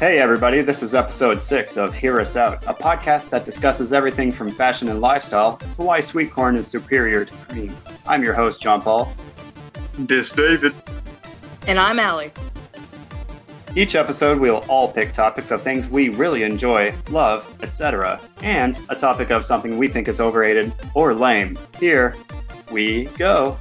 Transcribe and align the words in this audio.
Hey, 0.00 0.18
everybody, 0.18 0.62
this 0.62 0.82
is 0.82 0.94
episode 0.94 1.42
six 1.42 1.76
of 1.76 1.92
Hear 1.94 2.18
Us 2.20 2.34
Out, 2.34 2.64
a 2.66 2.72
podcast 2.72 3.28
that 3.28 3.44
discusses 3.44 3.92
everything 3.92 4.32
from 4.32 4.50
fashion 4.50 4.88
and 4.88 5.02
lifestyle 5.02 5.58
to 5.74 5.82
why 5.82 6.00
sweet 6.00 6.30
corn 6.32 6.56
is 6.56 6.66
superior 6.66 7.26
to 7.26 7.34
creams. 7.34 7.86
I'm 8.06 8.24
your 8.24 8.32
host, 8.32 8.62
John 8.62 8.80
Paul. 8.80 9.14
This 9.98 10.32
David. 10.32 10.74
And 11.66 11.78
I'm 11.78 11.98
Allie. 11.98 12.32
Each 13.76 13.94
episode, 13.94 14.40
we'll 14.40 14.64
all 14.70 14.90
pick 14.90 15.12
topics 15.12 15.50
of 15.50 15.60
things 15.60 15.90
we 15.90 16.08
really 16.08 16.44
enjoy, 16.44 16.94
love, 17.10 17.54
etc., 17.62 18.18
and 18.40 18.80
a 18.88 18.96
topic 18.96 19.28
of 19.28 19.44
something 19.44 19.76
we 19.76 19.86
think 19.86 20.08
is 20.08 20.18
overrated 20.18 20.72
or 20.94 21.12
lame. 21.12 21.58
Here 21.78 22.16
we 22.70 23.04
go. 23.18 23.58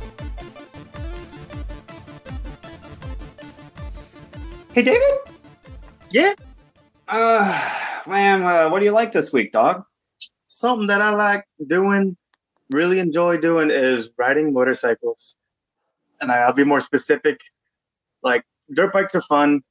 Hey, 4.73 4.83
David? 4.83 5.28
Yeah, 6.11 6.33
Uh, 7.07 8.01
man, 8.07 8.43
uh, 8.43 8.69
what 8.69 8.79
do 8.79 8.85
you 8.85 8.91
like 8.91 9.11
this 9.11 9.31
week, 9.33 9.51
dog? 9.51 9.83
something 10.47 10.87
that 10.87 11.01
I 11.01 11.11
like 11.11 11.45
doing, 11.67 12.17
really 12.71 12.99
enjoy 12.99 13.37
doing 13.37 13.69
is 13.71 14.09
riding 14.17 14.51
motorcycles. 14.53 15.35
And 16.21 16.31
I'll 16.31 16.53
be 16.53 16.63
more 16.63 16.81
specific. 16.81 17.39
Like 18.23 18.43
dirt 18.73 18.91
bikes 18.93 19.15
are 19.15 19.21
fun, 19.21 19.61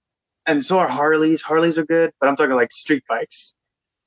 and 0.47 0.65
so 0.65 0.79
are 0.79 0.89
Harleys. 0.89 1.43
Harleys 1.43 1.79
are 1.79 1.85
good, 1.85 2.13
but 2.21 2.29
I'm 2.29 2.37
talking 2.37 2.55
like 2.57 2.73
street 2.73 3.03
bikes, 3.09 3.55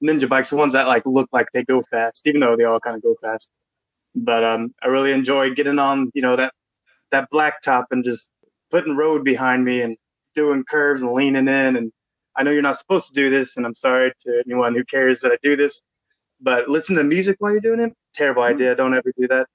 ninja 0.04 0.28
bikes, 0.30 0.50
the 0.50 0.56
ones 0.56 0.74
that 0.74 0.88
like 0.88 1.04
look 1.06 1.30
like 1.34 1.48
they 1.54 1.64
go 1.64 1.84
fast, 1.92 2.26
even 2.28 2.42
though 2.42 2.56
they 2.56 2.64
all 2.64 2.80
kind 2.80 2.96
of 2.96 3.04
go 3.04 3.16
fast. 3.22 3.50
But 4.16 4.44
um, 4.44 4.74
I 4.82 4.88
really 4.88 5.12
enjoy 5.12 5.52
getting 5.54 5.80
on, 5.80 6.12
you 6.14 6.22
know, 6.22 6.36
that 6.38 6.54
that 7.12 7.30
black 7.32 7.62
top 7.62 7.88
and 7.92 8.04
just 8.04 8.30
putting 8.72 8.96
road 8.96 9.24
behind 9.26 9.66
me 9.66 9.82
and 9.82 9.98
doing 10.36 10.64
curves 10.64 11.02
and 11.02 11.12
leaning 11.12 11.48
in. 11.48 11.76
And 11.76 11.92
I 12.38 12.44
know 12.44 12.52
you're 12.52 12.62
not 12.62 12.78
supposed 12.78 13.08
to 13.08 13.14
do 13.14 13.30
this, 13.30 13.58
and 13.58 13.66
I'm 13.66 13.76
sorry 13.76 14.14
to 14.26 14.44
anyone 14.46 14.74
who 14.74 14.84
cares 14.84 15.22
that 15.22 15.32
I 15.32 15.38
do 15.42 15.56
this 15.56 15.84
but 16.42 16.68
listen 16.68 16.96
to 16.96 17.04
music 17.04 17.38
while 17.40 17.52
you're 17.52 17.62
doing 17.62 17.80
it 17.80 17.94
terrible 18.14 18.42
mm-hmm. 18.42 18.56
idea 18.56 18.76
don't 18.76 18.94
ever 18.94 19.12
do 19.18 19.28
that 19.28 19.48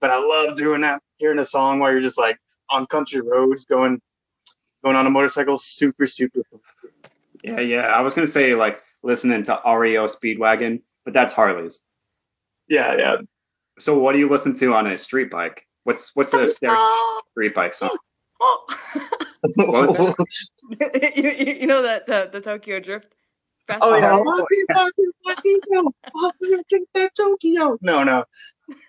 but 0.00 0.10
i 0.10 0.18
love 0.18 0.56
doing 0.56 0.80
that 0.80 1.00
hearing 1.16 1.38
a 1.38 1.44
song 1.44 1.78
while 1.78 1.90
you're 1.90 2.00
just 2.00 2.18
like 2.18 2.38
on 2.70 2.86
country 2.86 3.20
roads 3.20 3.64
going 3.64 4.00
going 4.82 4.96
on 4.96 5.06
a 5.06 5.10
motorcycle 5.10 5.56
super 5.56 6.06
super 6.06 6.42
fun 6.50 6.60
Yeah, 7.42 7.60
yeah. 7.60 7.80
I 7.88 8.00
was 8.00 8.14
gonna 8.14 8.26
say 8.26 8.54
like 8.54 8.80
listening 9.02 9.42
to 9.44 9.60
REO 9.66 10.06
Speedwagon, 10.06 10.80
but 11.04 11.12
that's 11.12 11.32
Harley's. 11.34 11.84
yeah 12.68 12.96
yeah 12.96 13.16
So, 13.78 13.98
what 13.98 14.12
do 14.14 14.18
you 14.18 14.28
listen 14.28 14.54
to 14.56 14.72
on 14.74 14.86
a 14.86 14.96
street 14.96 15.30
bike? 15.30 15.66
What's 15.84 16.14
what's 16.16 16.32
a 16.32 16.48
stereo 16.48 16.76
Oh. 16.78 17.22
street 17.32 17.54
bike 17.54 17.74
song? 17.74 17.96
Oh. 18.40 18.66
What? 19.56 19.98
Was 19.98 20.50
you, 21.16 21.30
you 21.30 21.54
you 21.60 21.66
know 21.66 21.82
that 21.82 22.06
the, 22.06 22.30
the 22.32 22.40
Tokyo 22.40 22.80
Drift 22.80 23.16
Fast 23.66 23.80
oh 23.82 23.96
yeah. 23.96 24.10
Forward? 24.10 24.26
Tokyo. 27.16 27.78
no 27.80 28.04
no. 28.04 28.24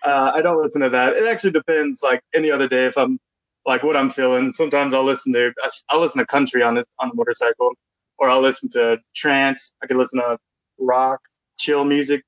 Uh, 0.02 0.32
i 0.34 0.42
don't 0.42 0.60
listen 0.62 0.80
to 0.82 0.88
that. 0.90 1.14
It 1.14 1.26
actually 1.26 1.52
depends 1.52 2.02
like 2.02 2.22
any 2.34 2.50
other 2.50 2.68
day 2.68 2.86
if 2.86 2.96
i'm 2.96 3.18
like 3.66 3.82
what 3.82 3.96
i'm 3.96 4.10
feeling. 4.10 4.52
Sometimes 4.54 4.94
i'll 4.94 5.04
listen 5.04 5.32
to 5.34 5.52
i'll 5.90 6.00
listen 6.00 6.20
to 6.20 6.26
country 6.26 6.62
on 6.62 6.78
it 6.78 6.86
on 7.00 7.10
a 7.10 7.14
motorcycle 7.14 7.72
or 8.18 8.28
i'll 8.30 8.40
listen 8.40 8.68
to 8.70 8.98
trance. 9.14 9.72
I 9.82 9.86
can 9.86 9.98
listen 9.98 10.20
to 10.20 10.38
rock 10.78 11.20
chill 11.58 11.84
music. 11.84 12.22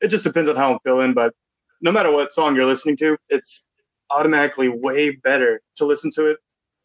It 0.00 0.08
just 0.08 0.24
depends 0.24 0.48
on 0.48 0.56
how 0.56 0.72
i'm 0.72 0.78
feeling 0.84 1.14
but 1.14 1.34
no 1.80 1.92
matter 1.92 2.10
what 2.10 2.32
song 2.32 2.56
you're 2.56 2.66
listening 2.66 2.96
to 2.96 3.16
it's 3.28 3.64
automatically 4.10 4.68
way 4.68 5.10
better 5.10 5.60
to 5.76 5.84
listen 5.84 6.10
to 6.14 6.26
it 6.26 6.38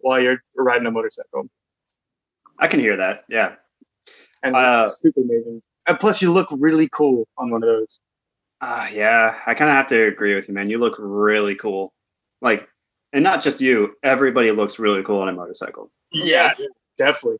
while 0.03 0.21
you're 0.21 0.41
riding 0.55 0.85
a 0.87 0.91
motorcycle 0.91 1.49
I 2.59 2.67
can 2.67 2.79
hear 2.79 2.95
that. 2.97 3.23
Yeah. 3.27 3.55
and 4.43 4.55
Uh, 4.55 4.83
it's 4.85 5.01
super 5.01 5.21
amazing 5.21 5.61
and 5.87 5.99
plus 5.99 6.21
you 6.21 6.31
look 6.31 6.47
really 6.51 6.87
cool 6.89 7.27
on 7.37 7.49
one 7.49 7.63
of 7.63 7.67
those 7.67 7.99
Uh, 8.61 8.87
yeah, 8.93 9.39
I 9.45 9.53
kind 9.55 9.69
of 9.69 9.75
have 9.75 9.87
to 9.87 10.03
agree 10.07 10.35
with 10.35 10.47
you, 10.47 10.53
man. 10.53 10.69
You 10.69 10.77
look 10.77 10.95
really 10.99 11.55
cool. 11.55 11.91
Like, 12.41 12.69
and 13.11 13.23
not 13.23 13.43
just 13.43 13.59
you. 13.59 13.95
Everybody 14.03 14.51
looks 14.51 14.79
really 14.79 15.03
cool 15.03 15.19
on 15.21 15.27
a 15.29 15.33
motorcycle. 15.33 15.91
yeah 16.11 16.53
definitely 16.97 17.39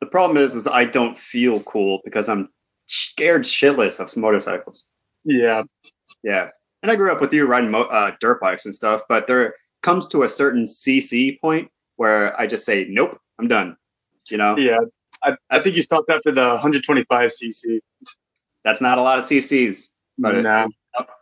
The 0.00 0.06
problem 0.06 0.36
is, 0.38 0.54
is 0.56 0.66
I 0.66 0.84
don't 0.86 1.16
feel 1.16 1.60
cool 1.60 2.00
because 2.04 2.28
I'm 2.28 2.48
scared 2.86 3.42
shitless 3.42 4.00
of 4.00 4.14
motorcycles. 4.16 4.88
yeah 5.24 5.62
Yeah, 6.22 6.48
and 6.82 6.90
I 6.90 6.96
grew 6.96 7.12
up 7.12 7.20
with 7.20 7.32
you 7.32 7.46
riding 7.46 7.70
mo- 7.70 7.90
uh, 7.98 8.12
dirt 8.20 8.40
bikes 8.40 8.64
and 8.66 8.74
stuff, 8.74 9.02
but 9.08 9.26
there 9.26 9.54
comes 9.82 10.08
to 10.08 10.22
a 10.24 10.28
certain 10.28 10.64
CC 10.64 11.38
point 11.40 11.70
where 11.96 12.38
I 12.38 12.46
just 12.46 12.64
say, 12.64 12.86
nope, 12.88 13.18
I'm 13.38 13.48
done. 13.48 13.76
You 14.30 14.38
know, 14.38 14.56
Yeah, 14.56 14.78
I, 15.22 15.36
I 15.50 15.58
think 15.58 15.76
you 15.76 15.82
stopped 15.82 16.10
after 16.10 16.32
the 16.32 16.48
125 16.48 17.30
cc. 17.30 17.80
that's 18.62 18.80
not 18.80 18.98
a 18.98 19.02
lot 19.02 19.18
of 19.18 19.24
CCs, 19.24 19.88
but 20.18 20.34
it, 20.34 20.42
nah. 20.42 20.66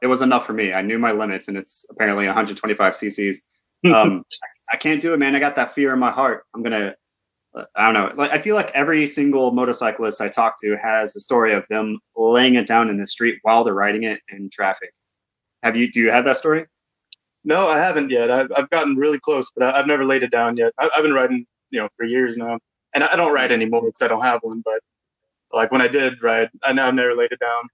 it 0.02 0.06
was 0.06 0.22
enough 0.22 0.46
for 0.46 0.52
me. 0.52 0.72
I 0.72 0.82
knew 0.82 0.98
my 0.98 1.12
limits, 1.12 1.48
and 1.48 1.56
it's 1.56 1.86
apparently 1.90 2.26
125 2.26 2.92
CCs. 2.92 3.38
Um, 3.92 4.24
I 4.72 4.76
can't 4.76 5.02
do 5.02 5.12
it, 5.12 5.18
man. 5.18 5.34
I 5.34 5.40
got 5.40 5.56
that 5.56 5.74
fear 5.74 5.92
in 5.92 5.98
my 5.98 6.10
heart. 6.10 6.44
I'm 6.54 6.62
gonna. 6.62 6.94
I 7.76 7.92
don't 7.92 7.94
know. 7.94 8.10
Like 8.14 8.30
I 8.30 8.38
feel 8.38 8.56
like 8.56 8.70
every 8.72 9.06
single 9.06 9.52
motorcyclist 9.52 10.22
I 10.22 10.28
talk 10.28 10.54
to 10.62 10.76
has 10.82 11.14
a 11.16 11.20
story 11.20 11.52
of 11.52 11.64
them 11.68 11.98
laying 12.16 12.54
it 12.54 12.66
down 12.66 12.88
in 12.88 12.96
the 12.96 13.06
street 13.06 13.38
while 13.42 13.62
they're 13.62 13.74
riding 13.74 14.04
it 14.04 14.20
in 14.30 14.48
traffic. 14.50 14.92
Have 15.62 15.76
you? 15.76 15.90
Do 15.90 16.00
you 16.00 16.10
have 16.10 16.24
that 16.24 16.38
story? 16.38 16.66
No, 17.44 17.66
I 17.68 17.78
haven't 17.78 18.10
yet. 18.10 18.30
I've, 18.30 18.50
I've 18.56 18.70
gotten 18.70 18.96
really 18.96 19.18
close, 19.18 19.50
but 19.54 19.64
I, 19.64 19.80
I've 19.80 19.86
never 19.86 20.04
laid 20.04 20.22
it 20.22 20.30
down 20.30 20.56
yet. 20.56 20.72
I, 20.78 20.90
I've 20.96 21.02
been 21.02 21.14
riding, 21.14 21.46
you 21.70 21.80
know, 21.80 21.88
for 21.96 22.04
years 22.04 22.36
now, 22.36 22.58
and 22.94 23.04
I, 23.04 23.12
I 23.12 23.16
don't 23.16 23.32
ride 23.32 23.52
anymore 23.52 23.82
because 23.82 24.02
I 24.02 24.08
don't 24.08 24.22
have 24.22 24.40
one. 24.42 24.62
But 24.64 24.80
like 25.52 25.70
when 25.72 25.80
I 25.80 25.88
did 25.88 26.22
ride, 26.22 26.50
I 26.62 26.72
know 26.72 26.86
I've 26.86 26.94
never 26.94 27.14
laid 27.14 27.32
it 27.32 27.40
down. 27.40 27.64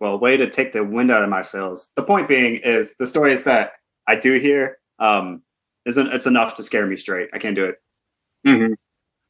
Well, 0.00 0.18
way 0.18 0.36
to 0.36 0.50
take 0.50 0.72
the 0.72 0.82
wind 0.84 1.10
out 1.10 1.22
of 1.22 1.28
my 1.28 1.42
sails. 1.42 1.92
The 1.94 2.02
point 2.02 2.26
being 2.28 2.56
is 2.56 2.96
the 2.96 3.06
stories 3.06 3.44
that 3.44 3.72
I 4.08 4.16
do 4.16 4.34
hear 4.34 4.78
um, 4.98 5.42
isn't 5.84 6.08
it's 6.08 6.26
enough 6.26 6.54
to 6.54 6.62
scare 6.62 6.86
me 6.86 6.96
straight. 6.96 7.28
I 7.32 7.38
can't 7.38 7.54
do 7.54 7.66
it. 7.66 7.76
Mhm. 8.46 8.74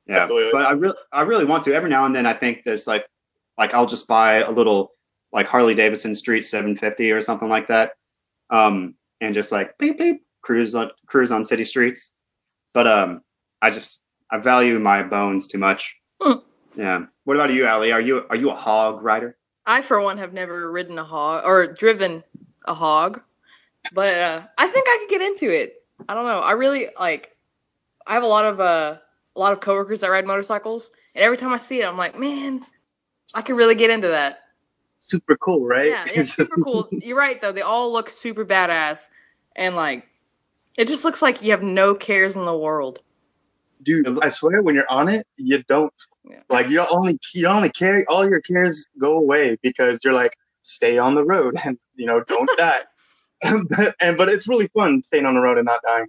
Yeah, 0.06 0.22
Absolutely. 0.22 0.52
but 0.52 0.66
I 0.66 0.72
really 0.72 0.96
I 1.12 1.22
really 1.22 1.44
want 1.44 1.62
to. 1.64 1.74
Every 1.74 1.90
now 1.90 2.06
and 2.06 2.14
then, 2.14 2.26
I 2.26 2.32
think 2.32 2.64
there's 2.64 2.86
like 2.86 3.06
like 3.58 3.74
I'll 3.74 3.86
just 3.86 4.08
buy 4.08 4.36
a 4.38 4.50
little 4.50 4.92
like 5.32 5.46
Harley 5.46 5.74
Davidson 5.74 6.14
Street 6.16 6.42
750 6.42 7.10
or 7.12 7.20
something 7.20 7.48
like 7.48 7.68
that, 7.68 7.92
um, 8.50 8.94
and 9.22 9.34
just 9.34 9.52
like 9.52 9.78
beep 9.78 9.96
beep 9.96 10.22
cruise 10.42 10.74
on 10.74 10.90
cruise 11.06 11.32
on 11.32 11.42
city 11.44 11.64
streets. 11.64 12.14
But 12.74 12.86
um, 12.86 13.22
I 13.62 13.70
just 13.70 14.02
I 14.30 14.38
value 14.38 14.78
my 14.78 15.02
bones 15.02 15.46
too 15.46 15.58
much. 15.58 15.96
Hmm. 16.20 16.40
Yeah. 16.76 17.04
What 17.24 17.36
about 17.36 17.52
you, 17.52 17.66
Ali? 17.66 17.92
Are 17.92 18.00
you 18.00 18.24
are 18.28 18.36
you 18.36 18.50
a 18.50 18.54
hog 18.54 19.02
rider? 19.02 19.38
I, 19.64 19.80
for 19.80 20.00
one, 20.00 20.18
have 20.18 20.32
never 20.32 20.70
ridden 20.72 20.98
a 20.98 21.04
hog 21.04 21.44
or 21.46 21.72
driven 21.72 22.24
a 22.66 22.74
hog, 22.74 23.22
but 23.92 24.18
uh, 24.18 24.42
I 24.58 24.66
think 24.66 24.86
I 24.88 24.98
could 25.00 25.10
get 25.10 25.22
into 25.22 25.54
it. 25.54 25.84
I 26.08 26.14
don't 26.14 26.26
know. 26.26 26.40
I 26.40 26.52
really 26.52 26.88
like. 26.98 27.36
I 28.04 28.14
have 28.14 28.24
a 28.24 28.26
lot 28.26 28.44
of 28.44 28.58
uh, 28.58 28.98
a 29.36 29.40
lot 29.40 29.52
of 29.52 29.60
coworkers 29.60 30.00
that 30.00 30.08
ride 30.08 30.26
motorcycles, 30.26 30.90
and 31.14 31.22
every 31.22 31.36
time 31.36 31.52
I 31.52 31.58
see 31.58 31.80
it, 31.80 31.86
I'm 31.86 31.96
like, 31.96 32.18
man, 32.18 32.66
I 33.34 33.42
could 33.42 33.56
really 33.56 33.76
get 33.76 33.90
into 33.90 34.08
that. 34.08 34.40
Super 35.02 35.36
cool, 35.36 35.66
right? 35.66 35.88
Yeah, 35.88 36.04
it's 36.14 36.34
super 36.34 36.62
cool. 36.62 36.88
You're 36.92 37.16
right 37.18 37.40
though. 37.40 37.50
They 37.52 37.60
all 37.60 37.92
look 37.92 38.08
super 38.08 38.44
badass, 38.44 39.08
and 39.56 39.74
like, 39.74 40.06
it 40.78 40.86
just 40.86 41.04
looks 41.04 41.20
like 41.20 41.42
you 41.42 41.50
have 41.50 41.62
no 41.62 41.94
cares 41.94 42.36
in 42.36 42.44
the 42.44 42.56
world. 42.56 43.00
Dude, 43.82 44.06
I 44.22 44.28
swear, 44.28 44.62
when 44.62 44.76
you're 44.76 44.88
on 44.88 45.08
it, 45.08 45.26
you 45.36 45.60
don't 45.64 45.92
Yeah. 46.24 46.42
like 46.48 46.68
you 46.68 46.86
only 46.88 47.18
you 47.34 47.48
only 47.48 47.68
carry 47.70 48.06
all 48.06 48.28
your 48.28 48.40
cares 48.40 48.86
go 48.98 49.16
away 49.16 49.56
because 49.60 49.98
you're 50.04 50.12
like 50.12 50.36
stay 50.62 50.98
on 50.98 51.16
the 51.16 51.24
road 51.24 51.56
and 51.64 51.76
you 51.96 52.06
know 52.06 52.22
don't 52.22 52.48
die. 52.56 52.82
but, 53.42 53.96
and 54.00 54.16
but 54.16 54.28
it's 54.28 54.46
really 54.46 54.68
fun 54.68 55.02
staying 55.02 55.26
on 55.26 55.34
the 55.34 55.40
road 55.40 55.58
and 55.58 55.66
not 55.66 55.80
dying. 55.84 56.06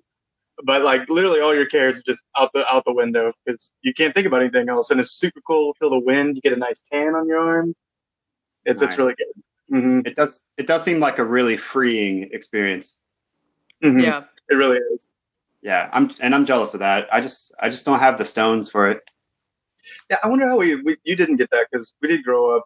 But 0.63 0.83
like 0.83 1.09
literally 1.09 1.39
all 1.39 1.55
your 1.55 1.65
cares 1.65 1.97
are 1.97 2.03
just 2.05 2.23
out 2.37 2.51
the 2.53 2.63
out 2.71 2.85
the 2.85 2.93
window 2.93 3.33
because 3.43 3.71
you 3.81 3.91
can't 3.91 4.13
think 4.13 4.27
about 4.27 4.41
anything 4.41 4.69
else. 4.69 4.91
And 4.91 4.99
it's 4.99 5.09
super 5.17 5.41
cool. 5.41 5.73
Feel 5.79 5.89
the 5.89 5.99
wind. 5.99 6.35
You 6.35 6.43
get 6.43 6.53
a 6.53 6.57
nice 6.57 6.79
tan 6.79 7.15
on 7.15 7.27
your 7.27 7.39
arm. 7.39 7.73
It's 8.65 8.81
Nice. 8.81 8.91
it's 8.91 8.97
really 8.99 9.15
good. 9.15 9.43
hmm 9.69 9.99
It 10.05 10.15
does 10.15 10.45
it 10.57 10.67
does 10.67 10.83
seem 10.83 10.99
like 10.99 11.19
a 11.19 11.25
really 11.25 11.57
freeing 11.57 12.29
experience. 12.31 12.99
hmm 13.81 13.99
Yeah, 13.99 14.23
it 14.49 14.55
really 14.55 14.77
is. 14.93 15.09
Yeah, 15.61 15.89
I'm 15.93 16.11
and 16.19 16.35
I'm 16.35 16.45
jealous 16.45 16.73
of 16.73 16.79
that. 16.81 17.07
I 17.11 17.21
just 17.21 17.55
I 17.61 17.69
just 17.69 17.85
don't 17.85 17.99
have 17.99 18.17
the 18.17 18.25
stones 18.25 18.69
for 18.69 18.89
it. 18.89 19.09
Yeah, 20.09 20.17
I 20.23 20.27
wonder 20.29 20.47
how 20.47 20.57
we, 20.57 20.75
we 20.75 20.97
you 21.03 21.15
didn't 21.15 21.37
get 21.37 21.49
that 21.51 21.67
because 21.71 21.93
we 22.01 22.07
did 22.07 22.23
grow 22.23 22.55
up, 22.55 22.63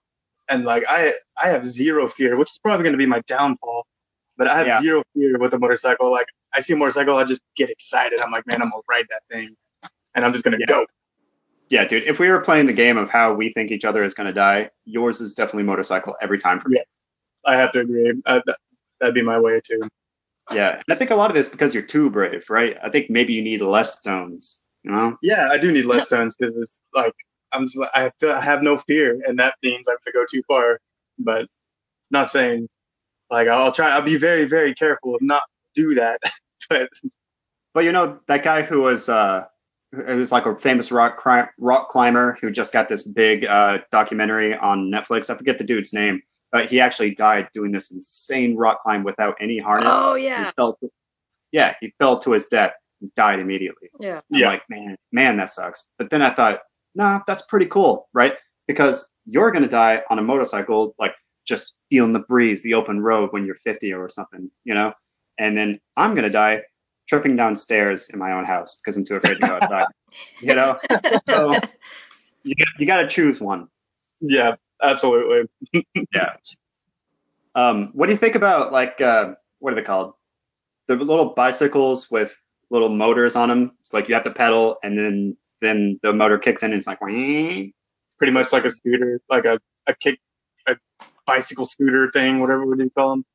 and 0.49 0.65
like 0.65 0.83
I 0.89 1.13
I 1.41 1.49
have 1.49 1.65
zero 1.65 2.07
fear, 2.09 2.37
which 2.37 2.49
is 2.49 2.59
probably 2.61 2.83
going 2.83 2.93
to 2.93 2.97
be 2.97 3.05
my 3.05 3.21
downfall. 3.27 3.85
But 4.37 4.47
I 4.47 4.57
have 4.57 4.67
Yeah. 4.67 4.81
zero 4.81 5.03
fear 5.13 5.37
with 5.39 5.53
a 5.53 5.59
motorcycle. 5.59 6.11
Like 6.11 6.27
I 6.53 6.61
see 6.61 6.73
a 6.73 6.77
motorcycle, 6.77 7.17
I 7.17 7.23
just 7.23 7.41
get 7.55 7.69
excited. 7.69 8.19
I'm 8.21 8.31
like, 8.31 8.45
man, 8.47 8.61
I'm 8.61 8.69
gonna 8.69 8.81
ride 8.89 9.05
that 9.09 9.21
thing, 9.31 9.55
and 10.15 10.25
I'm 10.25 10.31
just 10.31 10.43
gonna 10.43 10.57
Yeah. 10.59 10.65
go. 10.67 10.85
Yeah, 11.69 11.85
dude. 11.85 12.03
If 12.03 12.19
we 12.19 12.29
were 12.29 12.39
playing 12.39 12.67
the 12.67 12.73
game 12.73 12.97
of 12.97 13.09
how 13.09 13.33
we 13.33 13.49
think 13.49 13.71
each 13.71 13.85
other 13.85 14.03
is 14.03 14.13
going 14.13 14.27
to 14.27 14.33
die, 14.33 14.69
yours 14.85 15.19
is 15.19 15.33
definitely 15.33 15.63
motorcycle 15.63 16.15
every 16.21 16.39
time 16.39 16.59
for 16.59 16.69
me. 16.69 16.81
I 17.45 17.55
have 17.55 17.71
to 17.73 17.79
agree. 17.81 18.13
Uh, 18.25 18.41
that, 18.45 18.57
that'd 18.99 19.15
be 19.15 19.21
my 19.21 19.39
way 19.39 19.59
too. 19.63 19.87
Yeah, 20.51 20.75
and 20.75 20.83
I 20.89 20.95
think 20.95 21.11
a 21.11 21.15
lot 21.15 21.29
of 21.29 21.35
it's 21.35 21.49
because 21.49 21.73
you're 21.73 21.83
too 21.83 22.09
brave, 22.09 22.49
right? 22.49 22.77
I 22.81 22.89
think 22.89 23.09
maybe 23.09 23.33
you 23.33 23.41
need 23.41 23.61
less 23.61 23.99
stones. 23.99 24.61
You 24.83 24.91
know? 24.91 25.17
Yeah, 25.21 25.49
I 25.51 25.57
do 25.57 25.71
need 25.71 25.85
less 25.85 26.07
stones 26.07 26.35
because 26.35 26.55
it's 26.55 26.81
like 26.93 27.13
I'm 27.51 27.63
just, 27.63 27.77
I 27.93 28.11
feel 28.19 28.31
I 28.31 28.41
have 28.41 28.63
no 28.63 28.77
fear, 28.77 29.21
and 29.27 29.37
that 29.39 29.55
means 29.61 29.87
I'm 29.89 29.97
gonna 30.05 30.13
go 30.13 30.25
too 30.29 30.41
far. 30.47 30.79
But 31.19 31.49
not 32.11 32.29
saying 32.29 32.69
like 33.29 33.49
I'll 33.49 33.73
try. 33.73 33.89
I'll 33.89 34.01
be 34.01 34.17
very 34.17 34.45
very 34.45 34.73
careful 34.73 35.15
of 35.15 35.21
not 35.21 35.43
do 35.75 35.95
that. 35.95 36.21
but 36.69 36.89
But 37.73 37.83
you 37.83 37.91
know 37.91 38.19
that 38.27 38.43
guy 38.43 38.61
who 38.61 38.81
was 38.81 39.09
uh, 39.09 39.45
who 39.91 40.17
was 40.17 40.31
like 40.31 40.45
a 40.45 40.55
famous 40.57 40.91
rock 40.91 41.17
cri- 41.17 41.47
rock 41.59 41.89
climber 41.89 42.37
who 42.41 42.51
just 42.51 42.73
got 42.73 42.89
this 42.89 43.07
big 43.07 43.45
uh, 43.45 43.79
documentary 43.91 44.55
on 44.55 44.91
Netflix. 44.91 45.29
I 45.29 45.35
forget 45.35 45.57
the 45.57 45.63
dude's 45.63 45.93
name, 45.93 46.21
but 46.51 46.65
he 46.65 46.79
actually 46.79 47.15
died 47.15 47.47
doing 47.53 47.71
this 47.71 47.91
insane 47.91 48.55
rock 48.57 48.81
climb 48.83 49.03
without 49.03 49.35
any 49.39 49.57
harness. 49.59 49.89
Oh 49.91 50.15
He 50.15 50.25
yeah, 50.25 50.51
fell 50.51 50.75
to- 50.81 50.91
yeah, 51.51 51.75
he 51.79 51.93
fell 51.99 52.19
to 52.19 52.31
his 52.33 52.47
death 52.47 52.73
and 53.01 53.13
died 53.15 53.39
immediately. 53.39 53.89
yeah. 53.99 54.17
I'm 54.17 54.39
Yeah. 54.39 54.47
like, 54.49 54.63
man, 54.69 54.97
man, 55.11 55.37
that 55.37 55.49
sucks. 55.49 55.87
But 55.97 56.09
then 56.09 56.21
I 56.21 56.33
thought, 56.33 56.59
nah, 56.95 57.21
that's 57.25 57.43
pretty 57.43 57.67
cool, 57.67 58.09
right? 58.13 58.35
Because 58.67 59.09
you're 59.25 59.51
gonna 59.51 59.69
die 59.69 60.01
on 60.09 60.19
a 60.19 60.23
motorcycle, 60.23 60.95
like 60.99 61.13
just 61.47 61.79
feeling 61.89 62.11
the 62.11 62.19
breeze, 62.19 62.63
the 62.63 62.73
open 62.73 62.99
road 62.99 63.29
when 63.31 63.45
you're 63.45 63.55
50 63.63 63.93
or 63.93 64.09
something, 64.09 64.51
you 64.65 64.73
know? 64.73 64.91
And 65.39 65.57
then 65.57 65.79
I'm 65.95 66.13
gonna 66.15 66.29
die 66.29 66.63
tripping 67.07 67.35
downstairs 67.35 68.09
in 68.09 68.19
my 68.19 68.31
own 68.31 68.45
house 68.45 68.79
because 68.79 68.97
I'm 68.97 69.03
too 69.05 69.15
afraid 69.15 69.35
to 69.35 69.47
go 69.47 69.55
outside. 69.55 69.85
you 70.41 70.55
know? 70.55 70.77
So 71.29 71.53
you, 72.43 72.55
you 72.79 72.85
gotta 72.87 73.07
choose 73.07 73.39
one. 73.39 73.67
yeah, 74.21 74.55
absolutely. 74.81 75.49
Yeah. 76.13 76.33
Um, 77.55 77.89
what 77.93 78.05
do 78.07 78.11
you 78.11 78.17
think 78.17 78.35
about 78.35 78.71
like 78.71 79.01
uh, 79.01 79.33
what 79.59 79.73
are 79.73 79.75
they 79.75 79.81
called? 79.81 80.13
The 80.87 80.95
little 80.95 81.29
bicycles 81.33 82.09
with 82.11 82.39
little 82.69 82.89
motors 82.89 83.35
on 83.35 83.49
them. 83.49 83.71
It's 83.81 83.93
like 83.93 84.07
you 84.07 84.13
have 84.13 84.23
to 84.23 84.31
pedal, 84.31 84.77
and 84.83 84.97
then 84.97 85.37
then 85.61 85.99
the 86.03 86.13
motor 86.13 86.37
kicks 86.37 86.61
in, 86.63 86.71
and 86.71 86.77
it's 86.77 86.87
like, 86.87 87.01
"Wing." 87.01 87.73
Pretty 88.19 88.31
much 88.33 88.53
like 88.53 88.65
a 88.65 88.71
scooter, 88.71 89.19
like 89.29 89.45
a 89.45 89.59
a 89.87 89.93
kick, 89.95 90.19
a 90.67 90.77
bicycle 91.25 91.65
scooter 91.65 92.09
thing, 92.11 92.39
whatever 92.39 92.65
would 92.65 92.79
you 92.79 92.89
call 92.91 93.09
them? 93.11 93.25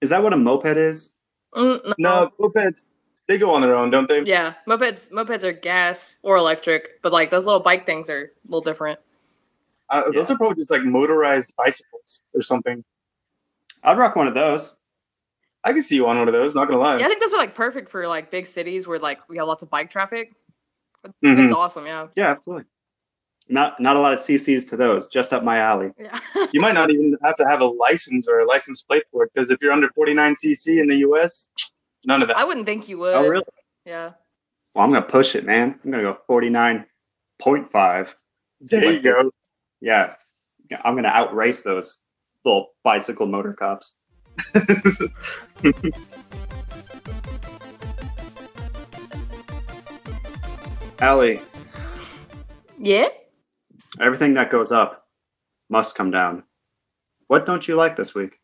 is 0.00 0.10
that 0.10 0.22
what 0.22 0.32
a 0.32 0.36
moped 0.36 0.76
is? 0.76 1.14
Mm, 1.54 1.94
No, 1.98 2.30
mopeds. 2.38 2.88
They 3.28 3.36
go 3.36 3.50
on 3.54 3.60
their 3.60 3.74
own, 3.74 3.90
don't 3.90 4.08
they? 4.08 4.22
Yeah, 4.22 4.54
mopeds 4.66 5.10
mopeds 5.10 5.44
are 5.44 5.52
gas 5.52 6.16
or 6.22 6.36
electric, 6.38 7.00
but 7.02 7.12
like 7.12 7.28
those 7.30 7.44
little 7.44 7.60
bike 7.60 7.84
things 7.84 8.08
are 8.08 8.22
a 8.22 8.28
little 8.48 8.62
different. 8.62 8.98
Uh, 9.90 10.10
Those 10.12 10.30
are 10.30 10.36
probably 10.36 10.56
just 10.56 10.70
like 10.70 10.82
motorized 10.82 11.54
bicycles 11.56 12.22
or 12.34 12.42
something. 12.42 12.84
I'd 13.82 13.96
rock 13.96 14.16
one 14.16 14.26
of 14.26 14.34
those. 14.34 14.76
I 15.64 15.72
can 15.72 15.82
see 15.82 15.96
you 15.96 16.06
on 16.08 16.18
one 16.18 16.28
of 16.28 16.34
those. 16.34 16.54
Not 16.54 16.68
gonna 16.68 16.80
lie. 16.80 16.98
Yeah, 16.98 17.04
I 17.06 17.08
think 17.08 17.20
those 17.20 17.32
are 17.34 17.38
like 17.38 17.54
perfect 17.54 17.88
for 17.90 18.06
like 18.08 18.30
big 18.30 18.46
cities 18.46 18.86
where 18.86 18.98
like 18.98 19.26
we 19.28 19.36
have 19.38 19.46
lots 19.46 19.62
of 19.62 19.70
bike 19.70 19.90
traffic. 19.90 20.32
Mhm. 21.24 21.44
It's 21.44 21.54
awesome, 21.54 21.86
yeah. 21.86 22.08
Yeah, 22.16 22.30
absolutely. 22.30 22.64
Not 23.50 23.78
not 23.80 23.96
a 23.96 24.00
lot 24.00 24.12
of 24.14 24.18
CCs 24.18 24.68
to 24.70 24.76
those. 24.76 25.06
Just 25.08 25.32
up 25.34 25.44
my 25.44 25.58
alley. 25.58 25.90
Yeah. 25.98 26.18
You 26.52 26.62
might 26.62 26.74
not 26.74 26.90
even 26.90 27.14
have 27.22 27.36
to 27.36 27.46
have 27.46 27.60
a 27.60 27.66
license 27.66 28.26
or 28.26 28.38
a 28.40 28.46
license 28.46 28.82
plate 28.82 29.02
for 29.12 29.24
it 29.24 29.30
because 29.34 29.50
if 29.50 29.58
you're 29.60 29.72
under 29.72 29.90
49 29.90 30.34
cc 30.34 30.80
in 30.80 30.88
the 30.88 30.96
US, 31.08 31.48
none 32.08 32.22
of 32.22 32.28
that. 32.28 32.36
I 32.38 32.44
wouldn't 32.44 32.66
think 32.66 32.88
you 32.88 32.96
oh, 32.96 33.00
would. 33.00 33.14
Oh, 33.14 33.28
really? 33.28 33.44
Yeah. 33.84 34.12
Well, 34.74 34.84
I'm 34.84 34.90
gonna 34.90 35.06
push 35.06 35.36
it, 35.36 35.44
man. 35.44 35.78
I'm 35.84 35.90
gonna 35.90 36.02
go 36.02 36.18
49.5. 36.28 38.14
there 38.62 38.92
you 38.92 39.00
go. 39.00 39.30
Yeah, 39.80 40.14
I'm 40.84 40.96
gonna 40.96 41.08
outrace 41.08 41.62
those 41.62 42.00
little 42.44 42.70
bicycle 42.82 43.26
motor 43.26 43.52
cops. 43.54 43.96
Allie, 51.00 51.40
Yeah? 52.78 53.08
everything 54.00 54.34
that 54.34 54.50
goes 54.50 54.72
up 54.72 55.06
must 55.68 55.94
come 55.94 56.10
down. 56.10 56.42
What 57.28 57.46
don't 57.46 57.68
you 57.68 57.76
like 57.76 57.94
this 57.94 58.16
week? 58.16 58.40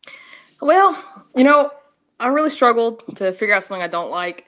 Well, 0.61 0.97
you 1.35 1.43
know, 1.43 1.71
I 2.19 2.27
really 2.27 2.49
struggled 2.49 3.03
to 3.17 3.31
figure 3.33 3.55
out 3.55 3.63
something 3.63 3.83
I 3.83 3.87
don't 3.87 4.11
like. 4.11 4.45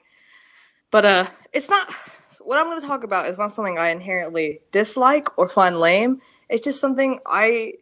But 0.91 1.05
uh 1.05 1.27
it's 1.53 1.69
not 1.69 1.91
what 2.41 2.57
I'm 2.57 2.65
going 2.67 2.79
to 2.79 2.87
talk 2.87 3.03
about 3.03 3.25
is 3.27 3.37
not 3.37 3.51
something 3.51 3.77
I 3.77 3.89
inherently 3.89 4.61
dislike 4.71 5.37
or 5.37 5.49
find 5.49 5.77
lame. 5.79 6.21
It's 6.49 6.63
just 6.63 6.79
something 6.79 7.19
I 7.25 7.73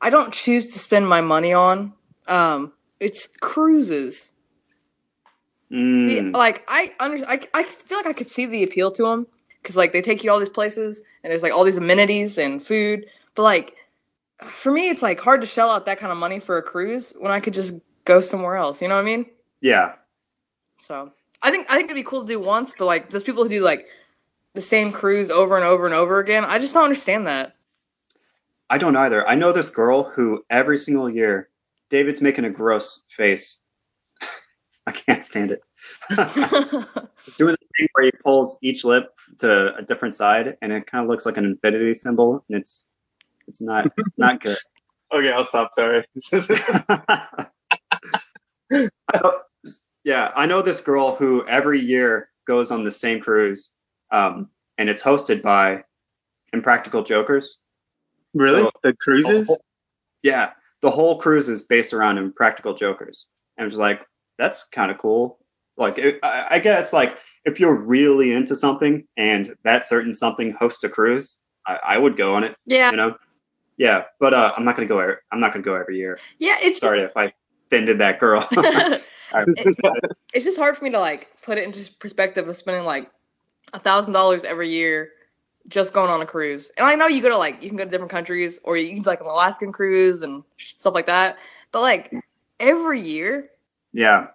I 0.00 0.10
don't 0.10 0.32
choose 0.32 0.66
to 0.68 0.78
spend 0.78 1.08
my 1.08 1.20
money 1.20 1.52
on. 1.52 1.92
Um 2.26 2.72
it's 3.00 3.28
cruises. 3.40 4.30
The- 5.70 5.74
Mm, 5.76 6.34
like 6.34 6.64
I 6.68 6.92
under 7.00 7.24
I, 7.26 7.48
I 7.52 7.64
feel 7.64 7.98
like 7.98 8.06
I 8.06 8.12
could 8.12 8.28
see 8.28 8.46
the 8.46 8.62
appeal 8.62 8.90
to 8.92 9.02
them 9.04 9.26
because 9.62 9.76
like 9.76 9.92
they 9.92 10.02
take 10.02 10.22
you 10.22 10.28
to 10.28 10.32
all 10.32 10.38
these 10.38 10.48
places 10.48 11.02
and 11.22 11.30
there's 11.30 11.42
like 11.42 11.52
all 11.52 11.64
these 11.64 11.78
amenities 11.78 12.38
and 12.38 12.62
food, 12.62 13.06
but 13.34 13.42
like 13.42 13.74
for 14.44 14.70
me 14.70 14.88
it's 14.88 15.02
like 15.02 15.20
hard 15.20 15.40
to 15.40 15.46
shell 15.46 15.70
out 15.70 15.86
that 15.86 15.98
kind 15.98 16.12
of 16.12 16.18
money 16.18 16.38
for 16.38 16.58
a 16.58 16.62
cruise 16.62 17.12
when 17.18 17.32
I 17.32 17.40
could 17.40 17.54
just 17.54 17.74
go 18.04 18.20
somewhere 18.20 18.56
else. 18.56 18.80
You 18.82 18.88
know 18.88 18.94
what 18.96 19.02
I 19.02 19.04
mean? 19.04 19.26
yeah, 19.60 19.94
So 20.78 21.12
I 21.42 21.50
think 21.50 21.66
I 21.70 21.76
think 21.76 21.86
it'd 21.86 21.96
be 21.96 22.02
cool 22.02 22.22
to 22.22 22.26
do 22.26 22.40
once, 22.40 22.74
but 22.78 22.84
like 22.86 23.10
those 23.10 23.24
people 23.24 23.42
who 23.42 23.48
do 23.48 23.62
like 23.64 23.86
the 24.54 24.60
same 24.60 24.92
cruise 24.92 25.30
over 25.30 25.56
and 25.56 25.64
over 25.64 25.86
and 25.86 25.94
over 25.94 26.18
again, 26.18 26.44
I 26.44 26.58
just 26.58 26.74
don't 26.74 26.84
understand 26.84 27.26
that. 27.26 27.56
I 28.70 28.78
don't 28.78 28.96
either. 28.96 29.26
I 29.28 29.34
know 29.34 29.52
this 29.52 29.70
girl 29.70 30.04
who 30.04 30.44
every 30.50 30.78
single 30.78 31.08
year, 31.10 31.48
David's 31.90 32.20
making 32.22 32.44
a 32.44 32.50
gross 32.50 33.04
face. 33.10 33.60
I 34.86 34.92
can't 34.92 35.24
stand 35.24 35.50
it. 35.52 35.60
Doing 37.36 37.56
the 37.60 37.66
thing 37.78 37.88
where 37.92 38.04
he 38.06 38.12
pulls 38.22 38.58
each 38.62 38.84
lip 38.84 39.14
to 39.38 39.74
a 39.76 39.82
different 39.82 40.14
side, 40.14 40.56
and 40.62 40.72
it 40.72 40.86
kind 40.86 41.04
of 41.04 41.10
looks 41.10 41.26
like 41.26 41.36
an 41.36 41.44
infinity 41.44 41.92
symbol, 41.92 42.44
and 42.48 42.58
it's 42.58 42.86
it's 43.46 43.60
not 43.62 43.90
not 44.18 44.40
good. 44.42 44.56
Okay, 45.12 45.30
I'll 45.30 45.44
stop. 45.44 45.70
Sorry. 45.74 46.04
I 48.74 49.20
know- 49.22 49.40
yeah, 50.04 50.32
I 50.36 50.44
know 50.46 50.60
this 50.60 50.80
girl 50.82 51.14
who 51.16 51.46
every 51.46 51.80
year 51.80 52.28
goes 52.46 52.70
on 52.70 52.84
the 52.84 52.92
same 52.92 53.20
cruise, 53.20 53.72
um, 54.10 54.50
and 54.76 54.88
it's 54.90 55.02
hosted 55.02 55.40
by 55.40 55.82
Impractical 56.52 57.02
Jokers. 57.02 57.58
really? 58.34 58.62
So- 58.62 58.70
the 58.82 58.92
cruises? 58.94 59.56
Yeah, 60.22 60.52
the 60.82 60.90
whole 60.90 61.18
cruise 61.18 61.48
is 61.48 61.62
based 61.62 61.92
around 61.94 62.18
Impractical 62.18 62.74
Jokers, 62.74 63.28
and 63.56 63.64
I 63.64 63.66
was 63.66 63.76
like, 63.76 64.00
that's 64.38 64.64
kind 64.68 64.90
of 64.90 64.98
cool. 64.98 65.38
Like, 65.76 65.98
it, 65.98 66.18
I, 66.22 66.46
I 66.52 66.58
guess, 66.60 66.92
like 66.92 67.18
if 67.44 67.58
you're 67.58 67.74
really 67.80 68.32
into 68.32 68.54
something 68.56 69.06
and 69.16 69.54
that 69.64 69.84
certain 69.84 70.12
something 70.12 70.52
hosts 70.58 70.84
a 70.84 70.88
cruise, 70.88 71.40
I, 71.66 71.78
I 71.86 71.98
would 71.98 72.16
go 72.16 72.34
on 72.34 72.44
it. 72.44 72.54
yeah, 72.66 72.90
You 72.90 72.96
know, 72.96 73.16
yeah, 73.76 74.04
but 74.20 74.32
uh, 74.34 74.52
I'm 74.56 74.64
not 74.64 74.76
gonna 74.76 74.86
go. 74.88 75.00
I'm 75.32 75.40
not 75.40 75.52
gonna 75.52 75.64
go 75.64 75.74
every 75.74 75.96
year. 75.96 76.18
yeah. 76.38 76.56
It's 76.60 76.78
Sorry 76.80 77.02
if 77.02 77.16
I 77.16 77.32
offended 77.66 77.98
that 77.98 78.18
girl. 78.18 78.40
just, 78.52 79.06
I- 79.84 79.92
it's 80.32 80.44
just 80.44 80.58
hard 80.58 80.76
for 80.76 80.84
me 80.84 80.90
to 80.90 80.98
like 81.00 81.28
put 81.42 81.58
it 81.58 81.64
into 81.64 81.90
perspective 81.98 82.48
of 82.48 82.56
spending 82.56 82.84
like 82.84 83.10
a 83.72 83.78
thousand 83.78 84.12
dollars 84.12 84.44
every 84.44 84.68
year 84.68 85.10
just 85.68 85.94
going 85.94 86.10
on 86.10 86.20
a 86.20 86.26
cruise. 86.26 86.70
And 86.76 86.86
I 86.86 86.94
know 86.94 87.06
you 87.06 87.22
go 87.22 87.30
to 87.30 87.38
like 87.38 87.62
you 87.62 87.68
can 87.68 87.78
go 87.78 87.84
to 87.84 87.90
different 87.90 88.10
countries 88.10 88.60
or 88.64 88.76
you 88.76 88.88
can 88.94 89.02
do 89.02 89.10
like 89.10 89.20
an 89.20 89.26
Alaskan 89.26 89.72
cruise 89.72 90.22
and 90.22 90.44
stuff 90.58 90.94
like 90.94 91.06
that. 91.06 91.36
But 91.72 91.80
like 91.82 92.12
every 92.60 93.00
year, 93.00 93.50
yeah, 93.92 94.28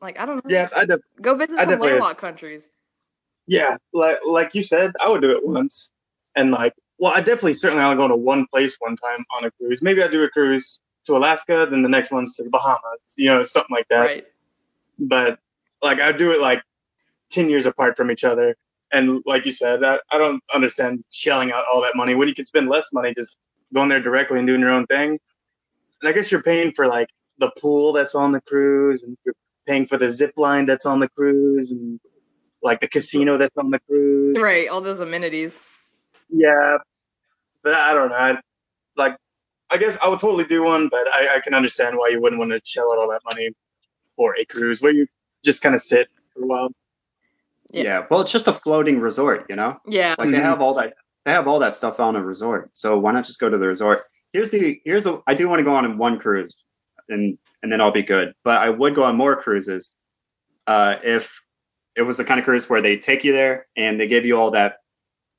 like 0.00 0.18
I 0.20 0.26
don't 0.26 0.36
know. 0.44 0.50
yeah, 0.50 0.68
I 0.76 0.84
def- 0.86 1.00
Go 1.20 1.34
visit 1.34 1.54
I 1.58 1.62
some 1.64 1.70
definitely- 1.72 1.88
landlocked 1.90 2.20
countries. 2.20 2.70
yeah, 3.46 3.76
like 3.92 4.18
like 4.26 4.54
you 4.54 4.62
said, 4.62 4.92
I 5.04 5.08
would 5.10 5.20
do 5.22 5.30
it 5.30 5.46
once, 5.46 5.92
and 6.34 6.50
like, 6.50 6.72
well, 6.98 7.12
I 7.14 7.18
definitely 7.20 7.54
certainly 7.54 7.84
only 7.84 7.96
go 7.96 8.08
to 8.08 8.16
one 8.16 8.46
place 8.48 8.76
one 8.80 8.96
time 8.96 9.24
on 9.36 9.44
a 9.44 9.50
cruise. 9.52 9.82
Maybe 9.82 10.02
I 10.02 10.08
do 10.08 10.22
a 10.24 10.30
cruise 10.30 10.80
to 11.08 11.16
Alaska, 11.16 11.66
then 11.68 11.82
the 11.82 11.88
next 11.88 12.12
one's 12.12 12.36
to 12.36 12.44
the 12.44 12.50
Bahamas, 12.50 13.14
you 13.16 13.28
know, 13.28 13.42
something 13.42 13.74
like 13.76 13.88
that. 13.88 14.04
Right. 14.04 14.26
But 14.98 15.40
like, 15.82 16.00
I 16.00 16.12
do 16.12 16.30
it 16.30 16.40
like 16.40 16.62
ten 17.30 17.50
years 17.50 17.66
apart 17.66 17.96
from 17.96 18.10
each 18.10 18.24
other, 18.24 18.56
and 18.92 19.22
like 19.26 19.44
you 19.44 19.52
said, 19.52 19.84
I, 19.84 19.98
I 20.10 20.18
don't 20.18 20.42
understand 20.54 21.04
shelling 21.10 21.52
out 21.52 21.64
all 21.70 21.82
that 21.82 21.96
money 21.96 22.14
when 22.14 22.28
you 22.28 22.34
can 22.34 22.46
spend 22.46 22.68
less 22.68 22.88
money 22.92 23.12
just 23.14 23.36
going 23.74 23.88
there 23.88 24.00
directly 24.00 24.38
and 24.38 24.46
doing 24.46 24.60
your 24.60 24.70
own 24.70 24.86
thing. 24.86 25.18
And 26.00 26.08
I 26.08 26.12
guess 26.12 26.30
you're 26.30 26.42
paying 26.42 26.72
for 26.72 26.86
like 26.86 27.10
the 27.38 27.50
pool 27.60 27.92
that's 27.92 28.14
on 28.14 28.32
the 28.32 28.40
cruise, 28.40 29.02
and 29.02 29.16
you're 29.24 29.34
paying 29.66 29.86
for 29.86 29.96
the 29.96 30.10
zip 30.10 30.32
line 30.36 30.64
that's 30.64 30.86
on 30.86 31.00
the 31.00 31.08
cruise, 31.08 31.72
and 31.72 32.00
like 32.62 32.80
the 32.80 32.88
casino 32.88 33.36
that's 33.36 33.56
on 33.56 33.70
the 33.70 33.80
cruise. 33.80 34.40
Right. 34.40 34.68
All 34.68 34.80
those 34.80 35.00
amenities. 35.00 35.62
Yeah, 36.30 36.78
but 37.62 37.74
I 37.74 37.94
don't 37.94 38.10
know. 38.10 38.16
I, 38.16 38.38
like, 38.96 39.16
I 39.70 39.76
guess 39.78 39.98
I 40.02 40.08
would 40.08 40.18
totally 40.18 40.44
do 40.44 40.64
one, 40.64 40.88
but 40.88 41.06
I, 41.08 41.36
I 41.36 41.40
can 41.40 41.54
understand 41.54 41.96
why 41.96 42.08
you 42.08 42.20
wouldn't 42.20 42.38
want 42.38 42.52
to 42.52 42.60
shell 42.64 42.90
out 42.92 42.98
all 42.98 43.08
that 43.10 43.22
money 43.24 43.50
for 44.16 44.34
a 44.38 44.44
cruise 44.44 44.80
where 44.80 44.92
you 44.92 45.06
just 45.44 45.62
kind 45.62 45.74
of 45.74 45.82
sit 45.82 46.08
for 46.34 46.42
a 46.42 46.46
while. 46.46 46.68
Yeah. 47.70 47.82
yeah, 47.82 48.06
Well, 48.10 48.20
it's 48.22 48.32
just 48.32 48.48
a 48.48 48.54
floating 48.60 48.98
resort, 48.98 49.44
you 49.50 49.56
know. 49.56 49.78
Yeah. 49.86 50.14
Like 50.18 50.30
they 50.30 50.38
Mhm. 50.38 50.42
have 50.42 50.62
all 50.62 50.74
that. 50.74 50.94
They 51.24 51.32
have 51.32 51.46
all 51.46 51.58
that 51.58 51.74
stuff 51.74 52.00
on 52.00 52.16
a 52.16 52.22
resort. 52.24 52.70
So 52.72 52.98
why 52.98 53.12
not 53.12 53.26
just 53.26 53.38
go 53.40 53.50
to 53.50 53.58
the 53.58 53.66
resort? 53.66 54.02
Here's 54.32 54.50
the 54.50 54.80
here's 54.84 55.04
a. 55.06 55.20
I 55.26 55.34
do 55.34 55.48
want 55.48 55.60
to 55.60 55.64
go 55.64 55.74
on 55.74 55.98
one 55.98 56.18
cruise, 56.18 56.56
and 57.10 57.36
and 57.62 57.70
then 57.70 57.80
I'll 57.82 57.90
be 57.92 58.02
good. 58.02 58.32
But 58.44 58.62
I 58.62 58.70
would 58.70 58.94
go 58.94 59.04
on 59.04 59.16
more 59.16 59.36
cruises, 59.36 59.98
uh, 60.66 60.96
if 61.02 61.42
it 61.94 62.02
was 62.02 62.16
the 62.16 62.24
kind 62.24 62.38
of 62.40 62.44
cruise 62.46 62.70
where 62.70 62.80
they 62.80 62.96
take 62.96 63.24
you 63.24 63.32
there 63.32 63.66
and 63.76 64.00
they 64.00 64.06
give 64.06 64.24
you 64.24 64.38
all 64.38 64.52
that 64.52 64.76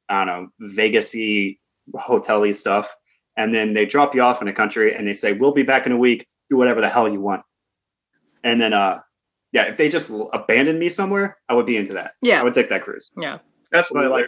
I 0.09 0.25
don't 0.25 0.51
know 0.59 0.67
Vegasy 0.75 1.57
hotel-y 1.95 2.51
stuff, 2.51 2.93
and 3.39 3.53
then 3.53 3.73
they 3.73 3.85
drop 3.85 4.13
you 4.13 4.21
off 4.21 4.41
in 4.41 4.49
a 4.49 4.53
country 4.53 4.93
and 4.93 5.07
they 5.07 5.13
say 5.13 5.31
we'll 5.31 5.53
be 5.53 5.63
back 5.63 5.85
in 5.85 5.93
a 5.93 5.97
week. 5.97 6.27
Do 6.49 6.57
whatever 6.57 6.81
the 6.81 6.89
hell 6.89 7.07
you 7.07 7.21
want, 7.21 7.43
and 8.43 8.59
then 8.59 8.73
uh 8.73 8.99
yeah, 9.51 9.63
if 9.63 9.77
they 9.77 9.89
just 9.89 10.13
abandon 10.33 10.77
me 10.77 10.89
somewhere, 10.89 11.37
I 11.47 11.55
would 11.55 11.65
be 11.65 11.77
into 11.77 11.93
that. 11.93 12.11
Yeah 12.21 12.41
i 12.41 12.43
would 12.43 12.53
take 12.53 12.69
that 12.69 12.83
cruise. 12.83 13.09
Yeah. 13.17 13.39
That's 13.71 13.91
But 13.91 14.11
like, 14.11 14.27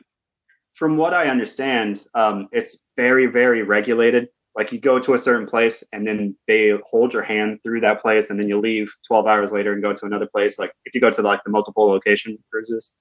from 0.73 0.97
what 0.97 1.13
I 1.13 1.27
understand, 1.27 2.05
um, 2.13 2.47
it's 2.51 2.83
very, 2.95 3.25
very 3.25 3.61
regulated. 3.63 4.29
Like 4.55 4.71
you 4.71 4.79
go 4.79 4.99
to 4.99 5.13
a 5.13 5.17
certain 5.17 5.47
place 5.47 5.83
and 5.93 6.07
then 6.07 6.35
they 6.47 6.77
hold 6.89 7.13
your 7.13 7.23
hand 7.23 7.59
through 7.63 7.81
that 7.81 8.01
place, 8.01 8.29
and 8.29 8.39
then 8.39 8.47
you 8.47 8.59
leave 8.59 8.91
12 9.07 9.25
hours 9.27 9.51
later 9.51 9.73
and 9.73 9.81
go 9.81 9.93
to 9.93 10.05
another 10.05 10.27
place. 10.27 10.59
Like 10.59 10.73
if 10.85 10.93
you 10.95 11.01
go 11.01 11.09
to 11.09 11.21
like 11.21 11.43
the 11.43 11.51
multiple 11.51 11.87
location 11.87 12.37
cruises, 12.51 12.93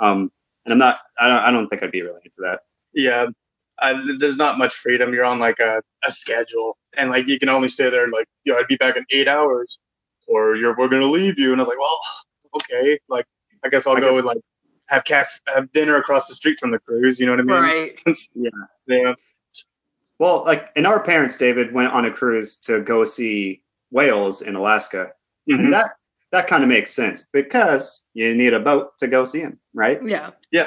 um, 0.00 0.30
and 0.64 0.72
I'm 0.72 0.78
not, 0.78 0.98
I 1.20 1.28
don't, 1.28 1.38
I 1.38 1.50
don't 1.50 1.68
think 1.68 1.82
I'd 1.82 1.90
be 1.90 2.02
really 2.02 2.20
into 2.24 2.38
that. 2.40 2.60
yeah. 2.94 3.26
I, 3.82 4.00
there's 4.18 4.36
not 4.36 4.56
much 4.58 4.74
freedom. 4.74 5.12
You're 5.12 5.24
on 5.24 5.38
like 5.38 5.58
a, 5.58 5.82
a 6.06 6.12
schedule, 6.12 6.78
and 6.96 7.10
like 7.10 7.26
you 7.26 7.38
can 7.38 7.48
only 7.48 7.68
stay 7.68 7.90
there 7.90 8.04
and 8.04 8.12
like 8.12 8.28
you 8.44 8.52
know 8.52 8.58
I'd 8.58 8.68
be 8.68 8.76
back 8.76 8.96
in 8.96 9.04
eight 9.10 9.28
hours, 9.28 9.78
or 10.28 10.56
you're 10.56 10.74
we're 10.76 10.88
gonna 10.88 11.06
leave 11.06 11.38
you. 11.38 11.52
And 11.52 11.60
I 11.60 11.64
was 11.64 11.68
like, 11.68 11.78
well, 11.78 11.98
okay, 12.56 12.98
like 13.08 13.26
I 13.64 13.68
guess 13.68 13.86
I'll 13.86 13.96
I 13.96 14.00
go 14.00 14.10
guess- 14.10 14.18
and 14.18 14.26
like 14.26 14.38
have 14.88 15.04
caf- 15.04 15.40
have 15.54 15.70
dinner 15.72 15.96
across 15.96 16.26
the 16.28 16.34
street 16.34 16.58
from 16.60 16.70
the 16.70 16.78
cruise. 16.78 17.18
You 17.20 17.26
know 17.26 17.32
what 17.32 17.40
I 17.40 17.44
mean? 17.44 17.62
Right. 17.62 18.00
Yeah. 18.34 18.50
Yeah. 18.86 19.14
Well, 20.18 20.44
like, 20.44 20.70
and 20.76 20.86
our 20.86 21.00
parents, 21.02 21.36
David, 21.36 21.72
went 21.72 21.92
on 21.92 22.04
a 22.04 22.10
cruise 22.12 22.56
to 22.60 22.80
go 22.80 23.02
see 23.04 23.62
whales 23.90 24.40
in 24.42 24.54
Alaska, 24.54 25.12
Mhm. 25.50 25.58
and 25.58 25.72
that 25.72 25.92
that 26.30 26.46
kind 26.46 26.62
of 26.62 26.68
makes 26.68 26.92
sense 26.92 27.28
because 27.32 28.06
you 28.14 28.34
need 28.34 28.54
a 28.54 28.60
boat 28.60 28.96
to 28.98 29.06
go 29.08 29.24
see 29.24 29.40
them, 29.40 29.58
right? 29.74 30.00
Yeah. 30.04 30.30
Yeah. 30.50 30.66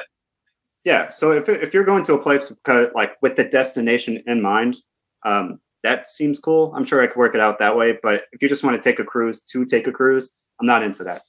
So 1.09 1.31
if 1.31 1.49
if 1.49 1.73
you're 1.73 1.83
going 1.83 2.03
to 2.05 2.13
a 2.13 2.21
place 2.21 2.49
because, 2.49 2.89
like 2.93 3.13
with 3.21 3.35
the 3.35 3.43
destination 3.43 4.21
in 4.27 4.41
mind, 4.41 4.77
um, 5.23 5.59
that 5.83 6.07
seems 6.07 6.39
cool. 6.39 6.73
I'm 6.75 6.85
sure 6.85 7.01
I 7.01 7.07
could 7.07 7.17
work 7.17 7.35
it 7.35 7.41
out 7.41 7.59
that 7.59 7.77
way. 7.77 7.97
But 8.01 8.25
if 8.31 8.41
you 8.41 8.49
just 8.49 8.63
want 8.63 8.75
to 8.75 8.81
take 8.81 8.99
a 8.99 9.03
cruise 9.05 9.43
to 9.45 9.65
take 9.65 9.87
a 9.87 9.91
cruise, 9.91 10.35
I'm 10.59 10.65
not 10.65 10.83
into 10.83 11.03
that. 11.03 11.21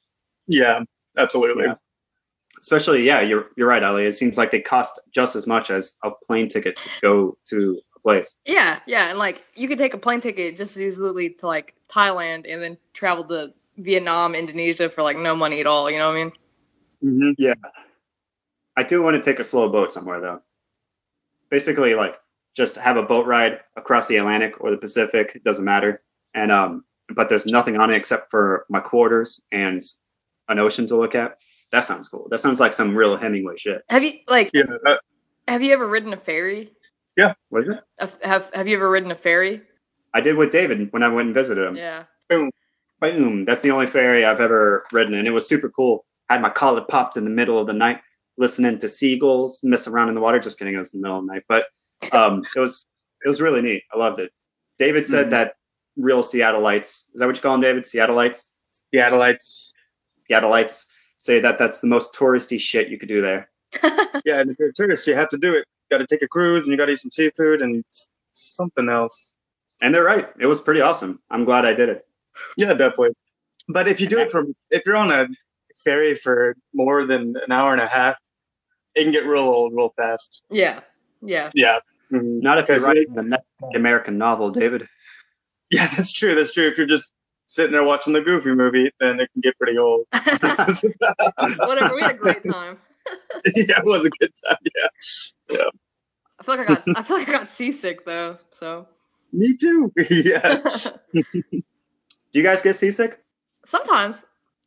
Yeah. 0.46 0.82
Absolutely. 1.16 1.64
Yeah. 1.64 1.74
Especially, 2.58 3.02
yeah, 3.02 3.20
you're 3.20 3.46
you're 3.56 3.68
right, 3.68 3.82
Ali. 3.82 4.06
It 4.06 4.12
seems 4.12 4.38
like 4.38 4.50
they 4.50 4.60
cost 4.60 5.00
just 5.10 5.36
as 5.36 5.46
much 5.46 5.70
as 5.70 5.98
a 6.04 6.10
plane 6.10 6.48
ticket 6.48 6.76
to 6.76 6.88
go 7.02 7.38
to 7.50 7.80
a 7.96 8.00
place. 8.00 8.38
Yeah. 8.46 8.80
Yeah. 8.86 9.10
And 9.10 9.18
like 9.18 9.44
you 9.54 9.68
could 9.68 9.78
take 9.78 9.94
a 9.94 9.98
plane 9.98 10.20
ticket 10.20 10.56
just 10.56 10.76
as 10.76 10.82
easily 10.82 11.30
to 11.30 11.46
like 11.46 11.74
Thailand 11.88 12.46
and 12.48 12.62
then 12.62 12.78
travel 12.94 13.24
to 13.24 13.52
Vietnam, 13.76 14.34
Indonesia 14.34 14.88
for 14.88 15.02
like 15.02 15.18
no 15.18 15.36
money 15.36 15.60
at 15.60 15.66
all. 15.66 15.90
You 15.90 15.98
know 15.98 16.08
what 16.08 16.16
I 16.16 16.24
mean? 16.24 17.36
hmm 17.36 17.52
I 18.76 18.82
do 18.82 19.02
want 19.02 19.22
to 19.22 19.22
take 19.30 19.40
a 19.40 19.44
slow 19.44 19.68
boat 19.68 19.90
somewhere 19.92 20.20
though. 20.20 20.40
Basically, 21.50 21.94
like 21.94 22.16
just 22.56 22.76
have 22.76 22.96
a 22.96 23.02
boat 23.02 23.26
ride 23.26 23.60
across 23.76 24.08
the 24.08 24.16
Atlantic 24.16 24.60
or 24.60 24.70
the 24.70 24.76
Pacific. 24.76 25.32
It 25.34 25.44
doesn't 25.44 25.64
matter. 25.64 26.02
And 26.34 26.50
um, 26.50 26.84
but 27.14 27.28
there's 27.28 27.46
nothing 27.46 27.76
on 27.76 27.90
it 27.90 27.96
except 27.96 28.30
for 28.30 28.66
my 28.68 28.80
quarters 28.80 29.44
and 29.52 29.80
an 30.48 30.58
ocean 30.58 30.86
to 30.88 30.96
look 30.96 31.14
at. 31.14 31.38
That 31.72 31.84
sounds 31.84 32.08
cool. 32.08 32.28
That 32.30 32.38
sounds 32.38 32.60
like 32.60 32.72
some 32.72 32.94
real 32.96 33.16
Hemingway 33.16 33.56
shit. 33.56 33.82
Have 33.88 34.04
you 34.04 34.12
like 34.28 34.50
Yeah. 34.52 34.64
uh, 34.86 34.96
have 35.48 35.62
you 35.62 35.72
ever 35.72 35.86
ridden 35.88 36.12
a 36.12 36.16
ferry? 36.16 36.72
Yeah. 37.16 37.34
What 37.48 37.62
is 37.62 37.68
it? 37.70 37.80
A- 37.98 38.26
Have 38.26 38.50
Have 38.54 38.68
you 38.68 38.76
ever 38.76 38.90
ridden 38.90 39.10
a 39.10 39.16
ferry? 39.16 39.62
I 40.14 40.20
did 40.20 40.36
with 40.36 40.50
David 40.50 40.92
when 40.92 41.02
I 41.02 41.08
went 41.08 41.26
and 41.26 41.34
visited 41.34 41.66
him. 41.66 41.76
Yeah. 41.76 42.04
Boom. 42.28 42.50
Boom. 43.00 43.44
That's 43.44 43.62
the 43.62 43.70
only 43.70 43.86
ferry 43.86 44.24
I've 44.24 44.40
ever 44.40 44.84
ridden, 44.92 45.14
and 45.14 45.26
it 45.28 45.30
was 45.30 45.46
super 45.48 45.68
cool. 45.68 46.04
I 46.28 46.34
had 46.34 46.42
my 46.42 46.50
collar 46.50 46.80
popped 46.80 47.16
in 47.16 47.24
the 47.24 47.30
middle 47.30 47.58
of 47.58 47.66
the 47.66 47.72
night, 47.72 48.00
listening 48.38 48.78
to 48.78 48.88
seagulls 48.88 49.60
mess 49.64 49.86
around 49.86 50.08
in 50.08 50.14
the 50.14 50.20
water. 50.20 50.38
Just 50.38 50.58
kidding, 50.58 50.74
it 50.74 50.78
was 50.78 50.94
in 50.94 51.00
the 51.00 51.04
middle 51.06 51.18
of 51.20 51.26
the 51.26 51.32
night, 51.32 51.42
but 51.48 51.66
um, 52.12 52.42
it 52.54 52.60
was 52.60 52.84
it 53.24 53.28
was 53.28 53.40
really 53.40 53.62
neat. 53.62 53.82
I 53.92 53.98
loved 53.98 54.18
it. 54.18 54.30
David 54.78 55.06
said 55.06 55.26
Mhm. 55.26 55.30
that 55.30 55.54
real 55.96 56.22
Seattleites 56.22 56.82
is 56.84 57.10
that 57.16 57.26
what 57.26 57.36
you 57.36 57.42
call 57.42 57.52
them, 57.52 57.62
David? 57.62 57.84
Seattleites, 57.84 58.50
Seattleites. 58.94 59.72
Seattleites 60.30 60.86
say 61.16 61.40
that 61.40 61.56
that's 61.58 61.80
the 61.80 61.86
most 61.86 62.14
touristy 62.14 62.60
shit 62.60 62.88
you 62.88 62.98
could 62.98 63.08
do 63.08 63.20
there. 63.20 63.50
Yeah, 64.24 64.40
and 64.40 64.50
if 64.50 64.58
you're 64.58 64.70
a 64.70 64.72
tourist, 64.72 65.06
you 65.06 65.14
have 65.14 65.28
to 65.28 65.38
do 65.38 65.52
it. 65.52 65.64
You 65.90 65.98
Got 65.98 65.98
to 65.98 66.06
take 66.06 66.22
a 66.22 66.26
cruise, 66.28 66.62
and 66.64 66.70
you 66.72 66.76
got 66.76 66.86
to 66.86 66.92
eat 66.92 66.98
some 66.98 67.10
seafood 67.12 67.60
and 67.62 67.84
something 68.32 68.88
else. 68.88 69.34
And 69.80 69.94
they're 69.94 70.02
right. 70.04 70.28
It 70.40 70.46
was 70.46 70.60
pretty 70.60 70.80
awesome. 70.80 71.20
I'm 71.30 71.44
glad 71.44 71.64
I 71.64 71.74
did 71.74 71.88
it. 71.90 72.06
Yeah, 72.56 72.72
definitely. 72.74 73.10
But 73.68 73.86
if 73.86 74.00
you 74.00 74.06
do 74.08 74.18
it 74.18 74.30
from, 74.32 74.54
if 74.70 74.82
you're 74.84 74.96
on 74.96 75.12
a 75.12 75.28
ferry 75.84 76.14
for 76.16 76.56
more 76.74 77.04
than 77.06 77.34
an 77.44 77.52
hour 77.52 77.72
and 77.72 77.80
a 77.80 77.86
half, 77.86 78.16
it 78.96 79.02
can 79.04 79.12
get 79.12 79.24
real 79.26 79.42
old 79.44 79.72
real 79.74 79.92
fast. 79.96 80.42
yeah. 80.50 80.80
Yeah. 81.22 81.50
Yeah. 81.54 81.78
Mhm. 82.12 82.42
Not 82.42 82.58
if 82.58 82.68
you're 82.68 82.76
Because 82.78 82.86
writing 82.88 83.14
the 83.14 83.22
next 83.22 83.46
American 83.74 84.18
novel, 84.18 84.50
David. 84.50 84.86
Yeah, 85.70 85.86
that's 85.96 86.12
true. 86.12 86.34
That's 86.34 86.52
true. 86.52 86.66
If 86.68 86.78
you're 86.78 86.86
just 86.86 87.12
sitting 87.46 87.72
there 87.72 87.82
watching 87.84 88.12
the 88.12 88.20
Goofy 88.20 88.50
movie, 88.54 88.90
then 89.00 89.18
it 89.20 89.30
can 89.32 89.40
get 89.40 89.58
pretty 89.58 89.76
old. 89.78 90.06
Whatever. 90.12 91.94
We 91.94 92.00
had 92.00 92.10
a 92.12 92.14
great 92.14 92.44
time. 92.44 92.78
yeah, 93.56 93.78
it 93.78 93.84
was 93.84 94.04
a 94.06 94.10
good 94.10 94.30
time. 94.46 94.56
Yeah. 95.50 95.58
I 96.38 96.42
feel 96.42 96.56
like 96.56 96.70
I 96.70 96.74
got 96.74 96.84
I 96.96 97.02
feel 97.02 97.18
like 97.18 97.28
I 97.28 97.32
got 97.32 97.48
seasick 97.48 98.04
though. 98.04 98.36
So 98.52 98.88
Me 99.32 99.56
too. 99.56 99.92
yeah. 100.10 100.60
Do 101.12 101.62
you 102.32 102.42
guys 102.42 102.62
get 102.62 102.74
seasick? 102.76 103.22
sometimes, 103.64 104.24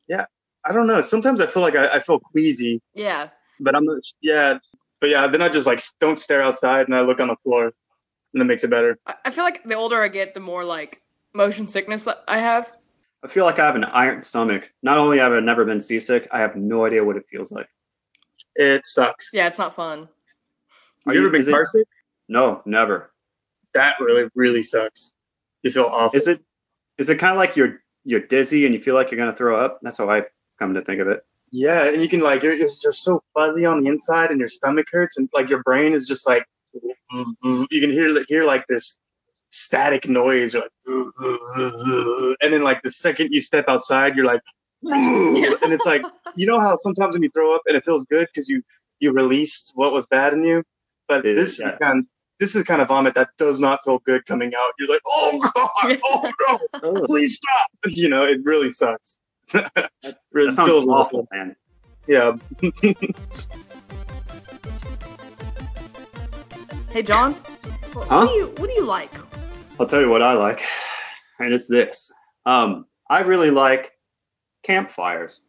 Yeah. 0.08 0.26
I 0.66 0.74
don't 0.74 0.88
know. 0.88 1.00
Sometimes 1.00 1.40
I 1.40 1.46
feel 1.46 1.62
like 1.64 1.76
I, 1.76 1.88
I 1.88 2.00
feel 2.02 2.20
queasy, 2.20 2.82
yeah. 2.94 3.30
But 3.60 3.76
I'm 3.76 3.86
not. 3.86 4.00
Yeah. 4.22 4.60
But 5.02 5.10
yeah, 5.10 5.28
then 5.28 5.42
I 5.42 5.50
just 5.50 5.66
like 5.66 5.82
don't 6.02 6.20
stare 6.20 6.42
outside 6.42 6.88
and 6.88 6.96
I 6.96 7.02
look 7.02 7.20
on 7.20 7.28
the 7.30 7.36
floor, 7.44 7.72
and 8.34 8.42
it 8.42 8.46
makes 8.46 8.64
it 8.64 8.70
better. 8.70 9.00
I, 9.06 9.16
I 9.26 9.32
feel 9.32 9.44
like 9.44 9.64
the 9.64 9.76
older 9.76 10.02
I 10.02 10.08
get, 10.10 10.34
the 10.34 10.40
more 10.42 10.64
like 10.66 11.02
motion 11.34 11.68
sickness 11.68 12.08
I 12.28 12.38
have. 12.40 12.72
I 13.24 13.28
feel 13.28 13.46
like 13.46 13.60
I 13.60 13.66
have 13.66 13.76
an 13.76 13.84
iron 13.86 14.24
stomach. 14.24 14.72
Not 14.82 14.98
only 14.98 15.20
have 15.20 15.32
I 15.34 15.40
never 15.42 15.66
been 15.66 15.82
seasick, 15.82 16.28
I 16.32 16.40
have 16.40 16.56
no 16.56 16.86
idea 16.86 17.04
what 17.04 17.18
it 17.18 17.28
feels 17.28 17.52
like. 17.52 17.70
It 18.56 18.86
sucks. 18.86 19.30
Yeah, 19.34 19.48
it's 19.48 19.58
not 19.58 19.76
fun. 19.76 20.00
Have 20.00 20.08
Are 21.08 21.14
you 21.14 21.22
you- 21.22 21.26
ever 21.28 21.32
been 21.32 21.42
is 21.42 21.50
car 21.50 21.66
sick? 21.66 21.88
No, 22.28 22.62
never. 22.66 23.12
That 23.74 23.96
really, 24.00 24.30
really 24.36 24.64
sucks. 24.64 25.14
You 25.64 25.72
feel 25.72 25.86
awful. 25.86 26.16
Is 26.18 26.28
it? 26.28 26.40
Is 26.98 27.10
it 27.10 27.18
kind 27.18 27.32
of 27.32 27.38
like 27.38 27.56
you're 27.56 27.82
you're 28.04 28.20
dizzy 28.22 28.66
and 28.66 28.74
you 28.74 28.80
feel 28.82 28.96
like 28.96 29.12
you're 29.12 29.18
gonna 29.18 29.36
throw 29.36 29.58
up? 29.60 29.80
That's 29.82 29.98
how 29.98 30.10
I 30.10 30.24
come 30.60 30.74
to 30.74 30.82
think 30.82 31.00
of 31.00 31.08
it. 31.08 31.26
Yeah, 31.52 31.86
and 31.86 32.02
you 32.02 32.08
can 32.08 32.22
like 32.22 32.44
you're 32.44 32.54
you're 32.54 32.70
just 32.82 33.04
so 33.04 33.22
fuzzy 33.34 33.66
on 33.66 33.84
the 33.84 33.90
inside, 33.90 34.32
and 34.32 34.40
your 34.40 34.50
stomach 34.50 34.88
hurts, 34.92 35.18
and 35.18 35.30
like 35.34 35.50
your 35.50 35.64
brain 35.64 35.94
is 35.94 36.08
just 36.08 36.28
like 36.28 36.46
you 37.12 37.68
can 37.82 37.92
hear 37.92 38.24
hear 38.28 38.44
like 38.44 38.66
this 38.68 38.98
static 39.50 40.08
noise, 40.08 40.54
you're 40.54 40.64
like, 40.64 40.72
and 42.42 42.54
then 42.54 42.62
like 42.64 42.82
the 42.84 42.92
second 42.92 43.32
you 43.32 43.42
step 43.42 43.66
outside, 43.68 44.16
you're 44.16 44.26
like, 44.26 44.42
and 44.84 45.74
it's 45.74 45.86
like 45.86 46.04
you 46.36 46.46
know 46.46 46.60
how 46.60 46.76
sometimes 46.76 47.14
when 47.14 47.24
you 47.24 47.30
throw 47.32 47.56
up 47.56 47.62
and 47.66 47.76
it 47.76 47.84
feels 47.84 48.06
good 48.06 48.28
because 48.34 48.48
you 48.48 48.62
you 49.00 49.12
released 49.12 49.72
what 49.76 49.92
was 49.94 50.06
bad 50.08 50.34
in 50.34 50.44
you, 50.44 50.64
but 51.08 51.26
It- 51.26 51.36
this 51.36 51.60
yeah. 51.60 51.72
is 51.74 51.80
kind 51.82 52.06
this 52.40 52.56
is 52.56 52.64
kind 52.64 52.82
of 52.82 52.88
vomit 52.88 53.16
that 53.16 53.30
does 53.38 53.60
not 53.60 53.84
feel 53.84 54.00
good 54.00 54.26
coming 54.26 54.54
out. 54.58 54.72
You're 54.80 54.88
like, 54.88 55.02
oh 55.08 55.52
god, 55.54 56.00
oh 56.06 56.32
no, 56.50 56.60
oh. 56.84 57.06
please 57.08 57.36
stop. 57.36 57.68
You 57.88 58.08
know, 58.10 58.24
it 58.24 58.40
really 58.44 58.70
sucks. 58.70 59.18
Really 60.32 60.50
That 60.50 60.56
sounds 60.56 60.70
feels 60.72 60.88
awful, 60.88 61.28
man. 61.32 61.56
Yeah. 62.08 62.36
Hey, 66.92 67.04
John. 67.04 67.34
What, 67.94 68.08
Huh? 68.08 68.20
what 68.26 68.28
do 68.30 68.34
you 68.34 68.48
What 68.58 68.70
do 68.70 68.74
you 68.76 68.86
like? 68.86 69.12
I'll 69.80 69.86
tell 69.86 70.02
you 70.02 70.10
what 70.10 70.22
I 70.22 70.34
like, 70.34 70.64
and 71.40 71.54
it's 71.54 71.68
this. 71.68 72.12
Um, 72.46 72.86
I 73.10 73.22
really 73.22 73.52
like 73.52 73.92
campfires, 74.64 75.42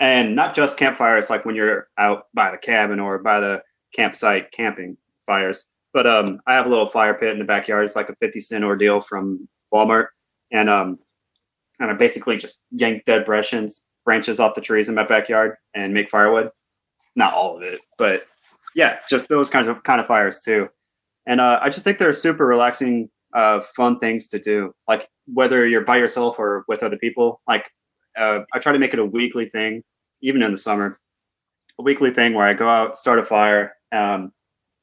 and 0.00 0.36
not 0.36 0.54
just 0.54 0.76
campfires 0.76 1.30
like 1.30 1.44
when 1.44 1.54
you're 1.56 1.88
out 1.98 2.26
by 2.34 2.50
the 2.50 2.58
cabin 2.58 3.00
or 3.00 3.18
by 3.18 3.40
the 3.40 3.62
campsite 3.94 4.52
camping 4.52 4.96
fires. 5.26 5.64
But 5.92 6.06
um, 6.06 6.40
I 6.46 6.54
have 6.54 6.66
a 6.66 6.68
little 6.68 6.86
fire 6.88 7.14
pit 7.14 7.32
in 7.32 7.38
the 7.38 7.44
backyard. 7.44 7.84
It's 7.84 7.96
like 7.96 8.10
a 8.10 8.16
fifty 8.16 8.40
cent 8.40 8.62
ordeal 8.62 9.00
from 9.00 9.48
Walmart, 9.72 10.08
and 10.52 10.68
um, 10.68 10.98
and 11.80 11.90
I 11.90 11.94
basically 11.94 12.36
just 12.36 12.64
yank 12.70 13.04
dead 13.04 13.24
branches 13.24 13.88
branches 14.04 14.38
off 14.38 14.54
the 14.54 14.60
trees 14.60 14.88
in 14.88 14.94
my 14.94 15.04
backyard 15.04 15.56
and 15.74 15.94
make 15.94 16.10
firewood. 16.10 16.50
Not 17.16 17.32
all 17.32 17.56
of 17.56 17.62
it, 17.62 17.80
but 17.96 18.26
yeah, 18.74 18.98
just 19.08 19.28
those 19.28 19.48
kinds 19.48 19.66
of 19.66 19.82
kind 19.82 20.00
of 20.00 20.06
fires 20.06 20.40
too 20.40 20.68
and 21.26 21.40
uh, 21.40 21.58
I 21.62 21.70
just 21.70 21.84
think 21.84 21.98
they're 21.98 22.12
super 22.12 22.46
relaxing, 22.46 23.10
uh, 23.34 23.60
fun 23.60 23.98
things 23.98 24.26
to 24.28 24.38
do. 24.38 24.74
Like 24.86 25.08
whether 25.26 25.66
you're 25.66 25.84
by 25.84 25.96
yourself 25.96 26.38
or 26.38 26.64
with 26.68 26.82
other 26.82 26.96
people. 26.96 27.40
Like 27.48 27.70
uh, 28.16 28.40
I 28.52 28.58
try 28.58 28.72
to 28.72 28.78
make 28.78 28.92
it 28.92 28.98
a 28.98 29.04
weekly 29.04 29.46
thing, 29.46 29.82
even 30.22 30.42
in 30.42 30.52
the 30.52 30.58
summer. 30.58 30.96
A 31.78 31.82
weekly 31.82 32.10
thing 32.10 32.34
where 32.34 32.46
I 32.46 32.54
go 32.54 32.68
out, 32.68 32.96
start 32.96 33.18
a 33.18 33.24
fire, 33.24 33.74
um, 33.90 34.32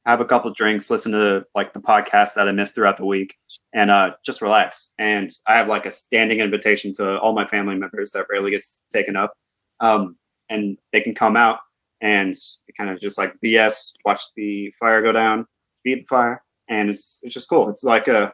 have 0.05 0.21
a 0.21 0.25
couple 0.25 0.51
drinks, 0.53 0.89
listen 0.89 1.11
to 1.11 1.45
like 1.53 1.73
the 1.73 1.79
podcast 1.79 2.33
that 2.35 2.47
I 2.47 2.51
missed 2.51 2.75
throughout 2.75 2.97
the 2.97 3.05
week, 3.05 3.35
and 3.73 3.91
uh, 3.91 4.11
just 4.25 4.41
relax. 4.41 4.93
And 4.97 5.29
I 5.47 5.57
have 5.57 5.67
like 5.67 5.85
a 5.85 5.91
standing 5.91 6.39
invitation 6.39 6.91
to 6.93 7.19
all 7.19 7.33
my 7.33 7.47
family 7.47 7.75
members 7.75 8.11
that 8.11 8.25
rarely 8.29 8.51
gets 8.51 8.85
taken 8.91 9.15
up, 9.15 9.33
um, 9.79 10.15
and 10.49 10.77
they 10.91 11.01
can 11.01 11.13
come 11.13 11.35
out 11.35 11.59
and 12.01 12.33
kind 12.75 12.89
of 12.89 12.99
just 12.99 13.17
like 13.17 13.35
BS, 13.43 13.93
watch 14.03 14.21
the 14.35 14.73
fire 14.79 15.03
go 15.03 15.11
down, 15.11 15.45
feed 15.83 16.01
the 16.01 16.07
fire, 16.07 16.43
and 16.67 16.89
it's 16.89 17.19
it's 17.21 17.33
just 17.33 17.49
cool. 17.49 17.69
It's 17.69 17.83
like 17.83 18.07
a 18.07 18.33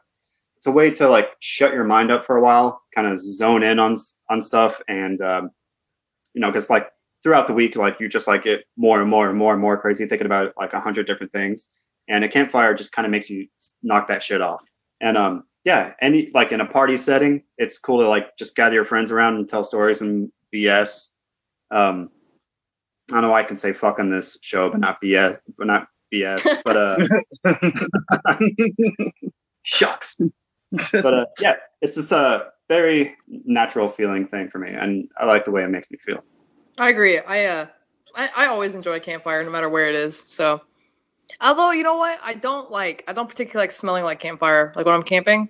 it's 0.55 0.67
a 0.67 0.71
way 0.71 0.89
to 0.91 1.09
like 1.09 1.29
shut 1.39 1.73
your 1.73 1.83
mind 1.83 2.11
up 2.11 2.25
for 2.25 2.37
a 2.37 2.41
while, 2.41 2.81
kind 2.95 3.07
of 3.07 3.19
zone 3.19 3.63
in 3.63 3.77
on 3.77 3.95
on 4.29 4.41
stuff, 4.41 4.81
and 4.87 5.21
um, 5.21 5.51
you 6.33 6.39
know, 6.39 6.47
because 6.47 6.69
like 6.69 6.87
throughout 7.23 7.47
the 7.47 7.53
week, 7.53 7.75
like 7.75 7.99
you 7.99 8.07
just 8.07 8.27
like 8.27 8.43
get 8.43 8.63
more 8.77 9.01
and 9.01 9.09
more 9.09 9.29
and 9.29 9.37
more 9.37 9.53
and 9.53 9.61
more 9.61 9.77
crazy 9.77 10.05
thinking 10.05 10.25
about 10.25 10.53
like 10.57 10.73
a 10.73 10.79
hundred 10.79 11.07
different 11.07 11.31
things, 11.31 11.69
and 12.07 12.23
a 12.23 12.29
campfire 12.29 12.73
just 12.73 12.91
kind 12.91 13.05
of 13.05 13.11
makes 13.11 13.29
you 13.29 13.47
knock 13.83 14.07
that 14.07 14.23
shit 14.23 14.41
off. 14.41 14.61
And 15.01 15.17
um, 15.17 15.43
yeah, 15.63 15.93
any 16.01 16.29
like 16.33 16.51
in 16.51 16.61
a 16.61 16.65
party 16.65 16.97
setting, 16.97 17.43
it's 17.57 17.77
cool 17.77 18.01
to 18.01 18.07
like 18.07 18.37
just 18.37 18.55
gather 18.55 18.75
your 18.75 18.85
friends 18.85 19.11
around 19.11 19.35
and 19.35 19.47
tell 19.47 19.63
stories 19.63 20.01
and 20.01 20.31
BS. 20.53 21.09
Um, 21.71 22.09
I 23.11 23.15
don't 23.15 23.23
know 23.23 23.31
why 23.31 23.41
I 23.41 23.43
can 23.43 23.57
say 23.57 23.73
fuck 23.73 23.99
on 23.99 24.09
this 24.09 24.37
show, 24.41 24.69
but 24.69 24.79
not 24.79 25.01
BS, 25.01 25.39
but 25.57 25.67
not 25.67 25.87
BS. 26.13 26.61
But 26.63 26.77
uh, 26.77 26.97
shucks. 29.63 30.15
But 30.91 31.13
uh, 31.13 31.25
yeah, 31.39 31.55
it's 31.81 31.95
just 31.95 32.11
a 32.11 32.47
very 32.69 33.15
natural 33.27 33.89
feeling 33.89 34.27
thing 34.27 34.49
for 34.49 34.59
me, 34.59 34.71
and 34.71 35.09
I 35.19 35.25
like 35.25 35.45
the 35.45 35.51
way 35.51 35.63
it 35.63 35.69
makes 35.69 35.89
me 35.89 35.97
feel. 35.97 36.23
I 36.77 36.89
agree. 36.89 37.19
I 37.19 37.45
uh, 37.45 37.65
I, 38.15 38.29
I 38.35 38.47
always 38.47 38.75
enjoy 38.75 38.95
a 38.95 38.99
campfire, 38.99 39.43
no 39.43 39.49
matter 39.49 39.69
where 39.69 39.87
it 39.87 39.95
is. 39.95 40.25
So, 40.27 40.61
although 41.41 41.71
you 41.71 41.83
know 41.83 41.97
what, 41.97 42.19
I 42.23 42.33
don't 42.33 42.71
like, 42.71 43.03
I 43.07 43.13
don't 43.13 43.29
particularly 43.29 43.63
like 43.63 43.71
smelling 43.71 44.03
like 44.03 44.19
campfire, 44.19 44.73
like 44.75 44.85
when 44.85 44.95
I'm 44.95 45.03
camping. 45.03 45.49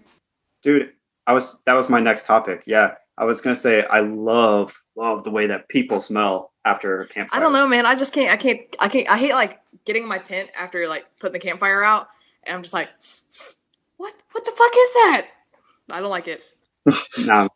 Dude, 0.62 0.93
I 1.25 1.34
was 1.34 1.60
that 1.65 1.74
was 1.74 1.89
my 1.89 2.00
next 2.00 2.25
topic. 2.25 2.63
Yeah, 2.65 2.96
I 3.17 3.25
was 3.25 3.41
gonna 3.41 3.55
say 3.55 3.84
I 3.86 4.00
love 4.01 4.81
love 4.96 5.24
the 5.24 5.31
way 5.31 5.48
that 5.48 5.67
people 5.69 6.00
smell 6.00 6.51
after 6.65 7.05
campfire. 7.05 7.39
I 7.39 7.43
don't 7.43 7.53
know, 7.53 7.67
man. 7.67 7.86
I 7.86 7.96
just 7.96 8.13
can't. 8.13 8.31
I 8.31 8.38
can't. 8.38 8.62
I 8.79 8.88
can't. 8.88 9.10
I 9.10 9.17
hate 9.17 9.34
like 9.34 9.60
getting 9.86 10.03
in 10.03 10.10
my 10.10 10.17
tent 10.17 10.50
after 10.60 10.88
like 10.88 11.05
putting 11.19 11.34
the 11.34 11.39
campfire 11.39 11.84
out, 11.84 12.07
and 12.43 12.55
I'm 12.55 12.62
just 12.62 12.74
like, 12.74 12.89
what? 13.98 14.13
What 14.31 14.46
the 14.46 14.51
fuck 14.51 14.72
is 14.72 14.93
that? 14.93 15.27
I 15.91 16.00
don't 16.00 16.10
like 16.10 16.27
it. 16.27 16.41
no, 17.25 17.50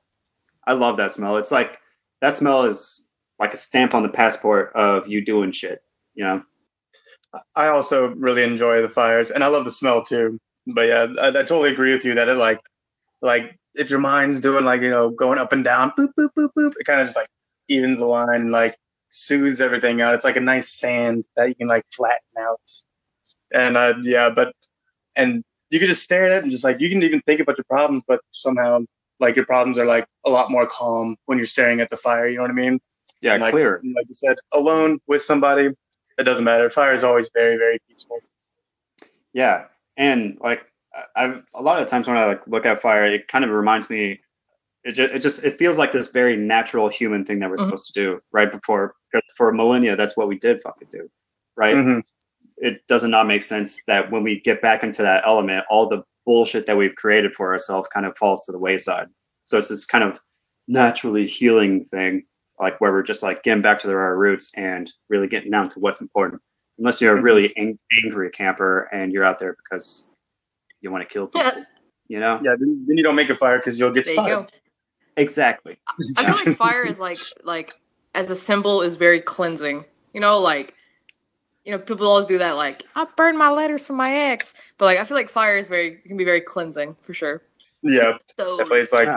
I 0.66 0.74
love 0.74 0.98
that 0.98 1.12
smell. 1.12 1.38
It's 1.38 1.52
like 1.52 1.80
that 2.22 2.36
smell 2.36 2.64
is 2.64 3.06
like 3.42 3.54
a 3.54 3.58
stamp 3.58 3.94
on 3.94 4.04
the 4.04 4.10
passport 4.10 4.72
of 4.76 5.08
you 5.08 5.26
doing 5.26 5.52
shit. 5.52 5.84
You 6.14 6.24
know. 6.24 6.44
I 7.56 7.68
also 7.68 8.14
really 8.16 8.44
enjoy 8.44 8.82
the 8.82 8.90
fires, 8.90 9.32
and 9.32 9.44
I 9.44 9.48
love 9.48 9.66
the 9.66 9.72
smell 9.72 10.04
too. 10.04 10.38
But 10.68 10.88
yeah, 10.88 11.08
I, 11.20 11.30
I 11.30 11.32
totally 11.32 11.72
agree 11.72 11.94
with 11.94 12.06
you 12.06 12.14
that 12.16 12.30
it 12.30 12.36
like, 12.36 12.60
like 13.22 13.58
if 13.76 13.90
your 13.90 14.00
mind's 14.00 14.42
doing 14.42 14.66
like 14.66 14.82
you 14.82 14.90
know 14.90 15.10
going 15.10 15.40
up 15.40 15.52
and 15.52 15.64
down, 15.64 15.92
boop 15.98 16.10
boop 16.18 16.30
boop 16.38 16.50
boop, 16.58 16.72
it 16.78 16.86
kind 16.86 17.02
of 17.02 17.08
just 17.08 17.18
like 17.18 17.28
evens 17.68 18.00
the 18.00 18.06
line, 18.06 18.52
like 18.52 18.76
soothes 19.10 19.62
everything 19.62 20.02
out. 20.02 20.14
It's 20.14 20.24
like 20.24 20.38
a 20.38 20.42
nice 20.42 20.74
sand 20.74 21.24
that 21.36 21.50
you 21.50 21.56
can 21.56 21.68
like 21.68 21.84
flatten 21.94 22.20
out. 22.40 22.60
And 23.54 23.78
uh, 23.78 23.96
yeah, 24.04 24.30
but 24.30 24.54
and 25.16 25.44
you 25.70 25.80
can 25.80 25.88
just 25.88 26.04
stare 26.04 26.26
at 26.26 26.32
it 26.32 26.44
and 26.44 26.52
just 26.52 26.64
like 26.64 26.80
you 26.80 26.90
can 26.90 27.02
even 27.02 27.22
think 27.22 27.40
about 27.40 27.58
your 27.58 27.66
problems, 27.70 28.04
but 28.08 28.22
somehow 28.32 28.80
like 29.20 29.36
your 29.36 29.46
problems 29.46 29.78
are 29.78 29.86
like 29.86 30.06
a 30.26 30.30
lot 30.30 30.52
more 30.52 30.68
calm 30.68 31.16
when 31.26 31.38
you're 31.38 31.48
staring 31.48 31.80
at 31.80 31.90
the 31.90 31.98
fire. 31.98 32.28
You 32.28 32.38
know 32.38 32.44
what 32.44 32.52
I 32.52 32.56
mean? 32.56 32.80
Yeah, 33.22 33.34
and, 33.34 33.42
like, 33.42 33.52
clear. 33.52 33.82
Like 33.96 34.08
you 34.08 34.14
said, 34.14 34.38
alone 34.54 35.00
with 35.08 35.22
somebody, 35.22 35.70
it 36.18 36.24
doesn't 36.24 36.44
matter. 36.44 36.70
Fire 36.70 36.94
is 36.94 37.04
always 37.04 37.30
very 37.34 37.58
very 37.58 37.80
peaceful. 37.88 38.20
Yeah, 39.34 39.66
and 39.98 40.38
like 40.42 40.62
I've 41.16 41.44
a 41.54 41.62
lot 41.62 41.82
of 41.82 41.88
times 41.88 42.08
when 42.08 42.18
I 42.18 42.26
like 42.26 42.46
look 42.48 42.66
at 42.66 42.82
fire, 42.82 43.06
it 43.06 43.28
kind 43.28 43.46
of 43.46 43.52
reminds 43.52 43.90
me. 43.90 44.20
It 44.84 44.94
just, 44.94 45.14
it 45.14 45.20
just 45.20 45.44
it 45.44 45.60
feels 45.60 45.78
like 45.78 45.92
this 45.92 46.08
very 46.12 46.36
natural 46.36 46.90
human 46.90 47.24
thing 47.24 47.38
that 47.40 47.50
we're 47.50 47.58
mm-hmm. 47.58 47.66
supposed 47.66 47.94
to 47.94 47.94
do 47.94 48.22
right 48.32 48.52
before 48.52 48.96
for 49.38 49.54
millennia. 49.54 49.96
That's 49.96 50.18
what 50.18 50.28
we 50.28 50.40
did 50.40 50.64
fucking 50.64 50.88
do, 50.90 51.08
right? 51.56 51.76
Mm-hmm. 51.76 52.00
It 52.58 52.86
does 52.88 53.04
not 53.04 53.28
make 53.28 53.44
sense 53.44 53.86
that 53.86 54.12
when 54.12 54.24
we 54.24 54.40
get 54.40 54.62
back 54.62 54.82
into 54.84 55.04
that 55.04 55.24
element, 55.26 55.66
all 55.70 55.88
the 55.88 56.04
bullshit 56.26 56.66
that 56.66 56.78
we've 56.78 56.96
created 56.96 57.36
for 57.36 57.54
ourselves 57.54 57.90
kind 57.90 58.06
of 58.06 58.18
falls 58.18 58.46
to 58.46 58.52
the 58.52 58.60
wayside. 58.60 59.08
So 59.46 59.58
it's 59.58 59.70
this 59.70 59.86
kind 59.86 60.04
of 60.04 60.20
naturally 60.68 61.28
healing 61.28 61.84
thing, 61.84 62.24
like 62.62 62.80
where 62.80 62.92
we're 62.92 63.04
just 63.04 63.24
like 63.24 63.44
getting 63.44 63.62
back 63.62 63.80
to 63.82 63.92
our 63.92 64.16
roots 64.16 64.52
and 64.56 64.92
really 65.10 65.28
getting 65.28 65.52
down 65.52 65.68
to 65.70 65.80
what's 65.80 66.00
important. 66.00 66.42
Unless 66.78 67.02
you're 67.02 67.14
a 67.14 67.16
mm-hmm. 67.16 67.26
really 67.26 67.58
ang- 67.58 67.80
angry 68.04 68.30
camper 68.30 68.84
and 68.94 69.12
you're 69.12 69.26
out 69.26 69.40
there 69.40 69.56
because 69.64 70.06
you 70.80 70.92
want 70.92 71.08
to 71.08 71.12
kill 71.12 71.28
people. 71.28 71.64
you 72.08 72.20
know? 72.20 72.40
Yeah, 72.44 72.56
then, 72.60 72.86
then 72.88 72.98
you 72.98 73.04
don't 73.04 73.16
make 73.16 73.30
a 73.30 73.36
fire 73.36 73.58
because 73.58 73.80
you'll 73.80 73.92
get 73.92 74.06
there 74.06 74.16
spotted. 74.16 74.52
Exactly. 75.18 75.78
I 76.18 76.32
feel 76.32 76.52
like 76.52 76.58
fire 76.58 76.84
is 76.84 77.00
like 77.00 77.20
like 77.44 77.74
as 78.16 78.30
a 78.30 78.36
symbol 78.36 78.82
is 78.82 78.96
very 78.96 79.20
cleansing. 79.20 79.84
You 80.14 80.22
know, 80.22 80.40
like 80.40 80.76
you 81.66 81.72
know, 81.72 81.78
people 81.78 82.08
always 82.08 82.26
do 82.26 82.38
that. 82.38 82.54
Like 82.54 82.84
I 82.96 83.06
burned 83.18 83.38
my 83.38 83.50
letters 83.50 83.86
from 83.86 83.98
my 83.98 84.14
ex, 84.14 84.54
but 84.78 84.86
like 84.86 85.00
I 85.00 85.04
feel 85.04 85.18
like 85.18 85.30
fire 85.30 85.58
is 85.58 85.68
very 85.68 85.98
can 85.98 86.18
be 86.18 86.24
very 86.24 86.42
cleansing 86.42 86.96
for 87.02 87.14
sure. 87.14 87.42
Yeah, 87.84 88.18
so, 88.38 88.58
definitely. 88.58 88.82
It's 88.82 88.94
like 88.94 89.10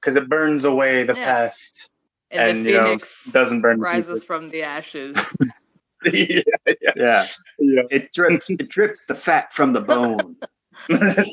because 0.00 0.16
it 0.16 0.28
burns 0.28 0.64
away 0.64 1.02
the 1.02 1.14
yeah. 1.14 1.24
past, 1.24 1.90
and, 2.30 2.58
and 2.58 2.66
the 2.66 2.72
phoenix 2.72 3.26
know, 3.26 3.40
doesn't 3.40 3.60
burn 3.60 3.80
rises 3.80 4.24
from 4.24 4.50
the 4.50 4.62
ashes. 4.62 5.16
yeah, 6.04 6.40
yeah, 6.66 6.92
yeah, 6.96 7.24
yeah. 7.58 7.82
It 7.90 8.12
drips. 8.12 8.50
It 8.50 8.68
drips 8.68 9.06
the 9.06 9.14
fat 9.14 9.52
from 9.52 9.72
the 9.72 9.80
bone. 9.80 10.36
yeah. 10.88 11.24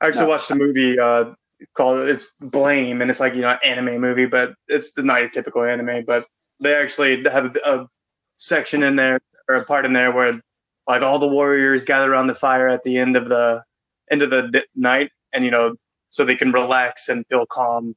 I 0.00 0.06
actually 0.06 0.22
no. 0.22 0.28
watched 0.28 0.50
a 0.50 0.54
movie 0.54 0.98
uh, 0.98 1.32
called 1.74 2.08
it's 2.08 2.32
Blame, 2.40 3.00
and 3.00 3.10
it's 3.10 3.20
like 3.20 3.34
you 3.34 3.42
know 3.42 3.50
an 3.50 3.58
anime 3.64 4.00
movie, 4.00 4.26
but 4.26 4.54
it's 4.68 4.96
not 4.96 5.20
your 5.20 5.30
typical 5.30 5.64
anime. 5.64 6.04
But 6.04 6.26
they 6.60 6.74
actually 6.74 7.22
have 7.24 7.56
a, 7.56 7.60
a 7.64 7.88
section 8.36 8.82
in 8.82 8.96
there 8.96 9.20
or 9.48 9.56
a 9.56 9.64
part 9.64 9.84
in 9.84 9.92
there 9.92 10.12
where 10.12 10.40
like 10.86 11.02
all 11.02 11.18
the 11.18 11.28
warriors 11.28 11.84
gather 11.84 12.12
around 12.12 12.28
the 12.28 12.34
fire 12.34 12.68
at 12.68 12.82
the 12.82 12.98
end 12.98 13.16
of 13.16 13.28
the 13.28 13.62
end 14.10 14.22
of 14.22 14.30
the 14.30 14.64
night, 14.76 15.10
and 15.32 15.44
you 15.44 15.50
know 15.50 15.74
so 16.08 16.24
they 16.24 16.36
can 16.36 16.52
relax 16.52 17.08
and 17.08 17.24
feel 17.28 17.46
calm 17.46 17.94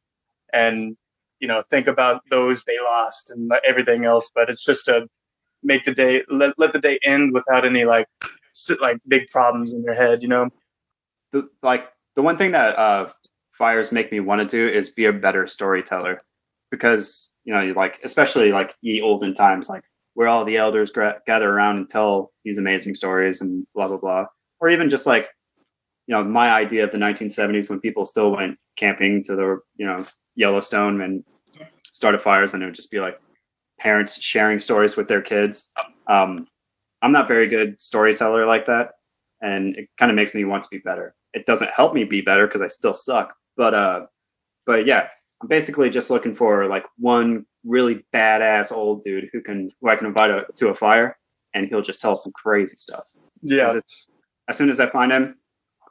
and 0.54 0.96
you 1.40 1.48
know 1.48 1.62
think 1.70 1.88
about 1.88 2.22
those 2.30 2.64
they 2.64 2.78
lost 2.84 3.32
and 3.32 3.52
everything 3.68 4.06
else. 4.06 4.30
But 4.34 4.50
it's 4.50 4.64
just 4.64 4.86
to 4.86 5.08
make 5.64 5.84
the 5.84 5.94
day 5.94 6.24
let, 6.30 6.58
let 6.58 6.74
the 6.74 6.80
day 6.80 7.00
end 7.04 7.34
without 7.34 7.66
any 7.66 7.86
like 7.86 8.08
like 8.82 8.98
big 9.08 9.28
problems 9.30 9.74
in 9.74 9.84
your 9.84 9.96
head 9.96 10.22
you 10.22 10.28
know? 10.28 10.50
The, 11.32 11.48
like 11.62 11.92
the 12.16 12.22
one 12.22 12.38
thing 12.38 12.52
that 12.52 12.78
uh 12.78 13.10
fires 13.52 13.92
make 13.92 14.12
me 14.12 14.20
want 14.20 14.42
to 14.42 14.48
do 14.48 14.68
is 14.68 14.90
be 14.90 15.06
a 15.06 15.14
better 15.14 15.48
storyteller. 15.48 16.20
Because 16.70 17.34
you 17.44 17.54
know 17.54 17.74
like 17.76 18.00
especially 18.04 18.52
like 18.52 18.76
ye 18.82 19.02
olden 19.02 19.34
times 19.34 19.70
like 19.70 19.84
where 20.14 20.28
all 20.28 20.44
the 20.44 20.58
elders 20.58 20.92
gra- 20.92 21.20
gather 21.26 21.50
around 21.50 21.78
and 21.78 21.90
tell 21.90 22.32
these 22.44 22.58
amazing 22.58 22.96
stories 22.96 23.42
and 23.42 23.66
blah 23.74 23.88
blah 23.88 23.98
blah. 23.98 24.26
Or 24.60 24.70
even 24.70 24.90
just 24.90 25.08
like 25.08 25.30
you 26.12 26.18
know 26.18 26.26
my 26.26 26.52
idea 26.52 26.84
of 26.84 26.92
the 26.92 26.98
1970s 26.98 27.70
when 27.70 27.80
people 27.80 28.04
still 28.04 28.36
went 28.36 28.58
camping 28.76 29.24
to 29.24 29.34
the 29.34 29.60
you 29.78 29.86
know 29.86 30.06
yellowstone 30.36 31.00
and 31.00 31.24
started 31.94 32.20
fires 32.20 32.54
and 32.54 32.62
it 32.62 32.66
would 32.66 32.76
just 32.76 32.92
be 32.92 33.00
like 33.00 33.18
parents 33.80 34.22
sharing 34.22 34.60
stories 34.60 34.98
with 34.98 35.08
their 35.08 35.22
kids. 35.22 35.72
Um, 36.08 36.48
I'm 37.02 37.14
not 37.14 37.30
very 37.30 37.48
good 37.48 37.80
storyteller 37.80 38.46
like 38.46 38.66
that, 38.66 38.90
and 39.42 39.78
it 39.78 39.88
kind 39.98 40.12
of 40.12 40.18
makes 40.18 40.36
me 40.36 40.44
want 40.44 40.64
to 40.64 40.70
be 40.70 40.80
better. 40.80 41.16
It 41.34 41.46
doesn't 41.46 41.72
help 41.72 41.94
me 41.94 42.04
be 42.04 42.20
better 42.20 42.46
because 42.46 42.62
I 42.62 42.68
still 42.68 42.94
suck. 42.94 43.34
But 43.56 43.74
uh, 43.74 44.08
but 44.66 44.86
yeah, 44.86 45.08
I'm 45.42 45.48
basically 45.48 45.90
just 45.90 46.12
looking 46.12 46.34
for 46.34 46.66
like 46.66 46.84
one 46.98 47.46
really 47.64 48.04
badass 48.14 48.74
old 48.74 49.02
dude 49.02 49.30
who 49.32 49.40
can 49.42 49.70
who 49.80 49.88
I 49.88 49.96
can 49.96 50.08
invite 50.08 50.30
a, 50.30 50.46
to 50.58 50.68
a 50.68 50.76
fire, 50.76 51.18
and 51.54 51.68
he'll 51.68 51.82
just 51.82 52.02
tell 52.02 52.20
some 52.20 52.34
crazy 52.34 52.76
stuff. 52.76 53.06
Yeah. 53.44 53.80
As 54.50 54.58
soon 54.58 54.70
as 54.70 54.82
I 54.82 54.90
find 54.90 55.14
him, 55.14 55.36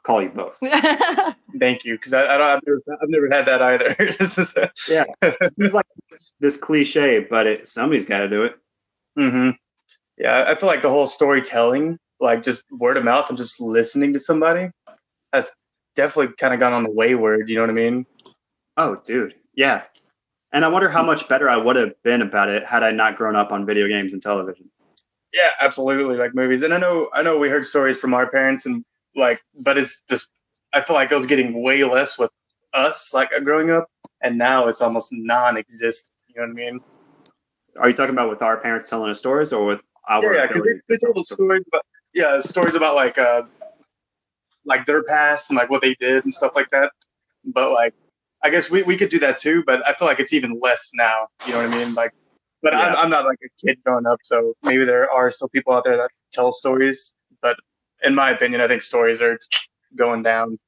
call 0.03 0.21
you 0.21 0.29
both. 0.29 0.59
Thank 1.59 1.85
you, 1.85 1.95
because 1.95 2.13
I, 2.13 2.35
I, 2.35 2.37
don't. 2.37 2.47
I've 2.47 2.61
never, 2.65 2.81
I've 3.01 3.09
never 3.09 3.29
had 3.31 3.45
that 3.45 3.61
either. 3.61 3.95
this 3.99 4.37
is 4.37 4.55
a- 4.57 4.71
yeah. 4.89 5.03
It's 5.57 5.73
like 5.73 5.85
this 6.39 6.57
cliche, 6.57 7.25
but 7.29 7.47
it, 7.47 7.67
somebody's 7.67 8.05
got 8.05 8.19
to 8.19 8.29
do 8.29 8.43
it. 8.43 8.55
Mm-hmm. 9.17 9.51
Yeah, 10.17 10.45
I 10.47 10.55
feel 10.55 10.67
like 10.67 10.81
the 10.81 10.89
whole 10.89 11.07
storytelling, 11.07 11.97
like 12.19 12.43
just 12.43 12.63
word 12.71 12.97
of 12.97 13.03
mouth 13.03 13.29
and 13.29 13.37
just 13.37 13.59
listening 13.59 14.13
to 14.13 14.19
somebody, 14.19 14.69
has 15.33 15.53
definitely 15.95 16.33
kind 16.37 16.53
of 16.53 16.59
gone 16.59 16.73
on 16.73 16.83
the 16.83 16.91
wayward. 16.91 17.49
You 17.49 17.55
know 17.55 17.61
what 17.61 17.69
I 17.69 17.73
mean? 17.73 18.05
Oh, 18.77 18.95
dude. 19.03 19.35
Yeah. 19.55 19.83
And 20.53 20.65
I 20.65 20.67
wonder 20.67 20.89
how 20.89 21.03
much 21.03 21.27
better 21.27 21.49
I 21.49 21.57
would 21.57 21.75
have 21.75 21.93
been 22.03 22.21
about 22.21 22.49
it 22.49 22.65
had 22.65 22.83
I 22.83 22.91
not 22.91 23.15
grown 23.15 23.35
up 23.35 23.51
on 23.51 23.65
video 23.65 23.87
games 23.87 24.13
and 24.13 24.21
television. 24.21 24.69
Yeah, 25.33 25.51
absolutely. 25.61 26.17
Like 26.17 26.35
movies, 26.35 26.61
and 26.61 26.73
I 26.73 26.77
know, 26.77 27.09
I 27.13 27.21
know, 27.21 27.37
we 27.37 27.47
heard 27.47 27.65
stories 27.65 27.97
from 27.97 28.13
our 28.13 28.29
parents, 28.29 28.65
and 28.65 28.83
like, 29.15 29.41
but 29.63 29.77
it's 29.77 30.03
just 30.09 30.29
I 30.73 30.81
feel 30.81 30.95
like 30.95 31.11
it 31.11 31.15
was 31.15 31.25
getting 31.25 31.61
way 31.61 31.83
less 31.83 32.17
with 32.17 32.31
us, 32.73 33.13
like 33.13 33.29
growing 33.43 33.71
up, 33.71 33.87
and 34.21 34.37
now 34.37 34.67
it's 34.67 34.81
almost 34.81 35.09
non-existent. 35.11 36.11
You 36.27 36.41
know 36.41 36.47
what 36.47 36.51
I 36.51 36.53
mean? 36.53 36.79
Are 37.79 37.89
you 37.89 37.95
talking 37.95 38.13
about 38.13 38.29
with 38.29 38.41
our 38.41 38.57
parents 38.57 38.89
telling 38.89 39.09
us 39.09 39.19
stories, 39.19 39.51
or 39.51 39.65
with 39.65 39.81
our? 40.07 40.21
Yeah, 40.23 40.47
because 40.47 40.63
yeah, 40.65 40.79
they, 40.87 40.95
they 40.95 41.13
told 41.13 41.25
stories, 41.25 41.63
but 41.71 41.81
yeah, 42.13 42.39
stories 42.41 42.75
about 42.75 42.95
like 42.95 43.17
uh, 43.17 43.43
like 44.65 44.85
their 44.85 45.03
past 45.03 45.49
and 45.49 45.57
like 45.57 45.69
what 45.69 45.81
they 45.81 45.95
did 45.95 46.23
and 46.23 46.33
stuff 46.33 46.55
like 46.55 46.69
that. 46.71 46.91
But 47.43 47.71
like 47.71 47.93
I 48.43 48.49
guess 48.49 48.71
we, 48.71 48.83
we 48.83 48.97
could 48.97 49.09
do 49.09 49.19
that 49.19 49.37
too, 49.37 49.63
but 49.65 49.87
I 49.87 49.93
feel 49.93 50.07
like 50.07 50.19
it's 50.19 50.33
even 50.33 50.59
less 50.61 50.91
now. 50.93 51.27
You 51.45 51.53
know 51.53 51.67
what 51.67 51.73
I 51.73 51.83
mean? 51.83 51.93
Like, 51.93 52.11
but 52.61 52.75
I'm, 52.75 52.95
I'm 52.95 53.09
not 53.09 53.25
like 53.25 53.39
a 53.43 53.65
kid 53.65 53.79
growing 53.85 54.07
up, 54.07 54.19
so 54.23 54.53
maybe 54.63 54.83
there 54.83 55.09
are 55.09 55.31
still 55.31 55.49
people 55.49 55.73
out 55.73 55.83
there 55.83 55.97
that 55.97 56.09
tell 56.31 56.51
stories. 56.51 57.13
But 57.41 57.57
in 58.03 58.15
my 58.15 58.31
opinion, 58.31 58.61
I 58.61 58.67
think 58.67 58.81
stories 58.81 59.21
are 59.21 59.39
going 59.95 60.23
down. 60.23 60.59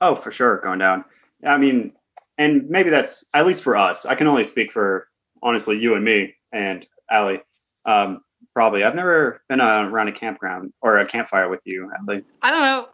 Oh, 0.00 0.14
for 0.14 0.30
sure, 0.30 0.58
going 0.60 0.78
down. 0.78 1.04
I 1.44 1.58
mean, 1.58 1.92
and 2.36 2.68
maybe 2.68 2.90
that's 2.90 3.24
at 3.34 3.46
least 3.46 3.62
for 3.62 3.76
us. 3.76 4.06
I 4.06 4.14
can 4.14 4.26
only 4.26 4.44
speak 4.44 4.72
for 4.72 5.08
honestly 5.42 5.78
you 5.78 5.94
and 5.94 6.04
me 6.04 6.34
and 6.52 6.86
Allie. 7.10 7.40
Um, 7.84 8.20
probably, 8.54 8.84
I've 8.84 8.94
never 8.94 9.42
been 9.48 9.60
uh, 9.60 9.82
around 9.88 10.08
a 10.08 10.12
campground 10.12 10.72
or 10.80 10.98
a 10.98 11.06
campfire 11.06 11.48
with 11.48 11.60
you, 11.64 11.90
Allie. 12.00 12.24
I 12.42 12.50
don't 12.50 12.62
know. 12.62 12.88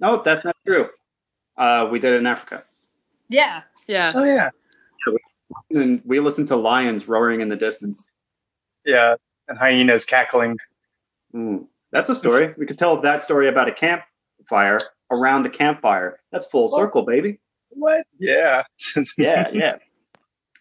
No, 0.00 0.22
that's 0.22 0.44
not 0.44 0.56
true. 0.66 0.88
Uh, 1.56 1.88
we 1.90 1.98
did 1.98 2.14
it 2.14 2.18
in 2.18 2.26
Africa, 2.26 2.62
Yeah. 3.28 3.62
Yeah. 3.86 4.10
Oh 4.14 4.24
yeah, 4.24 4.50
and 5.70 6.00
we 6.04 6.20
listened 6.20 6.48
to 6.48 6.56
lions 6.56 7.08
roaring 7.08 7.40
in 7.40 7.48
the 7.48 7.56
distance. 7.56 8.08
yeah, 8.84 9.16
and 9.48 9.58
hyenas 9.58 10.04
cackling. 10.04 10.56
Mm, 11.34 11.66
that's 11.92 12.08
a 12.08 12.14
story. 12.14 12.54
We 12.56 12.66
could 12.66 12.78
tell 12.78 13.00
that 13.00 13.22
story 13.22 13.48
about 13.48 13.68
a 13.68 13.72
campfire 13.72 14.78
around 15.10 15.42
the 15.42 15.50
campfire. 15.50 16.18
That's 16.32 16.46
full 16.46 16.68
circle, 16.68 17.02
baby. 17.04 17.40
What? 17.70 18.04
Yeah, 18.18 18.64
yeah, 19.18 19.48
yeah. 19.52 19.76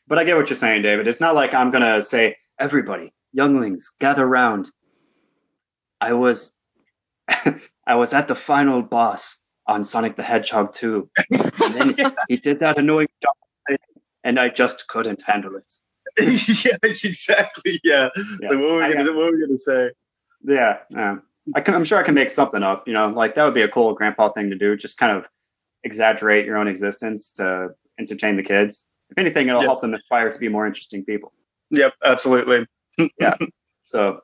But 0.08 0.20
I 0.20 0.24
get 0.24 0.36
what 0.38 0.50
you're 0.50 0.56
saying, 0.56 0.82
David. 0.84 1.08
It's 1.08 1.22
not 1.22 1.36
like 1.36 1.54
I'm 1.54 1.72
gonna 1.72 2.02
say, 2.02 2.36
everybody, 2.60 3.14
younglings, 3.34 3.90
gather 4.00 4.28
round. 4.28 4.72
I 6.02 6.14
was 6.14 6.56
I 7.88 7.96
was 7.96 8.14
at 8.14 8.28
the 8.28 8.36
final 8.36 8.82
boss 8.82 9.38
on 9.68 9.84
Sonic 9.84 10.16
the 10.16 10.24
Hedgehog 10.24 10.74
2. 10.74 11.10
And 11.32 11.52
then 11.74 11.96
he 12.28 12.38
did 12.38 12.60
that 12.60 12.78
annoying 12.80 13.08
job 13.22 13.78
and 14.24 14.40
I 14.40 14.50
just 14.50 14.88
couldn't 14.88 15.22
handle 15.24 15.56
it. 15.56 15.72
yeah, 16.66 16.78
exactly. 16.84 17.80
Yeah. 17.84 18.10
Yeah. 18.42 18.50
Like, 18.50 18.60
what 18.60 18.74
were 18.74 18.84
I 18.84 18.88
we 18.90 18.94
got- 18.96 19.06
what 19.08 19.16
were 19.16 19.32
we 19.32 19.46
gonna 19.46 19.58
say? 19.60 19.92
Yeah, 20.44 20.78
yeah. 20.90 21.18
I 21.56 21.62
can, 21.62 21.74
I'm 21.74 21.84
sure 21.84 21.98
I 21.98 22.04
can 22.04 22.14
make 22.14 22.30
something 22.30 22.62
up. 22.64 22.88
You 22.88 22.94
know, 22.94 23.08
like 23.10 23.36
that 23.36 23.44
would 23.44 23.54
be 23.54 23.62
a 23.64 23.68
cool 23.68 23.94
grandpa 23.94 24.32
thing 24.32 24.50
to 24.50 24.56
do. 24.58 24.76
Just 24.76 24.98
kind 24.98 25.18
of 25.18 25.28
exaggerate 25.84 26.46
your 26.46 26.58
own 26.58 26.68
existence 26.68 27.32
to 27.34 27.70
entertain 28.00 28.36
the 28.38 28.44
kids. 28.44 28.90
If 29.10 29.18
anything, 29.18 29.48
it'll 29.48 29.62
Yeah. 29.62 29.68
help 29.68 29.82
them 29.82 29.94
aspire 29.94 30.30
to 30.30 30.40
be 30.40 30.48
more 30.50 30.68
interesting 30.68 31.04
people. 31.04 31.34
Yep, 31.72 31.94
absolutely. 32.04 32.66
Yeah. 33.20 33.36
So, 33.82 34.20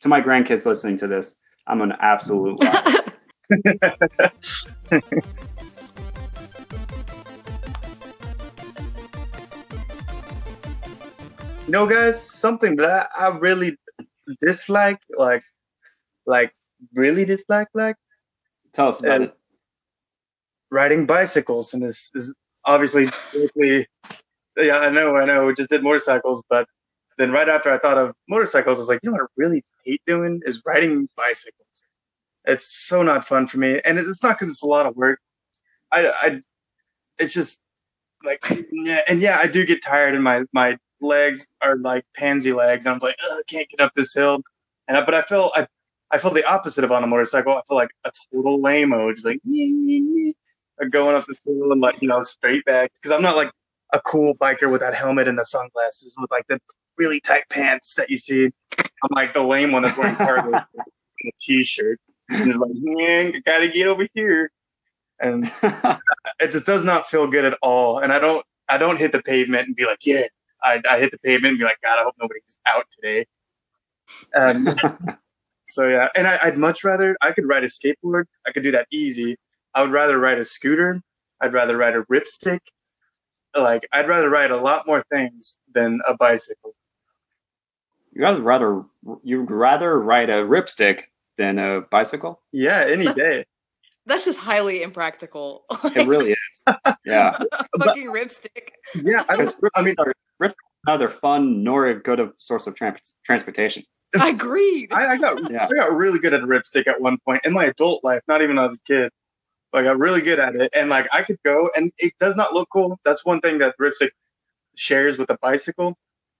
to 0.00 0.08
my 0.08 0.20
grandkids 0.20 0.66
listening 0.66 0.96
to 0.96 1.06
this, 1.06 1.38
I'm 1.68 1.80
an 1.80 1.92
absolute 2.00 2.58
liar. 2.60 2.82
You 11.66 11.72
know, 11.72 11.86
guys, 11.86 12.20
something 12.20 12.76
that 12.76 13.08
I, 13.18 13.26
I 13.26 13.38
really 13.38 13.76
dislike, 14.40 15.00
like, 15.18 15.42
like 16.26 16.52
really 16.94 17.24
dislike, 17.24 17.68
like 17.74 17.96
Tell 18.72 18.88
us 18.88 19.00
about 19.00 19.12
And- 19.16 19.24
it. 19.26 19.36
riding 20.70 21.06
bicycles, 21.06 21.72
and 21.72 21.82
this 21.84 22.10
is 22.14 22.34
obviously 22.64 23.10
directly. 23.32 23.86
Yeah, 24.58 24.78
I 24.78 24.90
know, 24.90 25.16
I 25.16 25.24
know. 25.24 25.46
We 25.46 25.54
just 25.54 25.70
did 25.70 25.82
motorcycles, 25.82 26.42
but 26.48 26.66
then 27.18 27.30
right 27.32 27.48
after 27.48 27.70
I 27.70 27.78
thought 27.78 27.98
of 27.98 28.12
motorcycles, 28.28 28.78
I 28.78 28.80
was 28.80 28.88
like, 28.88 29.00
you 29.02 29.10
know 29.10 29.14
what 29.14 29.22
I 29.22 29.26
really 29.36 29.62
hate 29.84 30.02
doing 30.06 30.40
is 30.46 30.62
riding 30.66 31.08
bicycles. 31.16 31.84
It's 32.44 32.86
so 32.86 33.02
not 33.02 33.24
fun 33.26 33.46
for 33.46 33.58
me, 33.58 33.80
and 33.84 33.98
it's 33.98 34.22
not 34.22 34.36
because 34.38 34.50
it's 34.50 34.62
a 34.62 34.66
lot 34.66 34.86
of 34.86 34.96
work. 34.96 35.18
I, 35.92 36.08
I, 36.08 36.40
it's 37.18 37.32
just 37.32 37.58
like, 38.24 38.44
yeah, 38.72 39.00
and 39.08 39.20
yeah, 39.20 39.38
I 39.40 39.46
do 39.46 39.64
get 39.64 39.82
tired, 39.82 40.14
and 40.14 40.22
my 40.24 40.44
my 40.52 40.76
legs 41.00 41.46
are 41.62 41.76
like 41.78 42.04
pansy 42.16 42.52
legs, 42.52 42.86
and 42.86 42.94
I'm 42.94 42.98
like, 43.00 43.16
I 43.22 43.42
can't 43.48 43.68
get 43.68 43.80
up 43.80 43.92
this 43.94 44.14
hill, 44.14 44.40
and 44.88 44.96
I, 44.96 45.04
but 45.04 45.14
I 45.14 45.22
feel 45.22 45.50
I. 45.54 45.66
I 46.10 46.18
feel 46.18 46.32
the 46.32 46.46
opposite 46.46 46.84
of 46.84 46.92
on 46.92 47.02
a 47.02 47.06
motorcycle. 47.06 47.52
I 47.52 47.62
feel 47.68 47.76
like 47.76 47.90
a 48.04 48.10
total 48.32 48.60
lame-o, 48.60 49.12
just 49.12 49.26
like 49.26 49.40
"Nyeh, 49.48 49.72
nyeh, 49.74 50.02
nyeh," 50.02 50.90
going 50.90 51.16
up 51.16 51.26
the 51.26 51.34
hill 51.44 51.72
and 51.72 51.80
like 51.80 52.00
you 52.00 52.08
know 52.08 52.22
straight 52.22 52.64
back. 52.64 52.92
Because 52.94 53.10
I'm 53.10 53.22
not 53.22 53.36
like 53.36 53.50
a 53.92 54.00
cool 54.00 54.34
biker 54.36 54.70
with 54.70 54.80
that 54.80 54.94
helmet 54.94 55.28
and 55.28 55.38
the 55.38 55.44
sunglasses 55.44 56.16
with 56.18 56.30
like 56.30 56.46
the 56.48 56.60
really 56.96 57.20
tight 57.20 57.44
pants 57.50 57.94
that 57.94 58.10
you 58.10 58.18
see. 58.18 58.50
I'm 58.78 59.10
like 59.10 59.34
the 59.34 59.42
lame 59.42 59.72
one 59.72 59.82
that's 59.82 59.96
wearing 59.96 60.16
a 60.54 61.30
t-shirt. 61.40 62.00
And 62.28 62.46
just 62.46 62.60
like, 62.60 62.70
man, 62.74 63.32
I 63.36 63.40
gotta 63.44 63.68
get 63.68 63.86
over 63.86 64.06
here. 64.14 64.50
And 65.20 65.50
it 66.40 66.50
just 66.50 66.66
does 66.66 66.84
not 66.84 67.06
feel 67.06 67.26
good 67.26 67.44
at 67.44 67.58
all. 67.62 67.98
And 67.98 68.12
I 68.12 68.18
don't 68.18 68.44
I 68.68 68.78
don't 68.78 68.98
hit 68.98 69.12
the 69.12 69.22
pavement 69.22 69.66
and 69.66 69.76
be 69.76 69.86
like, 69.86 70.04
yeah. 70.04 70.22
I, 70.62 70.80
I 70.88 70.98
hit 70.98 71.12
the 71.12 71.18
pavement 71.18 71.52
and 71.52 71.58
be 71.58 71.64
like, 71.64 71.80
God, 71.82 71.98
I 71.98 72.02
hope 72.02 72.14
nobody's 72.18 72.58
out 72.66 72.86
today. 72.90 73.26
Um, 74.34 74.66
so 75.66 75.88
yeah, 75.88 76.08
and 76.16 76.26
I, 76.26 76.38
I'd 76.42 76.58
much 76.58 76.84
rather 76.84 77.16
I 77.22 77.32
could 77.32 77.46
ride 77.48 77.64
a 77.64 77.68
skateboard. 77.68 78.24
I 78.46 78.52
could 78.52 78.62
do 78.62 78.70
that 78.72 78.86
easy. 78.90 79.36
I 79.74 79.82
would 79.82 79.92
rather 79.92 80.18
ride 80.18 80.38
a 80.38 80.44
scooter. 80.44 81.00
I'd 81.40 81.52
rather 81.52 81.76
ride 81.76 81.94
a 81.94 82.02
ripstick. 82.04 82.60
Like 83.56 83.86
I'd 83.92 84.08
rather 84.08 84.30
ride 84.30 84.50
a 84.50 84.56
lot 84.56 84.86
more 84.86 85.02
things 85.12 85.58
than 85.74 86.00
a 86.08 86.16
bicycle. 86.16 86.74
You'd 88.12 88.22
rather, 88.22 88.40
rather 88.42 88.82
you'd 89.22 89.50
rather 89.50 90.00
ride 90.00 90.30
a 90.30 90.42
ripstick 90.44 91.02
than 91.36 91.58
a 91.58 91.82
bicycle? 91.82 92.40
Yeah, 92.52 92.84
any 92.86 93.04
That's- 93.04 93.16
day. 93.16 93.44
That's 94.08 94.24
just 94.24 94.38
highly 94.38 94.82
impractical. 94.82 95.64
It 95.96 96.06
really 96.06 96.30
is. 96.30 96.64
Yeah. 97.04 97.36
fucking 97.82 98.06
ripstick. 98.06 98.68
Yeah, 98.94 99.24
I 99.28 99.36
don't. 99.36 99.54
I 99.74 99.82
mean, 99.82 99.96
Ripsticks 99.96 100.50
are 100.50 100.54
neither 100.86 101.08
fun 101.08 101.64
nor 101.64 101.86
a 101.88 101.94
good 102.00 102.30
source 102.38 102.68
of 102.68 102.76
trans- 102.76 103.18
transportation. 103.24 103.82
I 104.18 104.28
agreed. 104.36 104.92
I, 104.92 105.06
I 105.12 105.16
got 105.18 105.50
Yeah. 105.50 105.66
I 105.66 105.74
got 105.74 105.92
really 105.92 106.18
good 106.18 106.32
at 106.34 106.42
a 106.42 106.46
ripstick 106.46 106.86
at 106.86 107.00
one 107.00 107.18
point 107.24 107.44
in 107.44 107.52
my 107.52 107.64
adult 107.64 108.04
life, 108.04 108.22
not 108.28 108.42
even 108.42 108.58
as 108.58 108.74
a 108.74 108.78
kid. 108.86 109.10
Like 109.72 109.82
I 109.82 109.88
got 109.88 109.98
really 109.98 110.22
good 110.22 110.38
at 110.38 110.54
it, 110.56 110.70
and 110.74 110.88
like 110.88 111.06
I 111.12 111.22
could 111.22 111.38
go, 111.44 111.68
and 111.76 111.92
it 111.98 112.14
does 112.20 112.36
not 112.36 112.54
look 112.54 112.68
cool. 112.72 112.98
That's 113.04 113.24
one 113.24 113.40
thing 113.40 113.58
that 113.58 113.74
ripstick 113.80 114.10
shares 114.74 115.18
with 115.18 115.28
a 115.30 115.38
bicycle. 115.42 115.96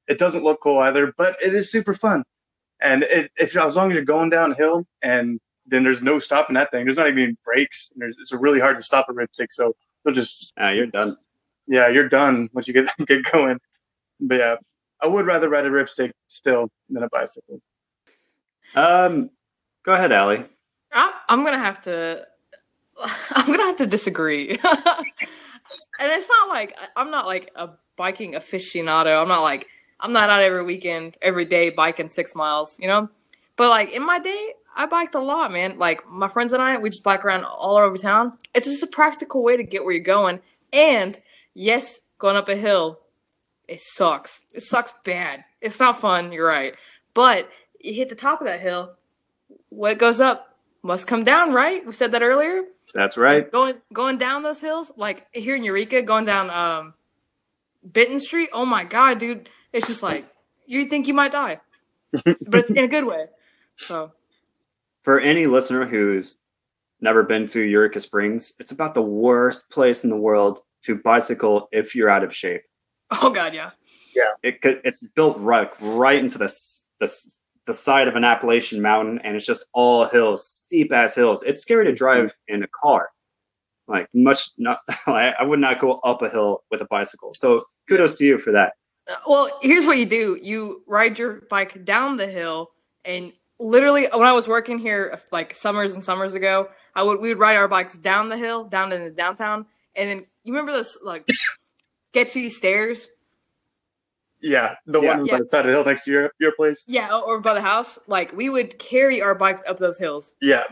It 0.09 0.19
doesn't 0.19 0.45
look 0.45 0.61
cool 0.63 0.79
either, 0.79 1.13
but 1.19 1.37
it 1.45 1.53
is 1.55 1.71
super 1.71 1.93
fun. 1.93 2.23
And 2.81 3.03
it, 3.05 3.31
if 3.37 3.57
as 3.57 3.75
long 3.77 3.91
as 3.91 3.97
you're 3.97 4.05
going 4.05 4.31
downhill, 4.31 4.87
and 5.03 5.41
then 5.67 5.83
there's 5.83 6.03
no 6.03 6.19
stopping 6.19 6.55
that 6.55 6.71
thing. 6.71 6.85
There's 6.85 6.97
not 6.97 7.09
even 7.09 7.37
brakes. 7.45 7.91
And 7.93 8.01
there's, 8.03 8.17
it's 8.19 8.33
really 8.33 8.61
hard 8.61 8.77
to 8.77 8.83
stop 8.83 9.07
a 9.09 9.13
ripstick. 9.13 9.49
So 9.51 9.75
they'll 10.05 10.15
just 10.15 10.53
Ah, 10.57 10.71
you're 10.71 10.87
done. 10.87 11.17
yeah, 11.67 11.89
you're 11.89 12.09
done 12.09 12.49
once 12.53 12.69
you 12.69 12.75
get 12.75 12.89
get 13.07 13.25
going. 13.33 13.59
But 14.21 14.39
yeah, 14.39 14.57
I 15.01 15.07
would 15.07 15.27
rather 15.27 15.49
ride 15.49 15.67
a 15.67 15.71
ripstick 15.71 16.13
still 16.29 16.69
than 16.89 17.03
a 17.03 17.09
bicycle. 17.09 17.61
Um, 18.75 19.31
go 19.85 19.93
ahead, 19.93 20.13
Allie. 20.13 20.45
I'm 21.29 21.45
gonna 21.45 21.59
have 21.59 21.83
to. 21.83 22.27
I'm 23.31 23.47
gonna 23.47 23.65
have 23.65 23.77
to 23.77 23.87
disagree. 23.87 24.51
and 26.01 26.13
it's 26.13 26.29
not 26.29 26.49
like 26.49 26.77
I'm 26.97 27.11
not 27.11 27.27
like 27.27 27.51
a 27.57 27.71
biking 27.97 28.35
aficionado. 28.35 29.21
I'm 29.21 29.29
not 29.29 29.43
like 29.43 29.67
I'm 30.01 30.13
not 30.13 30.31
out 30.31 30.43
every 30.43 30.65
weekend, 30.65 31.17
every 31.23 31.45
day 31.45 31.71
biking 31.71 32.09
six 32.09 32.35
miles. 32.35 32.79
You 32.79 32.89
know, 32.89 33.09
but 33.57 33.69
like 33.69 33.93
in 33.93 34.05
my 34.05 34.19
day, 34.19 34.53
I 34.77 34.87
biked 34.87 35.15
a 35.15 35.21
lot, 35.21 35.53
man. 35.53 35.79
Like 35.79 36.09
my 36.09 36.29
friends 36.29 36.53
and 36.53 36.63
I, 36.63 36.77
we 36.79 36.91
just 36.91 37.05
bike 37.05 37.25
around 37.25 37.45
all 37.45 37.77
over 37.77 37.97
town. 37.97 38.35
It's 38.55 38.67
just 38.67 38.83
a 38.83 38.89
practical 38.89 39.43
way 39.43 39.57
to 39.57 39.63
get 39.63 39.85
where 39.85 39.95
you're 39.95 40.03
going. 40.03 40.41
And 40.73 41.19
yes, 41.55 42.03
going 42.19 42.37
up 42.37 42.49
a 42.49 42.57
hill, 42.57 43.01
it 43.69 43.81
sucks. 43.81 44.43
It 44.55 44.63
sucks 44.63 44.93
bad. 45.05 45.45
It's 45.61 45.81
not 45.81 46.01
fun. 46.01 46.33
You're 46.33 46.47
right. 46.47 46.77
But 47.15 47.49
you 47.81 47.95
hit 47.95 48.09
the 48.09 48.15
top 48.15 48.41
of 48.41 48.47
that 48.47 48.61
hill, 48.61 48.93
what 49.69 49.99
goes 49.99 50.21
up 50.21 50.57
must 50.83 51.07
come 51.07 51.25
down, 51.25 51.53
right? 51.53 51.85
We 51.85 51.93
said 51.93 52.13
that 52.13 52.23
earlier. 52.23 52.63
That's 52.95 53.17
right. 53.17 53.51
Going 53.51 53.75
going 53.93 54.19
down 54.19 54.43
those 54.43 54.61
hills, 54.61 54.93
like 54.97 55.27
here 55.33 55.57
in 55.57 55.65
Eureka, 55.65 56.03
going 56.03 56.25
down 56.25 56.51
um 56.51 56.95
Benton 57.83 58.21
Street. 58.21 58.51
Oh 58.53 58.67
my 58.67 58.85
god, 58.85 59.19
dude! 59.19 59.49
It's 59.73 59.87
just 59.87 60.03
like 60.03 60.27
you 60.67 60.87
think 60.87 61.09
you 61.09 61.15
might 61.15 61.33
die, 61.33 61.61
but 62.13 62.37
it's 62.55 62.71
in 62.71 62.79
a 62.79 62.89
good 62.89 63.05
way. 63.05 63.27
So 63.77 64.13
For 65.03 65.19
any 65.19 65.47
listener 65.47 65.85
who's 65.85 66.39
never 67.01 67.23
been 67.23 67.47
to 67.49 67.61
Eureka 67.61 68.01
Springs, 68.01 68.55
it's 68.59 68.73
about 68.73 68.95
the 68.95 69.03
worst 69.03 69.69
place 69.71 70.05
in 70.05 70.11
the 70.11 70.17
world 70.17 70.61
to 70.83 70.97
bicycle 70.97 71.69
if 71.73 71.95
you're 71.95 72.09
out 72.09 72.25
of 72.25 72.35
shape. 72.35 72.63
oh 73.23 73.31
god, 73.31 73.55
yeah. 73.55 73.71
Yeah. 74.15 74.31
It 74.43 74.63
could, 74.63 74.81
it's 74.85 75.07
built 75.09 75.37
right 75.39 75.71
right 75.81 76.19
into 76.19 76.39
this 76.39 76.87
this 77.01 77.41
the 77.67 77.75
side 77.75 78.07
of 78.09 78.15
an 78.15 78.25
Appalachian 78.25 78.81
mountain, 78.81 79.21
and 79.25 79.37
it's 79.37 79.45
just 79.45 79.67
all 79.73 80.07
hills, 80.07 80.47
steep 80.47 80.93
ass 80.93 81.15
hills. 81.15 81.43
It's 81.43 81.63
scary 81.63 81.85
to 81.87 81.93
drive 81.93 82.33
in 82.49 82.63
a 82.63 82.69
car. 82.69 83.11
Like 83.89 84.09
much 84.15 84.51
not, 84.57 84.79
I 85.07 85.35
I 85.39 85.43
would 85.43 85.59
not 85.59 85.81
go 85.81 85.99
up 86.01 86.23
a 86.23 86.29
hill 86.29 86.63
with 86.71 86.81
a 86.81 86.87
bicycle. 86.87 87.35
So 87.35 87.65
kudos 87.89 88.15
to 88.17 88.25
you 88.25 88.39
for 88.39 88.53
that. 88.53 88.75
Uh, 89.09 89.17
Well, 89.27 89.51
here's 89.63 89.87
what 89.87 89.99
you 89.99 90.07
do: 90.07 90.39
you 90.43 90.83
ride 90.87 91.19
your 91.19 91.43
bike 91.51 91.85
down 91.85 92.17
the 92.17 92.27
hill, 92.27 92.71
and 93.05 93.33
literally, 93.59 94.09
when 94.13 94.27
I 94.27 94.33
was 94.33 94.49
working 94.49 94.79
here, 94.79 95.19
like 95.33 95.55
summers 95.55 95.95
and 95.95 96.05
summers 96.05 96.35
ago, 96.35 96.69
I 96.95 97.03
would 97.03 97.21
we 97.21 97.29
would 97.29 97.39
ride 97.39 97.57
our 97.57 97.69
bikes 97.69 97.97
down 97.97 98.29
the 98.29 98.37
hill, 98.37 98.65
down 98.65 98.93
into 98.93 99.11
downtown, 99.11 99.67
and 99.95 100.09
then 100.09 100.27
you 100.45 100.53
remember 100.53 100.73
those 100.73 100.99
like 101.05 101.29
sketchy 102.11 102.49
stairs. 102.51 103.09
Yeah, 104.41 104.77
the 104.87 105.01
Yeah. 105.01 105.17
one 105.17 105.27
Yeah. 105.27 105.33
by 105.35 105.39
the 105.41 105.47
side 105.47 105.61
of 105.61 105.67
the 105.67 105.73
hill 105.73 105.85
next 105.85 106.05
to 106.05 106.11
your 106.13 106.33
your 106.39 106.53
place. 106.57 106.85
Yeah, 106.89 107.19
or 107.19 107.41
by 107.41 107.55
the 107.55 107.61
house. 107.63 107.99
Like 108.07 108.33
we 108.33 108.49
would 108.51 108.79
carry 108.79 109.21
our 109.23 109.35
bikes 109.35 109.63
up 109.67 109.79
those 109.79 109.99
hills. 109.99 110.35
Yeah, 110.41 110.65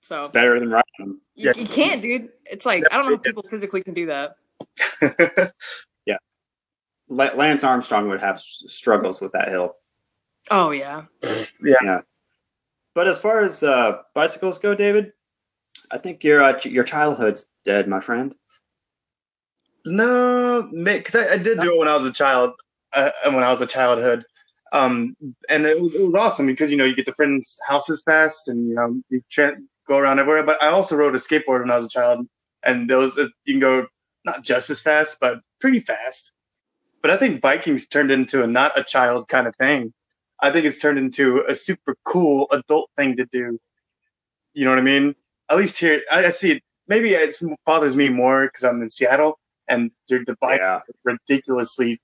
So 0.00 0.28
Better 0.30 0.58
than 0.58 0.70
riding 0.70 0.84
them. 0.98 1.20
you, 1.34 1.46
Yeah. 1.54 1.60
you 1.60 1.66
can't, 1.66 2.00
dude. 2.00 2.30
It's 2.46 2.64
like 2.64 2.84
I 2.90 2.96
don't 2.96 3.06
know 3.06 3.16
how 3.16 3.22
people 3.22 3.44
physically 3.50 3.82
can 3.82 3.94
do 3.94 4.06
that. 4.06 4.36
yeah. 6.06 6.16
Lance 7.08 7.62
Armstrong 7.64 8.08
would 8.08 8.20
have 8.20 8.40
struggles 8.40 9.20
with 9.20 9.32
that 9.32 9.48
hill. 9.48 9.74
Oh 10.50 10.70
yeah. 10.70 11.04
Yeah. 11.62 12.00
But 12.94 13.06
as 13.06 13.18
far 13.20 13.40
as 13.40 13.62
uh, 13.62 13.98
bicycles 14.14 14.58
go, 14.58 14.74
David, 14.74 15.12
I 15.90 15.98
think 15.98 16.24
your 16.24 16.42
uh, 16.42 16.58
your 16.64 16.84
childhood's 16.84 17.52
dead, 17.64 17.86
my 17.86 18.00
friend. 18.00 18.34
No, 19.90 20.70
because 20.72 21.16
I, 21.16 21.34
I 21.34 21.38
did 21.38 21.60
do 21.60 21.74
it 21.74 21.78
when 21.78 21.88
I 21.88 21.96
was 21.96 22.06
a 22.06 22.12
child, 22.12 22.52
uh, 22.92 23.10
and 23.24 23.34
when 23.34 23.44
I 23.44 23.50
was 23.50 23.60
a 23.60 23.66
childhood, 23.66 24.24
um, 24.72 25.16
and 25.48 25.66
it 25.66 25.80
was, 25.80 25.94
it 25.94 26.02
was 26.02 26.14
awesome 26.14 26.46
because 26.46 26.70
you 26.70 26.76
know 26.76 26.84
you 26.84 26.94
get 26.94 27.06
the 27.06 27.14
friends' 27.14 27.58
houses 27.66 28.02
fast, 28.04 28.48
and 28.48 28.68
you 28.68 28.74
know 28.74 29.00
you 29.08 29.22
tra- 29.30 29.56
go 29.88 29.98
around 29.98 30.18
everywhere. 30.18 30.42
But 30.42 30.62
I 30.62 30.68
also 30.68 30.96
rode 30.96 31.14
a 31.14 31.18
skateboard 31.18 31.60
when 31.60 31.70
I 31.70 31.76
was 31.76 31.86
a 31.86 31.90
child, 31.90 32.26
and 32.64 32.88
those 32.88 33.16
uh, 33.18 33.28
you 33.44 33.54
can 33.54 33.60
go 33.60 33.86
not 34.24 34.42
just 34.42 34.70
as 34.70 34.80
fast, 34.80 35.18
but 35.20 35.40
pretty 35.60 35.80
fast. 35.80 36.32
But 37.00 37.10
I 37.10 37.16
think 37.16 37.40
biking's 37.40 37.86
turned 37.86 38.10
into 38.10 38.42
a 38.42 38.46
not 38.46 38.78
a 38.78 38.84
child 38.84 39.28
kind 39.28 39.46
of 39.46 39.56
thing. 39.56 39.92
I 40.40 40.50
think 40.50 40.66
it's 40.66 40.78
turned 40.78 40.98
into 40.98 41.44
a 41.48 41.56
super 41.56 41.96
cool 42.04 42.46
adult 42.52 42.90
thing 42.96 43.16
to 43.16 43.26
do. 43.26 43.58
You 44.54 44.64
know 44.64 44.70
what 44.70 44.78
I 44.78 44.82
mean? 44.82 45.14
At 45.50 45.56
least 45.56 45.80
here, 45.80 46.02
I, 46.12 46.26
I 46.26 46.30
see 46.30 46.52
it. 46.52 46.62
Maybe 46.88 47.10
it 47.10 47.36
bothers 47.66 47.96
me 47.96 48.08
more 48.08 48.46
because 48.46 48.64
I'm 48.64 48.82
in 48.82 48.90
Seattle 48.90 49.38
and 49.68 49.90
dude, 50.06 50.26
the 50.26 50.36
bike 50.40 50.60
Yeah, 50.60 50.80
ridiculously 51.04 52.00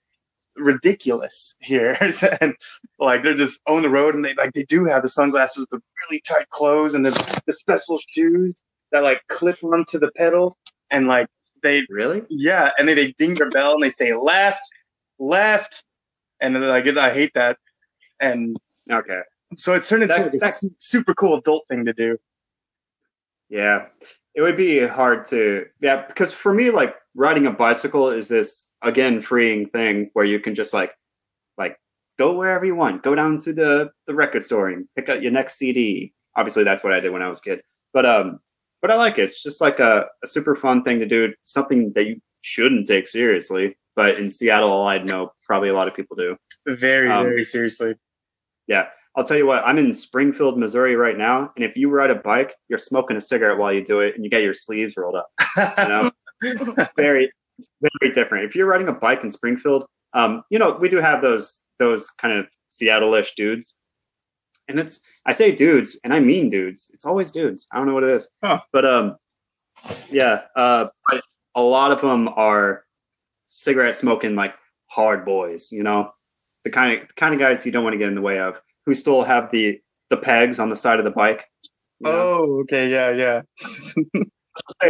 ridiculous 0.56 1.56
here. 1.60 1.96
and 2.40 2.54
like 2.98 3.22
they're 3.22 3.34
just 3.34 3.60
on 3.66 3.82
the 3.82 3.90
road 3.90 4.14
and 4.14 4.24
they 4.24 4.34
like 4.34 4.52
they 4.52 4.64
do 4.64 4.84
have 4.84 5.02
the 5.02 5.08
sunglasses 5.08 5.60
with 5.60 5.70
the 5.70 5.80
really 6.02 6.20
tight 6.20 6.48
clothes 6.50 6.94
and 6.94 7.04
the, 7.04 7.40
the 7.46 7.52
special 7.52 7.98
shoes 8.08 8.62
that 8.92 9.02
like 9.02 9.20
clip 9.28 9.62
onto 9.64 9.98
the 9.98 10.10
pedal 10.12 10.56
and 10.90 11.06
like 11.08 11.26
they 11.62 11.82
really? 11.88 12.22
yeah, 12.28 12.70
and 12.78 12.86
then 12.86 12.96
they 12.96 13.12
ding 13.18 13.34
their 13.34 13.50
bell 13.50 13.72
and 13.74 13.82
they 13.82 13.90
say 13.90 14.12
left, 14.14 14.60
left, 15.18 15.82
and 16.40 16.60
like 16.60 16.86
I 16.86 17.10
hate 17.10 17.32
that. 17.34 17.58
And 18.20 18.56
Okay. 18.90 19.20
so 19.56 19.72
it's 19.72 19.88
turned 19.88 20.02
into 20.02 20.30
that- 20.38 20.70
super 20.78 21.14
cool 21.14 21.38
adult 21.38 21.66
thing 21.68 21.84
to 21.86 21.92
do. 21.94 22.18
Yeah, 23.48 23.86
it 24.34 24.42
would 24.42 24.56
be 24.56 24.86
hard 24.86 25.24
to 25.26 25.66
yeah 25.80 26.06
because 26.06 26.32
for 26.32 26.52
me 26.52 26.70
like 26.70 26.94
riding 27.14 27.46
a 27.46 27.50
bicycle 27.50 28.10
is 28.10 28.28
this 28.28 28.72
again 28.82 29.20
freeing 29.20 29.68
thing 29.68 30.10
where 30.14 30.24
you 30.24 30.40
can 30.40 30.54
just 30.54 30.74
like 30.74 30.92
like 31.56 31.78
go 32.18 32.34
wherever 32.34 32.64
you 32.64 32.74
want, 32.74 33.02
go 33.02 33.14
down 33.14 33.38
to 33.40 33.52
the 33.52 33.90
the 34.06 34.14
record 34.14 34.44
store 34.44 34.68
and 34.68 34.86
pick 34.96 35.08
up 35.08 35.22
your 35.22 35.32
next 35.32 35.54
CD. 35.54 36.12
Obviously, 36.36 36.64
that's 36.64 36.82
what 36.82 36.92
I 36.92 37.00
did 37.00 37.12
when 37.12 37.22
I 37.22 37.28
was 37.28 37.38
a 37.38 37.42
kid. 37.42 37.62
But 37.92 38.06
um, 38.06 38.40
but 38.82 38.90
I 38.90 38.96
like 38.96 39.18
it. 39.18 39.24
It's 39.24 39.42
just 39.42 39.60
like 39.60 39.80
a, 39.80 40.06
a 40.22 40.26
super 40.26 40.56
fun 40.56 40.82
thing 40.82 40.98
to 40.98 41.06
do. 41.06 41.32
Something 41.42 41.92
that 41.94 42.06
you 42.06 42.20
shouldn't 42.42 42.86
take 42.86 43.06
seriously, 43.08 43.76
but 43.96 44.18
in 44.18 44.28
Seattle, 44.28 44.70
all 44.70 44.86
I 44.86 44.98
know 44.98 45.32
probably 45.46 45.68
a 45.68 45.74
lot 45.74 45.88
of 45.88 45.94
people 45.94 46.16
do. 46.16 46.36
Very, 46.66 47.10
Um, 47.10 47.24
very 47.24 47.44
seriously. 47.44 47.94
Yeah. 48.66 48.88
I'll 49.16 49.24
tell 49.24 49.36
you 49.36 49.46
what, 49.46 49.62
I'm 49.64 49.78
in 49.78 49.94
Springfield, 49.94 50.58
Missouri 50.58 50.96
right 50.96 51.16
now. 51.16 51.52
And 51.54 51.64
if 51.64 51.76
you 51.76 51.88
ride 51.88 52.10
a 52.10 52.16
bike, 52.16 52.54
you're 52.68 52.80
smoking 52.80 53.16
a 53.16 53.20
cigarette 53.20 53.58
while 53.58 53.72
you 53.72 53.84
do 53.84 54.00
it 54.00 54.16
and 54.16 54.24
you 54.24 54.30
get 54.30 54.42
your 54.42 54.54
sleeves 54.54 54.96
rolled 54.96 55.14
up. 55.14 55.28
You 55.78 55.88
know, 55.88 56.10
very, 56.96 57.28
very 57.80 58.14
different. 58.14 58.44
If 58.44 58.56
you're 58.56 58.66
riding 58.66 58.88
a 58.88 58.92
bike 58.92 59.22
in 59.22 59.30
Springfield, 59.30 59.86
um, 60.12 60.42
you 60.50 60.58
know, 60.58 60.72
we 60.80 60.88
do 60.88 60.98
have 60.98 61.22
those, 61.22 61.64
those 61.78 62.10
kind 62.10 62.36
of 62.38 62.46
Seattle-ish 62.68 63.34
dudes. 63.34 63.76
And 64.68 64.78
it's, 64.78 65.00
I 65.26 65.32
say 65.32 65.52
dudes 65.54 65.98
and 66.04 66.14
I 66.14 66.20
mean 66.20 66.48
dudes. 66.50 66.90
It's 66.94 67.04
always 67.04 67.30
dudes. 67.32 67.68
I 67.72 67.76
don't 67.76 67.86
know 67.86 67.94
what 67.94 68.04
it 68.04 68.12
is, 68.12 68.30
Huh. 68.42 68.60
but, 68.72 68.84
um, 68.84 69.16
yeah, 70.10 70.42
uh, 70.56 70.86
but 71.10 71.22
a 71.54 71.60
lot 71.60 71.92
of 71.92 72.00
them 72.00 72.28
are 72.28 72.84
cigarette 73.46 73.94
smoking, 73.96 74.34
like 74.34 74.54
hard 74.86 75.24
boys, 75.24 75.70
you 75.72 75.82
know, 75.82 76.12
the 76.64 76.70
kind 76.70 77.00
of, 77.00 77.08
the 77.08 77.14
kind 77.14 77.34
of 77.34 77.40
guys 77.40 77.66
you 77.66 77.72
don't 77.72 77.84
want 77.84 77.92
to 77.94 77.98
get 77.98 78.08
in 78.08 78.14
the 78.14 78.20
way 78.22 78.38
of 78.38 78.60
who 78.86 78.94
still 78.94 79.22
have 79.22 79.50
the 79.50 79.80
the 80.10 80.16
pegs 80.16 80.60
on 80.60 80.68
the 80.70 80.76
side 80.76 80.98
of 80.98 81.04
the 81.04 81.10
bike. 81.10 81.46
you 82.00 82.10
know? 82.10 82.18
oh, 82.18 82.60
okay, 82.60 82.90
yeah, 82.90 83.10
yeah. 83.10 83.42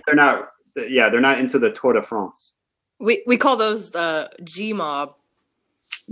they're 0.07 0.15
not. 0.15 0.49
Yeah, 0.77 1.09
they're 1.09 1.21
not 1.21 1.39
into 1.39 1.59
the 1.59 1.71
Tour 1.71 1.95
de 1.95 2.03
France. 2.03 2.55
We 2.99 3.23
we 3.27 3.37
call 3.37 3.57
those 3.57 3.91
the 3.91 4.31
G 4.43 4.73
mob, 4.73 5.15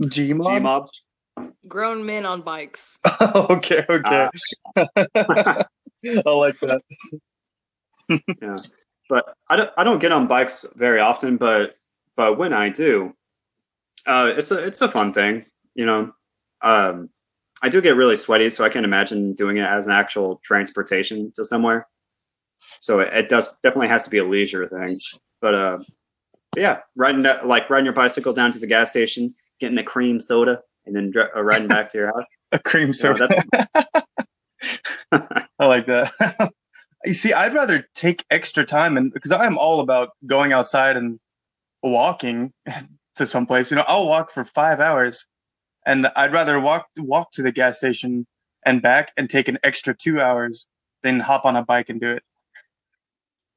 G 0.08 0.32
mob. 0.32 0.46
G 0.46 0.60
mob. 0.60 0.88
mob. 1.36 1.52
grown 1.68 2.04
men 2.06 2.26
on 2.26 2.42
bikes. 2.42 2.96
okay, 3.20 3.84
okay. 3.88 4.28
Ah. 4.76 4.76
I 6.04 6.30
like 6.30 6.58
that. 6.60 6.82
Yeah, 8.42 8.58
but 9.08 9.24
I 9.48 9.56
don't. 9.56 9.70
I 9.78 9.84
don't 9.84 10.00
get 10.00 10.12
on 10.12 10.26
bikes 10.26 10.66
very 10.76 11.00
often, 11.00 11.38
but 11.38 11.76
but 12.14 12.36
when 12.36 12.52
I 12.52 12.68
do, 12.68 13.14
uh, 14.06 14.34
it's 14.36 14.50
a 14.50 14.62
it's 14.66 14.82
a 14.82 14.88
fun 14.88 15.14
thing. 15.14 15.46
You 15.74 15.86
know, 15.86 16.12
um, 16.60 17.08
I 17.62 17.68
do 17.68 17.80
get 17.80 17.96
really 17.96 18.16
sweaty, 18.16 18.50
so 18.50 18.64
I 18.64 18.68
can 18.68 18.84
imagine 18.84 19.34
doing 19.34 19.56
it 19.56 19.64
as 19.64 19.86
an 19.86 19.92
actual 19.92 20.40
transportation 20.44 21.32
to 21.36 21.44
somewhere. 21.44 21.86
So 22.80 23.00
it, 23.00 23.12
it 23.12 23.28
does 23.28 23.48
definitely 23.62 23.88
has 23.88 24.02
to 24.04 24.10
be 24.10 24.18
a 24.18 24.24
leisure 24.24 24.66
thing. 24.66 24.96
But 25.40 25.54
uh, 25.54 25.78
yeah, 26.56 26.80
riding 26.96 27.22
that, 27.22 27.46
like 27.46 27.68
riding 27.70 27.84
your 27.84 27.94
bicycle 27.94 28.32
down 28.32 28.52
to 28.52 28.58
the 28.58 28.66
gas 28.66 28.90
station, 28.90 29.34
getting 29.60 29.78
a 29.78 29.84
cream 29.84 30.20
soda, 30.20 30.60
and 30.86 30.94
then 30.94 31.10
dri- 31.10 31.28
uh, 31.34 31.42
riding 31.42 31.68
back 31.68 31.90
to 31.90 31.98
your 31.98 32.06
house. 32.08 32.26
A 32.52 32.58
cream 32.58 32.88
You 32.88 32.88
know, 32.88 32.92
soda. 32.92 33.28
I 35.58 35.66
like 35.66 35.86
that. 35.86 36.52
you 37.04 37.14
see, 37.14 37.32
I'd 37.32 37.54
rather 37.54 37.88
take 37.94 38.26
extra 38.30 38.64
time 38.64 38.98
and 38.98 39.10
because 39.12 39.32
I 39.32 39.46
am 39.46 39.56
all 39.56 39.80
about 39.80 40.10
going 40.26 40.52
outside 40.52 40.98
and 40.98 41.18
walking 41.82 42.52
to 43.16 43.26
someplace. 43.26 43.70
You 43.70 43.78
know, 43.78 43.84
I'll 43.88 44.06
walk 44.06 44.30
for 44.30 44.44
five 44.44 44.80
hours, 44.80 45.26
and 45.86 46.08
I'd 46.14 46.32
rather 46.32 46.60
walk 46.60 46.86
walk 46.98 47.32
to 47.32 47.42
the 47.42 47.52
gas 47.52 47.78
station 47.78 48.26
and 48.64 48.82
back 48.82 49.12
and 49.16 49.28
take 49.28 49.48
an 49.48 49.58
extra 49.62 49.94
two 49.94 50.20
hours 50.20 50.66
than 51.02 51.20
hop 51.20 51.44
on 51.44 51.56
a 51.56 51.64
bike 51.64 51.88
and 51.88 52.00
do 52.00 52.10
it. 52.10 52.22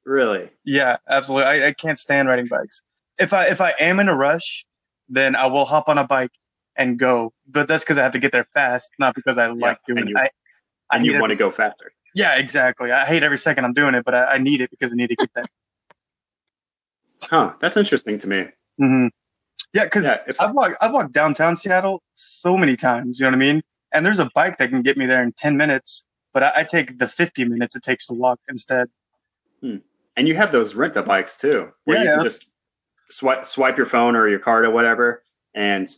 Really. 0.06 0.48
Yeah, 0.64 0.96
absolutely. 1.08 1.44
I, 1.44 1.66
I 1.68 1.72
can't 1.72 1.98
stand 1.98 2.28
riding 2.28 2.46
bikes. 2.48 2.82
If 3.18 3.32
I 3.34 3.46
if 3.48 3.60
I 3.60 3.74
am 3.78 4.00
in 4.00 4.08
a 4.08 4.14
rush, 4.14 4.64
then 5.08 5.36
I 5.36 5.46
will 5.46 5.64
hop 5.66 5.88
on 5.88 5.98
a 5.98 6.04
bike 6.06 6.30
and 6.76 6.98
go. 6.98 7.32
But 7.46 7.68
that's 7.68 7.84
because 7.84 7.98
I 7.98 8.02
have 8.02 8.12
to 8.12 8.18
get 8.18 8.32
there 8.32 8.46
fast, 8.54 8.92
not 8.98 9.14
because 9.14 9.36
I 9.38 9.48
like 9.48 9.78
doing 9.86 9.98
and 9.98 10.08
it. 10.08 10.10
you- 10.12 10.16
I, 10.18 10.22
I 10.90 10.96
And 10.96 11.04
hate 11.06 11.12
you 11.14 11.20
want 11.20 11.32
to 11.32 11.38
go 11.38 11.50
faster. 11.50 11.92
Yeah, 12.14 12.36
exactly. 12.36 12.92
I 12.92 13.04
hate 13.04 13.22
every 13.22 13.36
second 13.38 13.64
I'm 13.66 13.74
doing 13.74 13.94
it, 13.94 14.04
but 14.04 14.14
I, 14.14 14.24
I 14.34 14.38
need 14.38 14.62
it 14.62 14.70
because 14.70 14.90
I 14.92 14.94
need 14.94 15.08
to 15.08 15.16
get 15.16 15.30
there. 15.34 15.44
Huh? 17.22 17.52
That's 17.60 17.76
interesting 17.76 18.18
to 18.18 18.28
me. 18.28 18.36
Mm-hmm. 18.80 19.08
Yeah, 19.74 19.84
because 19.84 20.04
Yeah. 20.04 20.18
I've 20.38 20.54
walked 20.54 20.76
I've 20.80 20.92
walked 20.92 21.12
downtown 21.12 21.56
Seattle 21.56 22.02
so 22.14 22.56
many 22.56 22.76
times. 22.76 23.18
You 23.20 23.24
know 23.26 23.30
what 23.30 23.42
I 23.42 23.52
mean? 23.52 23.62
And 23.92 24.04
there's 24.04 24.18
a 24.18 24.30
bike 24.34 24.58
that 24.58 24.70
can 24.70 24.82
get 24.82 24.96
me 24.96 25.06
there 25.06 25.22
in 25.22 25.32
ten 25.32 25.56
minutes, 25.56 26.06
but 26.32 26.42
I, 26.42 26.52
I 26.56 26.64
take 26.64 26.98
the 26.98 27.08
fifty 27.08 27.44
minutes 27.44 27.74
it 27.76 27.82
takes 27.82 28.06
to 28.06 28.14
walk 28.14 28.38
instead. 28.48 28.88
And 30.16 30.26
you 30.28 30.34
have 30.34 30.52
those 30.52 30.74
rent 30.74 30.96
a 30.96 31.02
bikes 31.02 31.36
too, 31.36 31.70
where 31.84 31.96
Yeah, 31.98 32.02
you 32.02 32.08
yeah. 32.10 32.14
can 32.16 32.24
just 32.24 32.50
swipe 33.10 33.44
swipe 33.44 33.76
your 33.76 33.86
phone 33.86 34.16
or 34.16 34.28
your 34.28 34.38
card 34.38 34.64
or 34.64 34.70
whatever, 34.70 35.22
and 35.54 35.88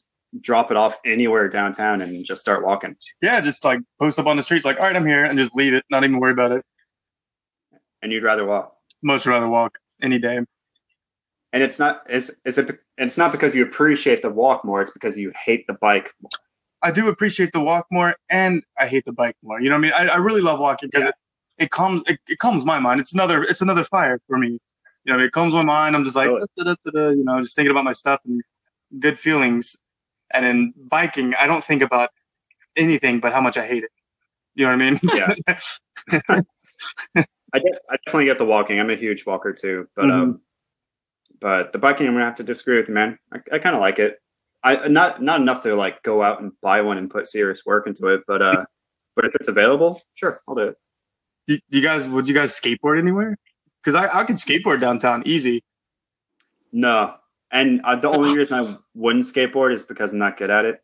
drop 0.41 0.71
it 0.71 0.77
off 0.77 0.99
anywhere 1.07 1.49
downtown 1.49 2.03
and 2.03 2.25
just 2.25 2.41
start 2.41 2.65
walking. 2.65 2.95
Yeah, 3.23 3.41
just 3.41 3.65
like 3.65 3.81
post 4.01 4.19
up 4.19 4.27
on 4.27 4.37
the 4.37 4.43
streets, 4.43 4.65
like, 4.65 4.79
all 4.79 4.87
right, 4.87 4.95
I'm 4.97 5.07
here, 5.07 5.25
and 5.25 5.39
just 5.39 5.55
leave 5.57 5.73
it, 5.75 5.85
not 5.91 6.05
even 6.05 6.19
worry 6.21 6.33
about 6.33 6.53
it. 6.53 6.65
And 8.03 8.13
you'd 8.13 8.23
rather 8.23 8.45
walk. 8.45 8.75
Much 9.03 9.27
rather 9.27 9.49
walk 9.49 9.79
any 10.03 10.19
day. 10.19 10.39
And 11.53 11.63
it's 11.63 11.79
not 11.79 12.09
is 12.11 12.39
is 12.45 12.59
it 12.59 12.79
it's 12.99 13.17
not 13.17 13.33
because 13.33 13.55
you 13.55 13.63
appreciate 13.63 14.21
the 14.23 14.31
walk 14.31 14.65
more, 14.65 14.83
it's 14.83 14.91
because 14.91 15.19
you 15.19 15.33
hate 15.45 15.67
the 15.67 15.75
bike 15.75 16.13
more. 16.21 16.31
I 16.83 16.91
do 16.93 17.09
appreciate 17.09 17.53
the 17.53 17.61
walk 17.61 17.87
more, 17.91 18.15
and 18.31 18.63
I 18.79 18.87
hate 18.87 19.05
the 19.05 19.13
bike 19.13 19.35
more. 19.43 19.61
You 19.61 19.71
know 19.71 19.77
what 19.77 19.93
I 19.95 20.05
mean? 20.05 20.11
I, 20.11 20.15
I 20.15 20.17
really 20.19 20.43
love 20.43 20.61
walking 20.61 20.89
because 20.91 21.05
Yeah. 21.05 21.09
it, 21.09 21.15
it 21.59 21.71
calms 21.71 22.03
it, 22.09 22.21
it 22.29 22.39
calms 22.39 22.65
my 22.65 22.79
mind. 22.79 23.01
It's 23.01 23.13
another 23.13 23.43
it's 23.43 23.61
another 23.61 23.85
fire 23.85 24.21
for 24.27 24.39
me. 24.39 24.59
You 25.05 25.17
know, 25.17 25.23
it 25.23 25.33
calms 25.33 25.55
my 25.55 25.63
mind. 25.63 25.97
I'm 25.97 26.05
just 26.05 26.17
like, 26.17 26.31
da-da-da-da, 26.57 27.11
you 27.11 27.25
know, 27.25 27.41
just 27.41 27.57
thinking 27.57 27.71
about 27.71 27.85
my 27.85 27.93
stuff 27.93 28.21
and 28.27 28.43
good 28.99 29.19
feelings. 29.19 29.77
And 30.33 30.45
in 30.45 30.75
biking, 30.77 31.35
I 31.35 31.47
don't 31.47 31.65
think 31.65 31.83
about 31.83 32.11
anything 32.77 33.21
but 33.21 33.33
how 33.33 33.41
much 33.41 33.57
I 33.57 33.67
hate 33.67 33.85
it. 33.85 33.91
You 34.55 34.67
know 34.67 34.73
what 34.73 34.83
I 34.83 34.91
mean? 34.91 35.01
Yeah. 35.15 36.43
I, 37.55 37.59
de- 37.59 37.79
I 37.91 37.97
definitely 38.05 38.27
get 38.27 38.39
the 38.39 38.45
walking. 38.45 38.79
I'm 38.79 38.91
a 38.91 38.97
huge 38.97 39.25
walker 39.25 39.53
too, 39.53 39.89
but 39.97 40.11
um, 40.11 40.41
but 41.41 41.73
the 41.73 41.79
biking, 41.79 42.07
I'm 42.07 42.15
gonna 42.15 42.25
have 42.25 42.35
to 42.37 42.45
disagree 42.45 42.77
with 42.77 42.89
you, 42.89 42.95
man. 42.95 43.19
I, 43.33 43.39
I 43.53 43.59
kind 43.59 43.75
of 43.75 43.81
like 43.81 43.99
it. 43.99 44.21
I 44.63 44.89
not 44.89 45.23
not 45.23 45.41
enough 45.41 45.61
to 45.61 45.75
like 45.75 46.03
go 46.03 46.23
out 46.23 46.41
and 46.41 46.53
buy 46.61 46.83
one 46.83 46.99
and 46.99 47.11
put 47.11 47.29
serious 47.29 47.65
work 47.65 47.87
into 47.87 48.09
it, 48.09 48.23
but 48.27 48.43
uh, 48.43 48.65
but 49.17 49.25
if 49.25 49.35
it's 49.37 49.49
available, 49.49 50.01
sure, 50.15 50.39
I'll 50.47 50.55
do 50.55 50.63
it. 50.63 50.77
You, 51.49 51.59
you 51.71 51.83
guys, 51.83 52.07
would 52.07 52.29
you 52.29 52.35
guys 52.35 52.59
skateboard 52.59 52.99
anywhere? 52.99 53.37
Because 53.83 53.95
I, 53.95 54.21
I 54.21 54.25
could 54.25 54.37
skateboard 54.37 54.81
downtown 54.81 55.23
easy. 55.25 55.65
No, 56.73 57.15
And 57.51 57.81
uh, 57.83 57.97
the 57.97 58.11
only 58.11 58.37
reason 58.37 58.55
I 58.55 58.77
wouldn't 58.95 59.25
skateboard 59.25 59.73
is 59.73 59.83
because 59.83 60.13
I'm 60.13 60.19
not 60.19 60.37
good 60.37 60.51
at 60.51 60.67
it. 60.67 60.83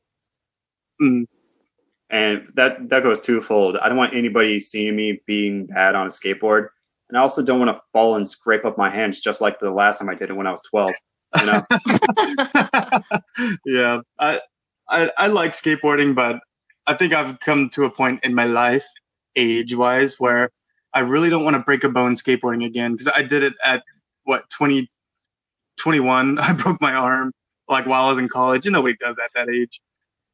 Mm. 1.00 1.27
And 2.11 2.48
that 2.55 2.88
that 2.90 3.03
goes 3.03 3.20
twofold. 3.20 3.77
I 3.79 3.88
don't 3.88 3.98
want 3.98 4.14
anybody 4.14 4.61
seeing 4.61 4.94
me 4.94 5.20
being 5.27 5.66
bad 5.66 5.94
on 5.94 6.07
a 6.07 6.11
skateboard, 6.11 6.68
and 7.09 7.18
I 7.18 7.20
also 7.20 7.42
don't 7.42 7.59
want 7.59 7.77
to 7.77 7.83
fall 7.92 8.14
and 8.14 8.29
scrape 8.29 8.64
up 8.64 8.79
my 8.79 8.88
hands 8.88 9.20
just 9.20 9.40
like 9.40 9.59
the 9.59 9.70
last 9.70 9.98
time 9.98 10.09
I 10.09 10.14
did 10.14 10.31
it 10.31 10.35
when 10.35 10.46
I 10.46 10.53
was 10.53 10.62
12. 10.70 10.92
You 11.40 11.46
know, 11.46 11.62
yeah, 13.66 14.00
I, 14.18 14.40
I 14.88 15.11
I 15.18 15.27
like 15.27 15.53
skateboarding, 15.53 16.14
but 16.14 16.38
I 16.87 16.94
think 16.94 17.14
I've 17.14 17.40
come 17.40 17.70
to 17.70 17.85
a 17.85 17.90
point 17.90 18.20
in 18.22 18.35
my 18.35 18.44
life, 18.44 18.87
age 19.37 19.75
wise, 19.75 20.18
where 20.18 20.51
I 20.92 21.01
really 21.01 21.31
don't 21.31 21.44
want 21.44 21.55
to 21.55 21.62
break 21.62 21.85
a 21.85 21.88
bone 21.88 22.14
skateboarding 22.14 22.64
again 22.64 22.92
because 22.92 23.12
I 23.14 23.23
did 23.23 23.42
it 23.42 23.55
at 23.64 23.83
what 24.25 24.49
20, 24.51 24.88
21. 25.79 26.38
I 26.40 26.53
broke 26.53 26.81
my 26.81 26.94
arm 26.94 27.33
like 27.68 27.87
while 27.87 28.07
I 28.07 28.11
was 28.11 28.18
in 28.18 28.29
college, 28.29 28.66
and 28.66 28.73
nobody 28.73 28.97
does 28.97 29.18
at 29.18 29.31
that 29.35 29.49
age. 29.49 29.81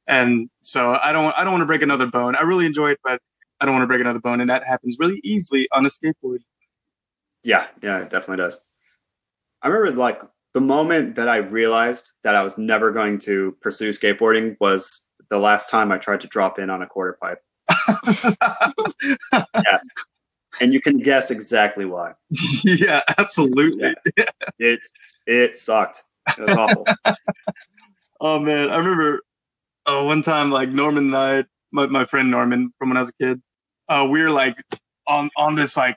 And 0.07 0.51
so 0.63 0.99
I 1.03 1.13
don't 1.13 1.37
I 1.39 1.45
don't 1.45 1.53
want 1.53 1.63
to 1.63 1.67
break 1.67 1.83
another 1.83 2.07
bone. 2.07 2.35
I 2.35 2.43
really 2.43 2.67
enjoy 2.67 2.91
it, 2.91 3.01
but 3.05 3.21
I 3.61 3.67
don't 3.67 3.75
want 3.75 3.85
to 3.85 3.87
break 3.87 4.01
another 4.01 4.21
bone, 4.21 4.41
and 4.41 4.51
that 4.51 4.67
happens 4.67 4.97
really 4.99 5.21
easily 5.23 5.69
on 5.73 5.87
a 5.87 5.89
skateboard. 5.89 6.39
yeah, 7.45 7.67
yeah, 7.83 7.99
it 7.99 8.11
definitely 8.11 8.39
does. 8.39 8.61
I 9.63 9.69
remember 9.69 9.99
like 9.99 10.21
the 10.53 10.61
moment 10.61 11.15
that 11.17 11.29
I 11.29 11.37
realized 11.37 12.13
that 12.25 12.35
I 12.35 12.43
was 12.43 12.59
never 12.59 12.91
going 12.91 13.19
to 13.21 13.57
pursue 13.61 13.91
skateboarding 13.91 14.57
was 14.61 15.07
the 15.29 15.39
last 15.39 15.71
time 15.71 15.93
I 15.93 15.99
tried 15.99 16.21
to 16.23 16.27
drop 16.27 16.59
in 16.59 16.71
on 16.71 16.83
a 16.83 16.87
quarter 16.87 17.17
pipe, 17.21 17.41
and 20.61 20.73
you 20.73 20.81
can 20.81 20.99
guess 20.99 21.31
exactly 21.31 21.85
why. 21.85 22.13
yeah, 22.65 23.03
absolutely. 23.19 23.95
It 24.59 24.81
it 25.27 25.57
sucked. 25.57 26.05
It 26.39 26.43
was 26.43 26.57
awful. 26.57 26.87
Oh 28.23 28.39
man, 28.39 28.69
I 28.69 28.77
remember 28.77 29.23
uh, 29.87 30.03
one 30.03 30.21
time 30.23 30.51
like 30.51 30.69
Norman 30.69 31.07
and 31.07 31.17
I, 31.17 31.45
my, 31.73 31.87
my 31.87 32.05
friend 32.05 32.31
Norman 32.31 32.71
from 32.79 32.91
when 32.91 32.99
I 32.99 33.01
was 33.01 33.13
a 33.19 33.25
kid, 33.25 33.41
uh, 33.89 34.07
we 34.11 34.23
were 34.23 34.29
like 34.31 34.63
on 35.09 35.31
on 35.39 35.55
this 35.55 35.75
like 35.75 35.97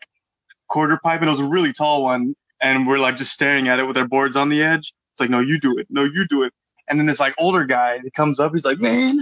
quarter 0.70 0.98
pipe 1.04 1.20
and 1.20 1.28
it 1.28 1.32
was 1.32 1.42
a 1.42 1.46
really 1.46 1.74
tall 1.74 2.04
one, 2.04 2.34
and 2.62 2.88
we're 2.88 2.98
like 2.98 3.18
just 3.18 3.34
staring 3.34 3.68
at 3.68 3.80
it 3.80 3.88
with 3.88 3.98
our 3.98 4.08
boards 4.08 4.38
on 4.38 4.48
the 4.48 4.64
edge. 4.64 4.94
It's 5.12 5.20
like, 5.20 5.30
no, 5.30 5.42
you 5.42 5.60
do 5.60 5.78
it, 5.78 5.88
no, 5.90 6.04
you 6.04 6.26
do 6.30 6.44
it. 6.44 6.54
And 6.90 6.98
then 6.98 7.08
this 7.08 7.20
like 7.20 7.34
older 7.38 7.66
guy, 7.66 8.00
he 8.02 8.10
comes 8.12 8.40
up, 8.40 8.54
he's 8.54 8.66
like, 8.66 8.80
man, 8.80 9.22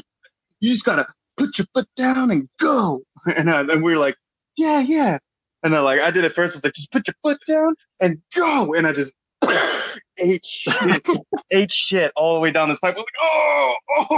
you 0.60 0.72
just 0.72 0.86
gotta 0.86 1.08
put 1.42 1.58
your 1.58 1.68
foot 1.74 1.88
down 1.96 2.32
and 2.32 2.48
go. 2.60 3.02
And 3.38 3.52
uh, 3.52 3.66
and 3.70 3.84
we 3.84 3.94
are 3.94 4.00
like, 4.00 4.16
yeah, 4.58 4.80
yeah. 4.80 5.20
And 5.62 5.72
then 5.72 5.84
like 5.84 6.00
I 6.00 6.10
did 6.10 6.24
it 6.24 6.34
first. 6.34 6.56
It's 6.56 6.64
like 6.64 6.74
just 6.74 6.92
put 6.92 7.08
your 7.08 7.14
foot 7.24 7.38
down 7.48 7.76
and 8.02 8.18
go. 8.36 8.74
And 8.74 8.88
I 8.88 8.94
just 8.94 9.14
ate 10.20 10.44
shit, 10.44 11.06
ate 11.52 11.72
shit 11.72 12.12
all 12.16 12.34
the 12.34 12.40
way 12.40 12.52
down 12.52 12.70
this 12.70 12.80
pipe. 12.80 12.96
I 12.98 13.02
was 13.02 13.06
like, 13.06 13.22
oh, 13.22 13.76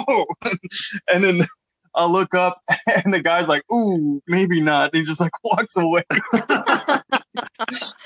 oh. 0.07 0.25
and 1.13 1.21
then 1.21 1.41
I 1.95 2.05
look 2.05 2.33
up 2.33 2.61
and 3.03 3.13
the 3.13 3.21
guy's 3.21 3.49
like, 3.49 3.63
ooh, 3.73 4.21
maybe 4.25 4.61
not. 4.61 4.95
he 4.95 5.03
just 5.03 5.19
like 5.19 5.33
walks 5.43 5.75
away. 5.75 6.03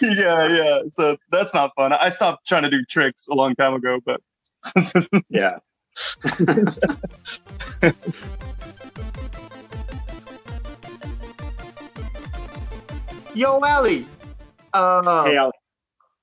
yeah, 0.02 0.48
yeah. 0.48 0.80
So 0.92 1.16
that's 1.30 1.54
not 1.54 1.74
fun. 1.76 1.94
I 1.94 2.10
stopped 2.10 2.48
trying 2.48 2.64
to 2.64 2.72
do 2.72 2.84
tricks 2.86 3.28
a 3.28 3.36
long 3.36 3.54
time 3.54 3.76
ago, 3.76 4.00
but 4.04 4.20
Yeah. 5.30 5.60
Yo, 13.38 13.64
Allie. 13.64 14.04
Uh, 14.74 15.26
Hey, 15.26 15.38
Al, 15.38 15.52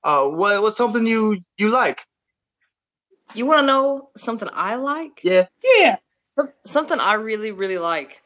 uh, 0.03 0.27
what 0.27 0.61
what's 0.61 0.75
something 0.75 1.07
you 1.07 1.37
you 1.57 1.69
like? 1.69 2.05
You 3.33 3.45
want 3.45 3.61
to 3.61 3.65
know 3.65 4.09
something 4.17 4.49
I 4.51 4.75
like? 4.75 5.21
Yeah. 5.23 5.45
yeah. 5.63 5.95
Something 6.65 6.99
I 6.99 7.13
really, 7.13 7.53
really 7.53 7.77
like 7.77 8.21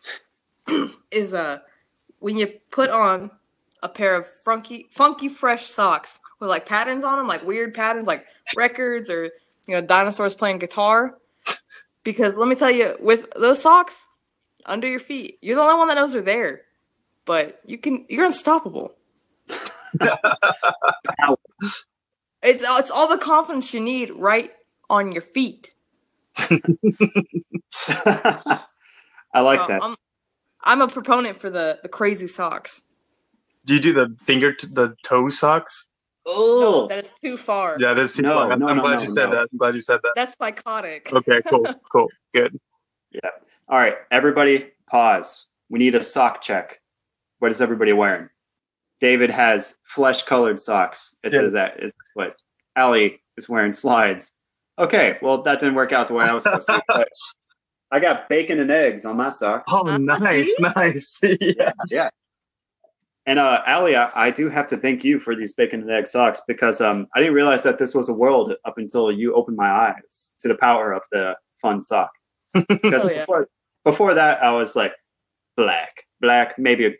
is 1.11 1.35
uh 1.35 1.59
when 2.17 2.35
you 2.35 2.47
put 2.71 2.89
on 2.89 3.29
a 3.83 3.89
pair 3.89 4.15
of 4.15 4.25
funky, 4.43 4.87
funky, 4.89 5.29
fresh 5.29 5.67
socks 5.67 6.19
with 6.39 6.49
like 6.49 6.65
patterns 6.65 7.05
on 7.05 7.19
them, 7.19 7.27
like 7.27 7.45
weird 7.45 7.75
patterns, 7.75 8.07
like 8.07 8.25
records 8.57 9.07
or 9.11 9.25
you 9.67 9.75
know 9.75 9.81
dinosaurs 9.81 10.33
playing 10.33 10.57
guitar. 10.57 11.15
Because 12.03 12.37
let 12.37 12.47
me 12.47 12.55
tell 12.55 12.71
you, 12.71 12.95
with 12.99 13.29
those 13.35 13.61
socks 13.61 14.07
under 14.65 14.87
your 14.87 14.99
feet, 14.99 15.37
you're 15.43 15.57
the 15.57 15.61
only 15.61 15.75
one 15.75 15.89
that 15.89 15.93
knows 15.93 16.13
they're 16.13 16.23
there. 16.23 16.61
But 17.25 17.59
you 17.65 17.77
can, 17.77 18.05
you're 18.09 18.25
unstoppable. 18.25 18.95
it's 22.41 22.63
it's 22.63 22.91
all 22.91 23.07
the 23.07 23.17
confidence 23.17 23.73
you 23.73 23.79
need 23.79 24.11
right 24.11 24.51
on 24.89 25.11
your 25.11 25.21
feet. 25.21 25.71
I 27.87 28.61
like 29.41 29.59
So 29.59 29.67
that. 29.67 29.83
I'm, 29.83 29.95
I'm 30.63 30.81
a 30.81 30.87
proponent 30.87 31.39
for 31.39 31.49
the 31.49 31.79
the 31.83 31.89
crazy 31.89 32.27
socks. 32.27 32.83
Do 33.65 33.75
you 33.75 33.81
do 33.81 33.93
the 33.93 34.15
finger 34.25 34.53
t- 34.53 34.67
the 34.73 34.95
toe 35.03 35.29
socks? 35.29 35.89
Oh. 36.25 36.31
No, 36.59 36.83
Oh, 36.83 36.87
that 36.87 37.03
is 37.03 37.15
too 37.23 37.37
far. 37.37 37.77
Yeah, 37.79 37.93
that's 37.93 38.15
too 38.15 38.21
No, 38.21 38.35
far. 38.35 38.51
I'm, 38.51 38.59
no, 38.59 38.67
I'm 38.67 38.77
no, 38.77 38.83
glad 38.83 38.95
no, 38.95 39.01
you 39.01 39.07
said 39.07 39.25
no. 39.25 39.31
that. 39.35 39.49
I'm 39.51 39.57
glad 39.57 39.75
you 39.75 39.81
said 39.81 39.99
that. 40.03 40.11
That's 40.15 40.35
psychotic. 40.37 41.11
Okay, 41.11 41.41
cool, 41.49 41.67
cool, 41.91 42.09
good. 42.33 42.59
Yeah. 43.11 43.29
All 43.67 43.77
right. 43.77 43.95
Everybody, 44.11 44.71
pause. 44.87 45.47
We 45.69 45.79
need 45.79 45.95
a 45.95 46.03
sock 46.03 46.41
check. 46.41 46.78
What 47.39 47.51
is 47.51 47.61
everybody 47.61 47.93
wearing? 47.93 48.29
David 49.01 49.31
has 49.31 49.77
flesh-colored 49.85 50.59
socks. 50.59 51.15
It 51.23 51.31
Yes. 51.33 51.41
says 51.41 51.53
that 51.53 51.81
is 51.81 51.93
what. 52.13 52.37
Allie 52.75 53.21
is 53.37 53.49
wearing 53.49 53.73
slides. 53.73 54.33
Okay, 54.77 55.17
well 55.21 55.41
that 55.43 55.59
didn't 55.59 55.75
work 55.75 55.91
out 55.91 56.07
the 56.07 56.13
way 56.13 56.25
I 56.25 56.33
was 56.33 56.43
supposed 56.43 56.67
to. 56.67 56.81
But 56.87 57.09
I 57.91 57.99
got 57.99 58.29
bacon 58.29 58.59
and 58.59 58.69
eggs 58.69 59.03
on 59.05 59.17
my 59.17 59.29
socks. 59.29 59.65
Oh, 59.73 59.83
Ah, 59.87 59.97
nice, 59.97 60.55
see? 60.55 60.61
nice. 60.75 61.19
yeah. 61.41 61.71
Yeah. 61.89 62.09
And 63.25 63.39
uh, 63.39 63.61
Allie, 63.65 63.95
I, 63.95 64.09
I 64.15 64.31
do 64.31 64.47
have 64.49 64.67
to 64.67 64.77
thank 64.77 65.03
you 65.03 65.19
for 65.19 65.35
these 65.35 65.53
bacon 65.53 65.81
and 65.81 65.91
egg 65.91 66.07
socks 66.07 66.41
because 66.47 66.81
um, 66.81 67.07
I 67.15 67.19
didn't 67.19 67.33
realize 67.35 67.63
that 67.63 67.79
this 67.79 67.93
was 67.95 68.07
a 68.09 68.13
world 68.13 68.53
up 68.65 68.77
until 68.77 69.11
you 69.11 69.33
opened 69.33 69.57
my 69.57 69.69
eyes 69.69 70.33
to 70.39 70.47
the 70.47 70.55
power 70.55 70.91
of 70.93 71.01
the 71.11 71.35
fun 71.61 71.81
sock. 71.81 72.11
Because 72.67 73.05
Oh, 73.05 73.09
yeah. 73.09 73.19
before, 73.21 73.47
before 73.83 74.13
that, 74.13 74.41
I 74.43 74.51
was 74.51 74.75
like 74.75 74.93
black, 75.57 76.05
black, 76.21 76.57
maybe 76.59 76.85
a, 76.85 76.89
the, 76.91 76.97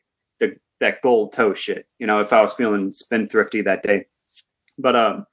that 0.80 1.02
gold 1.02 1.34
toe 1.34 1.54
shit. 1.54 1.88
You 2.00 2.08
know, 2.08 2.22
if 2.22 2.32
I 2.34 2.42
was 2.42 2.54
feeling 2.54 2.92
spendthrifty 2.92 3.64
that 3.66 3.84
day. 3.84 4.06
But 4.78 4.96
um, 4.96 5.26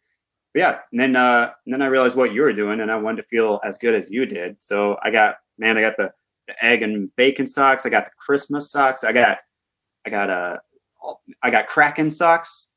but 0.52 0.60
yeah, 0.60 0.78
and 0.92 1.00
then 1.00 1.16
uh, 1.16 1.50
and 1.64 1.74
then 1.74 1.82
I 1.82 1.86
realized 1.86 2.16
what 2.16 2.32
you 2.32 2.42
were 2.42 2.52
doing, 2.52 2.80
and 2.80 2.90
I 2.90 2.96
wanted 2.96 3.22
to 3.22 3.28
feel 3.28 3.60
as 3.64 3.78
good 3.78 3.94
as 3.94 4.10
you 4.10 4.26
did. 4.26 4.62
So 4.62 4.96
I 5.02 5.10
got 5.10 5.36
man, 5.58 5.76
I 5.78 5.82
got 5.82 5.96
the, 5.96 6.12
the 6.48 6.64
egg 6.64 6.82
and 6.82 7.14
bacon 7.16 7.46
socks. 7.46 7.86
I 7.86 7.90
got 7.90 8.06
the 8.06 8.10
Christmas 8.18 8.70
socks. 8.70 9.04
I 9.04 9.12
got 9.12 9.38
I 10.06 10.10
got 10.10 10.30
uh, 10.30 10.56
I 11.42 11.50
got 11.50 11.66
Kraken 11.68 12.10
socks. 12.10 12.70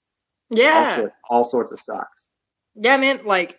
Yeah, 0.52 0.98
sort- 0.98 1.14
all 1.30 1.44
sorts 1.44 1.72
of 1.72 1.80
socks. 1.80 2.30
yeah, 2.76 2.98
man. 2.98 3.22
Like, 3.24 3.58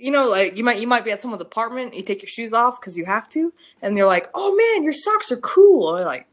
you 0.00 0.10
know, 0.10 0.28
like 0.28 0.56
you 0.56 0.64
might 0.64 0.80
you 0.80 0.86
might 0.86 1.04
be 1.04 1.12
at 1.12 1.20
someone's 1.20 1.42
apartment, 1.42 1.94
you 1.94 2.02
take 2.02 2.22
your 2.22 2.28
shoes 2.28 2.52
off 2.52 2.80
because 2.80 2.98
you 2.98 3.04
have 3.04 3.28
to, 3.30 3.52
and 3.82 3.96
they're 3.96 4.06
like, 4.06 4.28
"Oh 4.34 4.54
man, 4.54 4.82
your 4.84 4.92
socks 4.92 5.30
are 5.32 5.36
cool." 5.36 5.92
Like, 6.04 6.26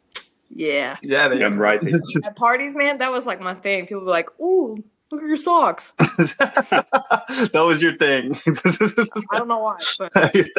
yeah. 0.56 0.98
Yeah, 1.02 1.28
they, 1.28 1.40
Yeah, 1.40 1.46
I'm 1.48 1.58
right. 1.60 1.82
At 2.26 2.36
parties, 2.36 2.76
man, 2.76 3.00
that 3.00 3.12
was 3.12 3.26
like 3.26 3.42
my 3.42 3.54
thing. 3.54 3.88
People 3.88 4.04
were 4.04 4.12
like, 4.12 4.30
"Ooh, 4.40 4.84
look 5.12 5.22
at 5.22 5.28
your 5.28 5.38
socks." 5.38 5.92
that 5.98 7.64
was 7.66 7.82
your 7.82 7.96
thing. 7.98 8.38
I 9.32 9.38
don't 9.38 9.48
know 9.48 9.60
why, 9.60 9.78
but 10.00 10.14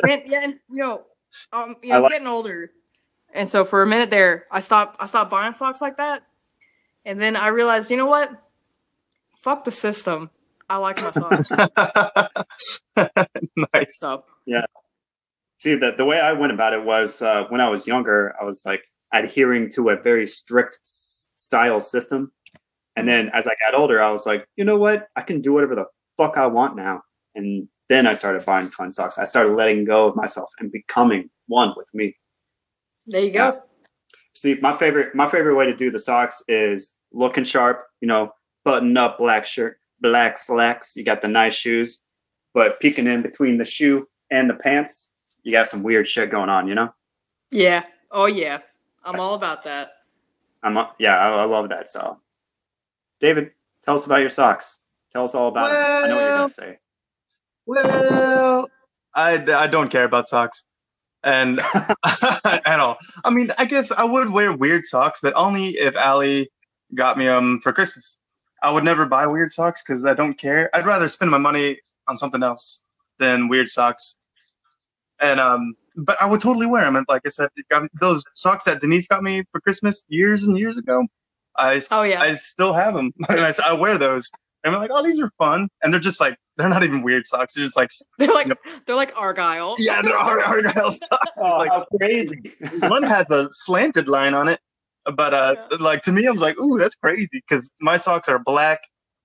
man, 0.05 0.23
yeah, 0.27 0.45
and 0.45 0.55
you 0.71 0.83
know, 0.83 1.05
um, 1.53 1.77
you 1.83 1.93
I 1.93 1.97
know, 1.97 2.03
like- 2.03 2.13
getting 2.13 2.27
older, 2.27 2.71
and 3.33 3.49
so 3.49 3.65
for 3.65 3.83
a 3.83 3.87
minute 3.87 4.11
there, 4.11 4.47
I 4.51 4.61
stopped. 4.61 5.01
I 5.01 5.07
stopped 5.07 5.31
buying 5.31 5.55
socks 5.55 5.81
like 5.81 5.97
that, 5.99 6.23
and 7.05 7.21
then 7.21 7.37
I 7.37 7.49
realized, 7.49 7.91
you 7.91 7.97
know 7.97 8.07
what? 8.07 8.31
Fuck 9.37 9.65
the 9.65 9.73
system. 9.73 10.31
I 10.69 10.79
like 10.79 11.01
my 11.03 11.11
socks. 11.11 11.51
nice. 13.75 13.99
so 13.99 14.25
See, 15.59 15.75
the, 15.77 15.93
the 15.93 16.05
way 16.05 16.21
I 16.21 16.33
went 16.33 16.53
about 16.53 16.73
it 16.75 16.85
was 16.85 17.23
uh, 17.23 17.45
when 17.49 17.61
I 17.61 17.69
was 17.69 17.87
younger, 17.87 18.35
I 18.41 18.45
was 18.45 18.65
like 18.67 18.83
adhering 19.15 19.71
to 19.71 19.91
a 19.91 19.97
very 19.97 20.27
strict 20.27 20.79
s- 20.83 21.33
style 21.35 21.81
system. 21.81 22.33
And 22.97 23.09
then 23.09 23.31
as 23.35 23.47
I 23.47 23.55
got 23.61 23.79
older, 23.79 24.03
I 24.03 24.11
was 24.11 24.27
like, 24.27 24.47
you 24.57 24.65
know 24.65 24.77
what? 24.77 25.09
I 25.17 25.23
can 25.23 25.41
do 25.41 25.53
whatever 25.53 25.75
the 25.75 25.87
fuck 26.17 26.37
I 26.37 26.47
want 26.47 26.77
now. 26.77 27.03
And 27.35 27.69
then 27.89 28.07
I 28.07 28.13
started 28.13 28.45
buying 28.45 28.69
fun 28.69 28.93
socks. 28.93 29.19
I 29.19 29.25
started 29.25 29.55
letting 29.55 29.85
go 29.85 30.07
of 30.09 30.17
myself 30.17 30.49
and 30.59 30.71
becoming 30.71 31.31
one 31.49 31.75
with 31.77 31.91
me. 31.95 32.17
there 33.07 33.23
you 33.23 33.31
go. 33.33 33.63
See, 34.35 34.59
my 34.61 34.73
favorite 34.77 35.15
my 35.15 35.29
favorite 35.29 35.55
way 35.55 35.67
to 35.67 35.75
do 35.77 35.91
the 35.91 35.99
socks 35.99 36.43
is 36.49 36.97
looking 37.13 37.45
sharp, 37.45 37.87
you 38.01 38.09
know, 38.09 38.33
button 38.65 38.97
up 38.97 39.19
black 39.19 39.47
shirt, 39.47 39.79
black 40.01 40.39
slacks. 40.39 40.97
You 40.97 41.05
got 41.05 41.23
the 41.23 41.29
nice 41.29 41.55
shoes, 41.55 42.03
but 42.53 42.81
peeking 42.81 43.07
in 43.07 43.23
between 43.23 43.59
the 43.59 43.65
shoe 43.65 44.09
and 44.31 44.49
the 44.51 44.55
pants, 44.55 45.13
you 45.43 45.53
got 45.53 45.69
some 45.69 45.83
weird 45.83 46.09
shit 46.09 46.31
going 46.31 46.49
on, 46.49 46.67
you 46.67 46.75
know? 46.75 46.93
Yeah. 47.51 47.85
Oh 48.11 48.27
yeah. 48.27 48.61
I'm 49.05 49.21
all 49.21 49.35
about 49.35 49.65
that. 49.65 49.93
I'm 50.63 50.77
uh, 50.77 50.89
yeah, 50.99 51.19
I, 51.19 51.43
I 51.43 51.45
love 51.45 51.69
that 51.69 51.89
style. 51.89 52.21
David, 53.21 53.53
tell 53.83 53.95
us 53.95 54.07
about 54.07 54.21
your 54.21 54.31
socks. 54.31 54.81
Tell 55.13 55.25
us 55.25 55.35
all 55.35 55.49
about 55.49 55.71
it. 55.71 55.75
I 55.75 56.09
know 56.09 56.15
what 56.17 56.23
you're 56.23 56.37
gonna 56.37 56.49
say. 56.49 56.79
Well, 57.67 58.69
I, 59.15 59.35
I 59.53 59.67
don't 59.67 59.91
care 59.91 60.05
about 60.05 60.29
socks. 60.29 60.65
And 61.23 61.61
at 62.45 62.81
all. 62.81 62.99
I 63.25 63.31
mean, 63.31 63.51
I 63.59 63.65
guess 63.65 63.93
I 63.93 64.05
would 64.05 64.31
wear 64.31 64.53
weird 64.53 64.85
socks, 64.85 65.21
but 65.23 65.33
only 65.35 65.69
if 65.71 65.97
Allie 65.97 66.51
got 66.95 67.17
me 67.17 67.27
them 67.27 67.61
for 67.63 67.73
Christmas. 67.73 68.17
I 68.63 68.71
would 68.71 68.85
never 68.85 69.07
buy 69.07 69.27
weird 69.27 69.53
socks 69.53 69.83
because 69.83 70.07
I 70.07 70.15
don't 70.15 70.39
care. 70.39 70.71
I'd 70.75 70.87
rather 70.87 71.09
spend 71.09 71.31
my 71.31 71.39
money 71.39 71.79
on 72.09 72.17
something 72.17 72.43
else 72.43 72.83
than 73.19 73.49
weird 73.49 73.69
socks. 73.69 74.17
And 75.21 75.39
um, 75.39 75.77
but 75.97 76.21
I 76.21 76.27
would 76.27 76.41
totally 76.41 76.67
wear 76.67 76.85
them. 76.85 76.97
And 76.97 77.07
like 77.09 77.23
I 77.25 77.29
said, 77.29 77.49
those 78.01 78.25
socks 78.35 78.65
that 78.65 78.81
Denise 78.81 79.07
got 79.09 79.23
me 79.23 79.45
for 79.53 79.61
Christmas 79.61 80.05
years 80.09 80.45
and 80.45 80.59
years 80.59 80.79
ago. 80.79 81.07
I 81.57 81.81
Oh 81.91 82.03
yeah. 82.03 82.21
I 82.21 82.35
still 82.35 82.73
have 82.73 82.95
them. 82.95 83.13
and 83.29 83.41
I, 83.41 83.53
I 83.65 83.73
wear 83.75 83.99
those. 83.99 84.31
And 84.65 84.75
I'm 84.75 84.81
like, 84.81 84.91
oh, 84.93 85.03
these 85.03 85.21
are 85.21 85.31
fun. 85.39 85.69
And 85.83 85.93
they're 85.93 86.01
just 86.01 86.21
like, 86.21 86.37
they're 86.57 86.69
not 86.71 86.83
even 86.83 87.03
weird 87.03 87.27
socks. 87.27 87.55
They're 87.55 87.65
just 87.65 87.77
like, 87.77 87.91
they're 88.19 88.29
like 88.29 88.51
they're 88.87 88.97
like 88.97 89.13
Argyle. 89.17 89.77
yeah, 89.79 90.01
they're 90.03 90.17
Ar- 90.17 90.41
Argyle 90.41 90.91
socks. 90.91 91.33
Oh, 91.39 91.57
like, 91.59 91.71
how 91.71 91.87
crazy! 91.99 92.53
one 92.81 93.03
has 93.03 93.31
a 93.31 93.49
slanted 93.51 94.09
line 94.09 94.35
on 94.35 94.49
it. 94.49 94.61
But 95.05 95.35
uh, 95.35 95.57
Yeah. 95.71 95.77
like 95.81 96.03
to 96.03 96.13
me, 96.13 96.27
I 96.27 96.31
was 96.31 96.41
like, 96.41 96.59
ooh, 96.59 96.79
that's 96.79 96.95
crazy 96.95 97.29
because 97.47 97.71
my 97.81 97.99
socks 97.99 98.29
are 98.29 98.39
black 98.39 98.81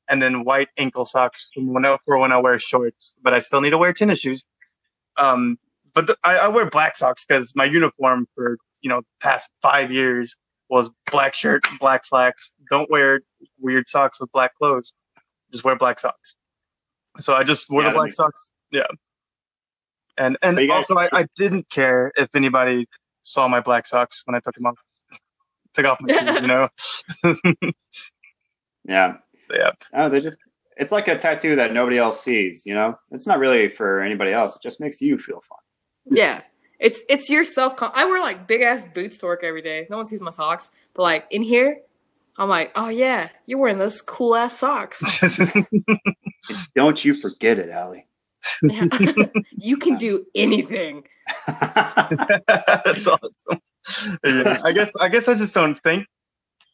and 0.09 0.22
then 0.22 0.43
white 0.43 0.67
ankle 0.78 1.05
socks 1.05 1.49
from 1.53 1.72
when 1.72 1.86
I, 1.86 1.97
for 2.05 2.17
when 2.17 2.32
I 2.34 2.38
wear 2.38 2.59
shorts. 2.59 3.15
But 3.24 3.34
I 3.34 3.39
still 3.39 3.61
need 3.61 3.70
to 3.70 3.78
wear 3.78 3.93
tennis 3.93 4.20
shoes. 4.20 4.43
Um, 5.17 5.57
but 5.99 6.07
the, 6.07 6.17
I, 6.23 6.37
I 6.37 6.47
wear 6.47 6.65
black 6.69 6.95
socks 6.95 7.25
because 7.25 7.53
my 7.55 7.65
uniform 7.65 8.25
for 8.35 8.57
you 8.81 8.89
know 8.89 9.01
past 9.19 9.49
five 9.61 9.91
years 9.91 10.37
was 10.69 10.89
black 11.11 11.33
shirt, 11.33 11.65
black 11.79 12.05
slacks. 12.05 12.51
Don't 12.69 12.89
wear 12.89 13.19
weird 13.59 13.89
socks 13.89 14.19
with 14.19 14.31
black 14.31 14.55
clothes. 14.55 14.93
Just 15.51 15.65
wear 15.65 15.75
black 15.75 15.99
socks. 15.99 16.35
So 17.17 17.33
I 17.33 17.43
just 17.43 17.69
wore 17.69 17.81
Yeah, 17.83 17.89
the 17.89 17.95
black 17.95 18.13
socks. 18.13 18.51
Yeah. 18.71 18.85
And 20.17 20.37
and 20.41 20.57
guys- 20.57 20.69
also 20.71 20.95
I, 20.95 21.09
I 21.11 21.25
didn't 21.37 21.69
care 21.69 22.13
if 22.15 22.33
anybody 22.33 22.87
saw 23.21 23.49
my 23.49 23.59
black 23.59 23.85
socks 23.85 24.21
when 24.25 24.35
I 24.35 24.39
took 24.39 24.55
them 24.55 24.67
off. 24.67 24.77
Took 25.73 25.85
off 25.85 25.99
my 25.99 26.39
you 26.41 26.47
know. 26.47 26.69
Yeah. 28.85 29.17
Yeah. 29.53 29.71
Oh, 29.93 30.09
they 30.09 30.21
just. 30.21 30.39
It's 30.77 30.93
like 30.93 31.09
a 31.09 31.17
tattoo 31.17 31.57
that 31.57 31.73
nobody 31.73 31.97
else 31.97 32.23
sees. 32.23 32.65
You 32.65 32.73
know, 32.73 32.97
it's 33.11 33.27
not 33.27 33.37
really 33.37 33.67
for 33.67 34.01
anybody 34.01 34.31
else. 34.31 34.55
It 34.55 34.61
just 34.63 34.79
makes 34.79 35.01
you 35.01 35.17
feel 35.17 35.41
fun. 35.47 35.59
Yeah. 36.10 36.41
It's 36.80 37.01
it's 37.10 37.30
your 37.30 37.43
self 37.43 37.76
con 37.76 37.91
I 37.93 38.05
wear 38.05 38.22
like 38.22 38.47
big 38.47 38.62
ass 38.62 38.86
boots 38.93 39.18
to 39.20 39.26
work 39.26 39.43
every 39.43 39.62
day. 39.62 39.86
No 39.89 39.97
one 39.97 40.07
sees 40.07 40.22
my 40.22 40.32
socks. 40.32 40.72
But 40.93 41.03
like 41.03 41.26
in 41.30 41.43
here, 41.43 41.82
I'm 42.38 42.47
like, 42.47 42.72
oh 42.76 42.88
yeah, 42.88 43.30
you're 43.45 43.60
wearing 43.60 43.80
those 43.80 44.01
cool 44.01 44.36
ass 44.36 44.57
socks. 44.57 45.03
Don't 46.76 47.03
you 47.03 47.20
forget 47.22 47.60
it, 47.60 47.70
Allie. 47.70 48.07
You 49.62 49.78
can 49.78 49.97
do 49.97 50.24
anything. 50.34 51.03
That's 51.47 53.07
awesome. 53.07 53.60
Yeah. 54.24 54.62
I 54.64 54.72
guess 54.72 54.95
I 54.95 55.10
guess 55.10 55.28
I 55.28 55.36
just 55.36 55.53
don't 55.53 55.76
think 55.76 56.07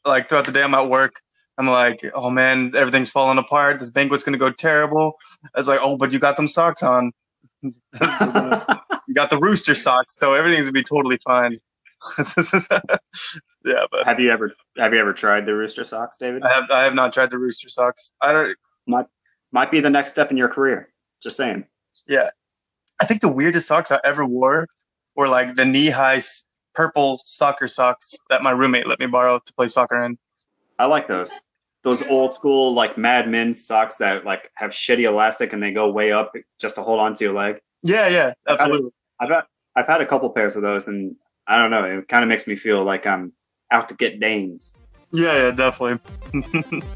like 0.05 0.29
throughout 0.29 0.45
the 0.45 0.51
day 0.51 0.63
I'm 0.63 0.75
at 0.75 0.87
work. 0.89 1.15
I'm 1.57 1.67
like, 1.67 2.05
oh 2.13 2.29
man, 2.29 2.73
everything's 2.75 3.09
falling 3.09 3.39
apart. 3.39 3.79
This 3.79 3.89
banquet's 3.89 4.23
gonna 4.23 4.37
go 4.37 4.51
terrible. 4.51 5.15
I 5.55 5.59
was 5.59 5.67
like, 5.67 5.79
oh, 5.81 5.97
but 5.97 6.11
you 6.11 6.19
got 6.19 6.37
them 6.37 6.47
socks 6.47 6.83
on. 6.83 7.11
You 9.07 9.13
got 9.13 9.29
the 9.29 9.39
rooster 9.39 9.73
socks, 9.73 10.15
so 10.15 10.33
everything's 10.33 10.63
gonna 10.63 10.73
be 10.73 10.83
totally 10.83 11.17
fine. 11.17 11.59
yeah, 13.65 13.85
but 13.91 14.05
have 14.05 14.19
you 14.19 14.29
ever 14.31 14.53
have 14.77 14.93
you 14.93 14.99
ever 14.99 15.13
tried 15.13 15.45
the 15.45 15.55
rooster 15.55 15.83
socks, 15.83 16.17
David? 16.17 16.43
I 16.43 16.53
have 16.53 16.69
I 16.71 16.83
have 16.83 16.93
not 16.93 17.13
tried 17.13 17.31
the 17.31 17.37
rooster 17.37 17.69
socks. 17.69 18.13
I 18.21 18.31
don't. 18.31 18.57
Might 18.87 19.07
might 19.51 19.71
be 19.71 19.79
the 19.79 19.89
next 19.89 20.11
step 20.11 20.31
in 20.31 20.37
your 20.37 20.49
career. 20.49 20.89
Just 21.21 21.37
saying. 21.37 21.65
Yeah, 22.07 22.29
I 23.01 23.05
think 23.05 23.21
the 23.21 23.29
weirdest 23.31 23.67
socks 23.67 23.91
I 23.91 23.99
ever 24.03 24.25
wore 24.25 24.67
were 25.15 25.27
like 25.27 25.55
the 25.55 25.65
knee 25.65 25.89
high 25.89 26.21
purple 26.75 27.21
soccer 27.23 27.67
socks 27.67 28.13
that 28.29 28.43
my 28.43 28.51
roommate 28.51 28.87
let 28.87 28.99
me 28.99 29.07
borrow 29.07 29.39
to 29.39 29.53
play 29.53 29.69
soccer 29.69 30.03
in. 30.03 30.17
I 30.77 30.85
like 30.85 31.07
those. 31.07 31.39
Those 31.85 32.01
old 32.07 32.33
school 32.33 32.73
like 32.73 32.97
Mad 32.97 33.29
Men 33.29 33.53
socks 33.53 33.97
that 33.97 34.25
like 34.25 34.49
have 34.55 34.71
shitty 34.71 35.03
elastic 35.03 35.53
and 35.53 35.61
they 35.61 35.71
go 35.71 35.87
way 35.91 36.11
up 36.11 36.33
just 36.59 36.77
to 36.77 36.81
hold 36.81 36.99
on 36.99 37.13
to 37.13 37.23
your 37.23 37.33
leg. 37.33 37.61
Yeah, 37.83 38.07
yeah, 38.07 38.33
absolutely. 38.47 38.89
I've 39.19 39.29
had, 39.29 39.43
I've 39.75 39.85
had 39.85 40.01
a 40.01 40.05
couple 40.07 40.27
pairs 40.31 40.55
of 40.55 40.63
those 40.63 40.87
and 40.87 41.15
I 41.45 41.59
don't 41.59 41.69
know. 41.69 41.83
It 41.83 42.07
kind 42.07 42.23
of 42.23 42.27
makes 42.27 42.47
me 42.47 42.55
feel 42.55 42.83
like 42.83 43.05
I'm 43.05 43.33
out 43.69 43.87
to 43.89 43.95
get 43.95 44.19
dames. 44.19 44.75
Yeah, 45.11 45.35
yeah, 45.35 45.51
definitely. 45.51 46.81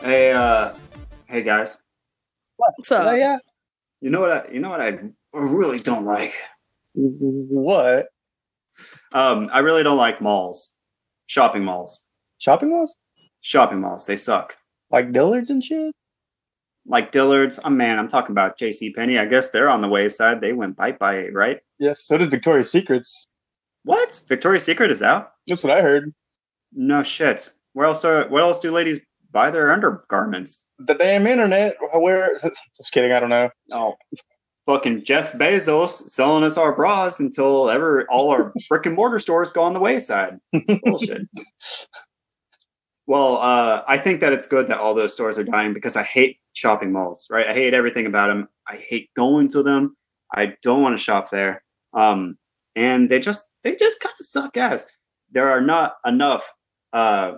Hey, 0.00 0.30
uh, 0.30 0.72
hey 1.26 1.42
guys. 1.42 1.76
What's 2.56 2.92
up? 2.92 3.04
Oh, 3.04 3.14
yeah. 3.14 3.38
You 4.00 4.10
know 4.10 4.20
what? 4.20 4.30
I, 4.30 4.48
you 4.50 4.60
know 4.60 4.70
what 4.70 4.80
I 4.80 5.00
really 5.34 5.80
don't 5.80 6.04
like. 6.04 6.34
What? 6.94 8.08
Um, 9.12 9.48
I 9.52 9.60
really 9.60 9.82
don't 9.82 9.96
like 9.96 10.20
malls, 10.20 10.74
shopping 11.26 11.64
malls, 11.64 12.04
Shopping 12.38 12.70
malls? 12.70 12.94
shopping 13.40 13.80
malls. 13.80 14.06
They 14.06 14.16
suck. 14.16 14.56
Like 14.90 15.12
Dillard's 15.12 15.50
and 15.50 15.62
shit? 15.62 15.94
Like 16.86 17.12
Dillard's. 17.12 17.58
Oh 17.64 17.70
man, 17.70 17.98
I'm 17.98 18.08
talking 18.08 18.32
about 18.32 18.58
J.C. 18.58 18.92
Penney. 18.92 19.18
I 19.18 19.26
guess 19.26 19.50
they're 19.50 19.68
on 19.68 19.80
the 19.82 19.88
wayside. 19.88 20.40
They 20.40 20.52
went 20.52 20.76
bye 20.76 20.92
bye, 20.92 21.28
right? 21.28 21.58
Yes, 21.78 22.04
so 22.04 22.16
did 22.18 22.30
Victoria's 22.30 22.70
Secrets. 22.70 23.26
What? 23.84 24.22
Victoria's 24.28 24.64
Secret 24.64 24.90
is 24.90 25.02
out? 25.02 25.32
That's 25.46 25.64
what 25.64 25.76
I 25.76 25.82
heard. 25.82 26.12
No 26.72 27.02
shit. 27.02 27.50
Where 27.72 27.86
else? 27.86 28.04
Are, 28.04 28.26
where 28.28 28.42
else 28.42 28.58
do 28.58 28.70
ladies 28.70 28.98
buy 29.30 29.50
their 29.50 29.72
undergarments? 29.72 30.66
The 30.78 30.94
damn 30.94 31.26
internet. 31.26 31.76
Where? 31.94 32.38
Just 32.76 32.92
kidding. 32.92 33.12
I 33.12 33.20
don't 33.20 33.30
know. 33.30 33.50
Oh, 33.72 33.94
fucking 34.68 35.02
Jeff 35.02 35.32
Bezos 35.32 36.10
selling 36.10 36.44
us 36.44 36.58
our 36.58 36.76
bras 36.76 37.20
until 37.20 37.70
ever 37.70 38.06
all 38.10 38.28
our 38.30 38.52
brick 38.68 38.84
and 38.84 38.94
mortar 38.94 39.18
stores 39.18 39.48
go 39.54 39.62
on 39.62 39.72
the 39.72 39.80
wayside. 39.80 40.38
Bullshit. 40.84 41.22
Well, 43.06 43.38
uh, 43.38 43.84
I 43.88 43.96
think 43.96 44.20
that 44.20 44.34
it's 44.34 44.46
good 44.46 44.66
that 44.66 44.80
all 44.80 44.92
those 44.92 45.14
stores 45.14 45.38
are 45.38 45.42
dying 45.42 45.72
because 45.72 45.96
I 45.96 46.02
hate 46.02 46.40
shopping 46.52 46.92
malls. 46.92 47.26
Right? 47.30 47.46
I 47.46 47.54
hate 47.54 47.72
everything 47.72 48.04
about 48.04 48.26
them. 48.26 48.50
I 48.68 48.76
hate 48.76 49.08
going 49.16 49.48
to 49.48 49.62
them. 49.62 49.96
I 50.34 50.56
don't 50.62 50.82
want 50.82 50.98
to 50.98 51.02
shop 51.02 51.30
there. 51.30 51.64
Um, 51.94 52.36
and 52.76 53.08
they 53.08 53.18
just 53.18 53.50
they 53.62 53.76
just 53.76 54.00
kind 54.00 54.12
of 54.12 54.26
suck 54.26 54.58
ass. 54.58 54.92
There 55.30 55.48
are 55.48 55.62
not 55.62 55.94
enough. 56.04 56.44
Uh, 56.92 57.36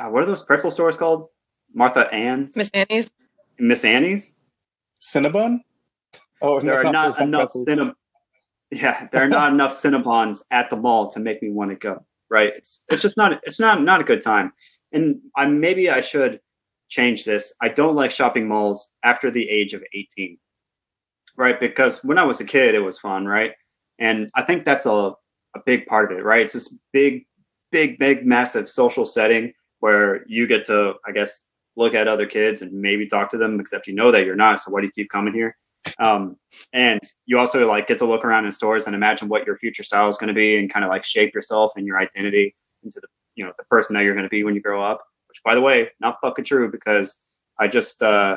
uh, 0.00 0.08
what 0.08 0.24
are 0.24 0.26
those 0.26 0.44
pretzel 0.44 0.72
stores 0.72 0.96
called? 0.96 1.28
Martha 1.72 2.12
Ann's, 2.12 2.56
Miss 2.56 2.70
Annie's. 2.74 3.12
Miss 3.60 3.84
Annie's. 3.84 4.34
Cinnabon? 5.00 5.60
Oh, 6.42 6.60
there 6.60 6.78
are 6.78 6.92
not 6.92 7.16
that's 7.16 7.20
enough. 7.20 7.50
Cinnab- 7.50 7.94
yeah 8.70 9.08
there 9.10 9.24
are 9.24 9.28
not 9.28 9.52
enough 9.52 9.72
cinnabons 9.72 10.44
at 10.52 10.70
the 10.70 10.76
mall 10.76 11.10
to 11.10 11.18
make 11.18 11.42
me 11.42 11.50
want 11.50 11.70
to 11.70 11.76
go 11.76 12.04
right? 12.30 12.52
It's 12.56 12.84
it's 12.88 13.02
just 13.02 13.16
not 13.16 13.40
it's 13.42 13.60
not 13.60 13.82
not 13.82 14.00
a 14.00 14.04
good 14.04 14.22
time. 14.22 14.52
And 14.92 15.20
i 15.36 15.46
maybe 15.46 15.90
i 15.90 16.00
should 16.00 16.40
change 16.88 17.24
this. 17.24 17.54
I 17.60 17.68
don't 17.68 17.94
like 17.94 18.10
shopping 18.10 18.48
malls 18.48 18.94
after 19.04 19.30
the 19.30 19.48
age 19.48 19.74
of 19.74 19.82
18 19.92 20.38
right? 21.36 21.60
Because 21.60 22.02
when 22.04 22.18
i 22.18 22.24
was 22.24 22.40
a 22.40 22.44
kid 22.44 22.74
it 22.74 22.80
was 22.80 22.98
fun 22.98 23.26
right? 23.26 23.52
And 23.98 24.30
i 24.34 24.42
think 24.42 24.64
that's 24.64 24.86
a, 24.86 25.12
a 25.56 25.60
big 25.66 25.86
part 25.86 26.10
of 26.10 26.18
it 26.18 26.24
right? 26.24 26.42
It's 26.42 26.54
this 26.54 26.80
big 26.92 27.26
big 27.70 27.98
big 27.98 28.24
massive 28.26 28.68
social 28.68 29.06
setting 29.06 29.52
where 29.80 30.24
you 30.26 30.46
get 30.46 30.64
to 30.64 30.94
i 31.06 31.12
guess 31.12 31.48
look 31.76 31.94
at 31.94 32.08
other 32.08 32.26
kids 32.26 32.62
and 32.62 32.72
maybe 32.72 33.06
talk 33.06 33.30
to 33.30 33.38
them 33.38 33.60
except 33.60 33.86
you 33.86 33.94
know 33.94 34.10
that 34.10 34.26
you're 34.26 34.36
not 34.36 34.58
so 34.58 34.70
why 34.70 34.80
do 34.80 34.86
you 34.86 34.92
keep 34.92 35.08
coming 35.08 35.32
here 35.32 35.56
um, 35.98 36.36
and 36.72 37.00
you 37.26 37.38
also 37.38 37.66
like 37.66 37.88
get 37.88 37.98
to 37.98 38.04
look 38.04 38.24
around 38.24 38.44
in 38.44 38.52
stores 38.52 38.86
and 38.86 38.94
imagine 38.94 39.28
what 39.28 39.46
your 39.46 39.56
future 39.56 39.82
style 39.82 40.08
is 40.08 40.18
going 40.18 40.28
to 40.28 40.34
be 40.34 40.56
and 40.56 40.72
kind 40.72 40.84
of 40.84 40.90
like 40.90 41.04
shape 41.04 41.34
yourself 41.34 41.72
and 41.76 41.86
your 41.86 41.98
identity 41.98 42.54
into 42.82 43.00
the 43.00 43.08
you 43.34 43.44
know 43.44 43.52
the 43.58 43.64
person 43.64 43.94
that 43.94 44.04
you're 44.04 44.14
going 44.14 44.24
to 44.24 44.30
be 44.30 44.44
when 44.44 44.54
you 44.54 44.60
grow 44.60 44.82
up 44.82 45.02
which 45.28 45.40
by 45.44 45.54
the 45.54 45.60
way 45.60 45.88
not 46.00 46.16
fucking 46.20 46.44
true 46.44 46.70
because 46.70 47.24
i 47.58 47.68
just 47.68 48.02
uh 48.02 48.36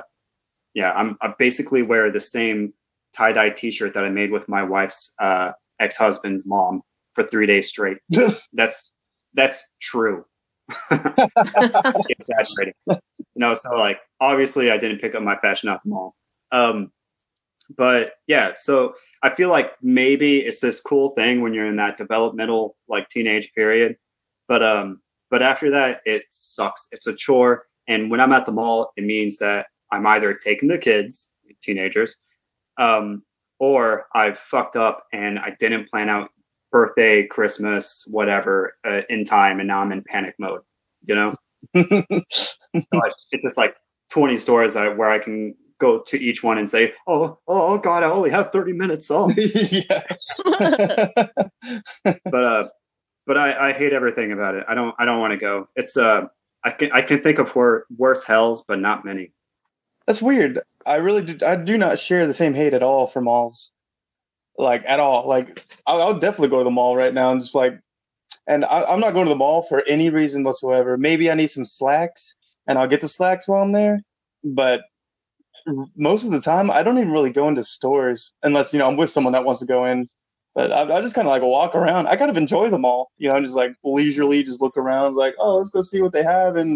yeah 0.73 0.91
i'm 0.93 1.17
i 1.21 1.33
basically 1.39 1.81
wear 1.81 2.11
the 2.11 2.21
same 2.21 2.73
tie-dye 3.15 3.49
t-shirt 3.49 3.93
that 3.93 4.05
i 4.05 4.09
made 4.09 4.31
with 4.31 4.47
my 4.47 4.63
wife's 4.63 5.13
uh 5.19 5.51
ex-husband's 5.79 6.45
mom 6.45 6.81
for 7.13 7.23
three 7.23 7.45
days 7.45 7.69
straight. 7.69 7.97
That's 8.53 8.89
that's 9.35 9.73
true. 9.81 10.25
Exaggerating. 10.91 12.73
You 12.87 12.97
know 13.35 13.55
so 13.55 13.71
like 13.71 13.99
obviously 14.21 14.71
i 14.71 14.77
didn't 14.77 14.99
pick 14.99 15.15
up 15.15 15.23
my 15.23 15.37
fashion 15.37 15.69
at 15.69 15.81
the 15.83 15.89
mall. 15.89 16.15
Um 16.51 16.91
but 17.77 18.13
yeah 18.27 18.51
so 18.55 18.93
i 19.21 19.29
feel 19.29 19.49
like 19.49 19.73
maybe 19.81 20.39
it's 20.39 20.61
this 20.61 20.81
cool 20.81 21.09
thing 21.09 21.41
when 21.41 21.53
you're 21.53 21.65
in 21.67 21.75
that 21.75 21.97
developmental 21.97 22.75
like 22.87 23.07
teenage 23.09 23.51
period 23.53 23.95
but 24.47 24.63
um 24.63 24.99
but 25.29 25.41
after 25.41 25.71
that 25.71 26.01
it 26.05 26.23
sucks. 26.29 26.87
It's 26.91 27.07
a 27.07 27.13
chore 27.13 27.65
and 27.87 28.09
when 28.11 28.19
i'm 28.19 28.33
at 28.33 28.45
the 28.45 28.51
mall 28.51 28.91
it 28.97 29.03
means 29.03 29.37
that 29.39 29.67
i'm 29.91 30.05
either 30.07 30.33
taking 30.33 30.69
the 30.69 30.77
kids 30.77 31.35
teenagers 31.61 32.17
um 32.77 33.23
or 33.59 34.07
i've 34.13 34.37
fucked 34.37 34.75
up 34.75 35.05
and 35.13 35.39
i 35.39 35.55
didn't 35.59 35.89
plan 35.89 36.09
out 36.09 36.29
birthday 36.71 37.25
christmas 37.27 38.07
whatever 38.09 38.75
uh, 38.85 39.01
in 39.09 39.23
time 39.23 39.59
and 39.59 39.67
now 39.67 39.79
i'm 39.79 39.91
in 39.91 40.03
panic 40.03 40.35
mode 40.39 40.61
you 41.03 41.15
know? 41.15 41.35
It's 42.75 43.43
just 43.43 43.57
like 43.57 43.75
20 44.11 44.37
stores 44.37 44.73
that, 44.73 44.97
where 44.97 45.11
I 45.11 45.19
can 45.19 45.55
go 45.83 46.01
to 46.07 46.19
each 46.19 46.43
one 46.43 46.57
and 46.57 46.69
say, 46.69 46.93
"Oh, 47.07 47.37
oh, 47.47 47.73
oh 47.73 47.77
God, 47.77 48.03
I 48.03 48.07
only 48.09 48.29
have 48.29 48.51
30 48.51 48.73
minutes." 48.73 49.11
Oh, 49.11 49.27
but 52.03 52.43
uh, 52.43 52.69
but 53.25 53.37
I, 53.37 53.69
I 53.69 53.73
hate 53.73 53.93
everything 53.93 54.31
about 54.31 54.55
it. 54.55 54.65
I 54.67 54.73
don't 54.73 54.95
I 54.97 55.05
don't 55.05 55.19
want 55.19 55.31
to 55.31 55.37
go. 55.37 55.67
It's 55.75 55.97
uh, 55.97 56.25
I 56.63 56.71
can 56.71 56.91
I 56.91 57.01
can 57.01 57.21
think 57.21 57.39
of 57.39 57.53
wor- 57.55 57.85
worse 57.95 58.23
hells, 58.23 58.63
but 58.67 58.79
not 58.79 59.05
many. 59.05 59.31
That's 60.07 60.21
weird. 60.21 60.59
I 60.85 60.95
really 60.95 61.23
do. 61.33 61.45
I 61.45 61.55
do 61.55 61.77
not 61.77 61.99
share 61.99 62.27
the 62.27 62.33
same 62.33 62.53
hate 62.53 62.73
at 62.73 62.83
all 62.83 63.07
for 63.07 63.21
malls, 63.21 63.71
like 64.57 64.83
at 64.85 64.99
all. 64.99 65.27
Like 65.27 65.65
I, 65.85 65.95
I 65.95 66.11
would 66.11 66.21
definitely 66.21 66.49
go 66.49 66.59
to 66.59 66.63
the 66.63 66.71
mall 66.71 66.95
right 66.95 67.13
now 67.13 67.31
and 67.31 67.41
just 67.41 67.55
like, 67.55 67.79
and 68.47 68.65
I, 68.65 68.83
I'm 68.83 68.99
not 68.99 69.13
going 69.13 69.25
to 69.25 69.33
the 69.33 69.37
mall 69.37 69.61
for 69.63 69.83
any 69.87 70.09
reason 70.09 70.43
whatsoever. 70.43 70.97
Maybe 70.97 71.29
I 71.31 71.35
need 71.35 71.49
some 71.49 71.65
slacks, 71.65 72.35
and 72.67 72.77
I'll 72.77 72.87
get 72.87 73.01
the 73.01 73.07
slacks 73.07 73.47
while 73.47 73.61
I'm 73.61 73.71
there. 73.71 74.01
But 74.43 74.81
most 75.95 76.25
of 76.25 76.31
the 76.31 76.41
time, 76.41 76.69
I 76.71 76.83
don't 76.83 76.97
even 76.97 77.11
really 77.11 77.31
go 77.31 77.47
into 77.47 77.63
stores 77.63 78.33
unless 78.43 78.73
you 78.73 78.79
know 78.79 78.87
I'm 78.87 78.97
with 78.97 79.09
someone 79.09 79.33
that 79.33 79.45
wants 79.45 79.59
to 79.61 79.65
go 79.67 79.85
in. 79.85 80.09
But 80.55 80.71
I, 80.71 80.97
I 80.97 81.01
just 81.01 81.15
kind 81.15 81.27
of 81.27 81.31
like 81.31 81.41
walk 81.41 81.73
around. 81.75 82.07
I 82.07 82.15
kind 82.15 82.29
of 82.29 82.37
enjoy 82.37 82.69
the 82.69 82.77
mall, 82.77 83.11
you 83.17 83.29
know, 83.29 83.41
just 83.41 83.55
like 83.55 83.73
leisurely, 83.83 84.43
just 84.43 84.61
look 84.61 84.77
around, 84.77 85.15
like, 85.15 85.35
oh, 85.39 85.57
let's 85.57 85.69
go 85.69 85.81
see 85.81 86.01
what 86.01 86.13
they 86.13 86.23
have, 86.23 86.55
and 86.55 86.75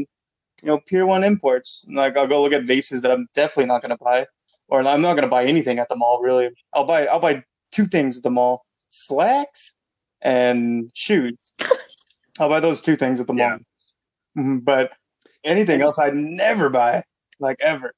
you 0.64 0.68
know, 0.68 0.80
Pier 0.88 1.06
One 1.06 1.24
imports. 1.24 1.86
And, 1.88 1.98
like 1.98 2.18
I'll 2.18 2.28
go 2.28 2.42
look 2.44 2.54
at 2.54 2.64
vases 2.66 3.02
that 3.04 3.12
I'm 3.12 3.28
definitely 3.36 3.68
not 3.68 3.82
going 3.82 3.98
to 3.98 4.04
buy, 4.04 4.28
or 4.70 4.82
I'm 4.82 5.02
not 5.02 5.14
going 5.14 5.24
to 5.24 5.30
buy 5.30 5.46
anything 5.46 5.80
at 5.80 5.90
the 5.90 5.96
mall. 5.98 6.22
Really, 6.24 6.50
I'll 6.74 6.86
buy 6.86 7.08
I'll 7.08 7.20
buy 7.22 7.44
two 7.72 7.86
things 7.88 8.18
at 8.18 8.24
the 8.24 8.32
mall: 8.32 8.66
slacks 8.90 9.76
and 10.22 10.92
shoes. 10.96 11.38
I'll 12.40 12.50
buy 12.50 12.60
those 12.60 12.82
two 12.82 12.96
things 12.96 13.20
at 13.20 13.28
the 13.28 13.34
mall. 13.34 13.48
Yeah. 14.36 14.44
Mhm, 14.44 14.66
But 14.66 14.94
anything 15.44 15.82
else, 15.82 16.00
I'd 16.00 16.16
never 16.16 16.70
buy, 16.70 17.04
like 17.40 17.58
ever. 17.62 17.94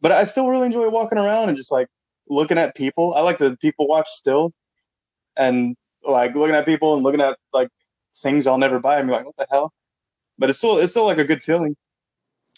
But 0.00 0.12
I 0.12 0.24
still 0.24 0.48
really 0.48 0.66
enjoy 0.66 0.88
walking 0.88 1.18
around 1.18 1.48
and 1.48 1.56
just 1.56 1.72
like 1.72 1.88
looking 2.28 2.58
at 2.58 2.76
people. 2.76 3.14
I 3.14 3.20
like 3.20 3.38
the 3.38 3.56
people 3.56 3.88
watch 3.88 4.08
still, 4.08 4.52
and 5.36 5.76
like 6.02 6.34
looking 6.34 6.54
at 6.54 6.66
people 6.66 6.94
and 6.94 7.02
looking 7.02 7.20
at 7.20 7.36
like 7.52 7.68
things 8.22 8.46
I'll 8.46 8.58
never 8.58 8.78
buy. 8.78 8.98
I'm 8.98 9.08
like, 9.08 9.24
what 9.24 9.36
the 9.36 9.46
hell? 9.50 9.72
But 10.38 10.50
it's 10.50 10.58
still 10.58 10.78
it's 10.78 10.92
still 10.92 11.06
like 11.06 11.18
a 11.18 11.24
good 11.24 11.42
feeling. 11.42 11.76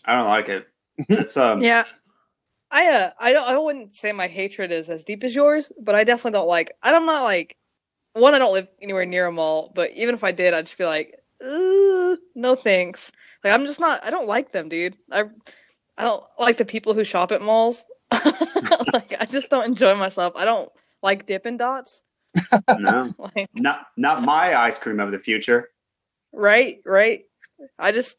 I 0.05 0.17
don't 0.17 0.29
like 0.29 0.49
it. 0.49 0.69
It's 1.09 1.37
um 1.37 1.61
Yeah. 1.61 1.85
I 2.71 2.87
uh 2.89 3.11
I 3.19 3.33
don't 3.33 3.49
I 3.49 3.57
wouldn't 3.57 3.95
say 3.95 4.13
my 4.13 4.27
hatred 4.27 4.73
is 4.73 4.91
as 4.91 5.05
deep 5.05 5.25
as 5.25 5.35
yours, 5.35 5.73
but 5.81 5.95
I 5.95 6.05
definitely 6.05 6.33
don't 6.33 6.49
like 6.49 6.73
I'm 6.83 7.07
not 7.07 7.25
like 7.25 7.57
one, 8.15 8.35
I 8.35 8.39
don't 8.39 8.53
live 8.53 8.69
anywhere 8.83 9.07
near 9.07 9.27
a 9.27 9.33
mall, 9.33 9.71
but 9.75 9.93
even 9.93 10.15
if 10.15 10.25
I 10.25 10.33
did, 10.33 10.53
I'd 10.53 10.67
just 10.67 10.79
be 10.79 10.85
like, 10.85 11.15
"Ooh, 11.45 12.19
no 12.35 12.57
thanks. 12.57 13.13
Like 13.45 13.53
I'm 13.53 13.65
just 13.65 13.81
not 13.81 14.05
I 14.05 14.11
don't 14.11 14.27
like 14.27 14.53
them, 14.53 14.69
dude. 14.69 14.97
I 15.13 15.25
I 15.99 16.05
don't 16.05 16.25
like 16.39 16.57
the 16.57 16.65
people 16.65 16.95
who 16.95 17.05
shop 17.05 17.33
at 17.33 17.43
malls. 17.43 17.85
like 18.13 19.15
I 19.21 19.27
just 19.29 19.51
don't 19.51 19.67
enjoy 19.67 19.95
myself. 19.97 20.33
I 20.37 20.45
don't 20.45 20.71
like 21.03 21.27
Dippin' 21.27 21.57
Dots. 21.59 22.05
no, 22.79 23.13
Like 23.19 23.49
not 23.55 23.89
not 23.97 24.23
my 24.23 24.55
ice 24.57 24.79
cream 24.79 25.01
of 25.01 25.11
the 25.13 25.19
future. 25.19 25.71
right, 26.33 26.77
right. 26.87 27.25
I 27.79 27.93
just 27.93 28.17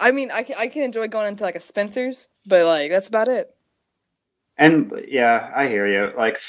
I 0.00 0.10
mean, 0.12 0.30
I 0.30 0.42
can 0.42 0.56
I 0.58 0.66
can 0.66 0.82
enjoy 0.82 1.06
going 1.08 1.28
into 1.28 1.44
like 1.44 1.56
a 1.56 1.60
Spencer's, 1.60 2.28
but 2.46 2.64
like 2.64 2.90
that's 2.90 3.08
about 3.08 3.28
it. 3.28 3.50
And 4.56 4.92
yeah, 5.08 5.52
I 5.54 5.66
hear 5.68 5.86
you. 5.86 6.12
Like, 6.16 6.40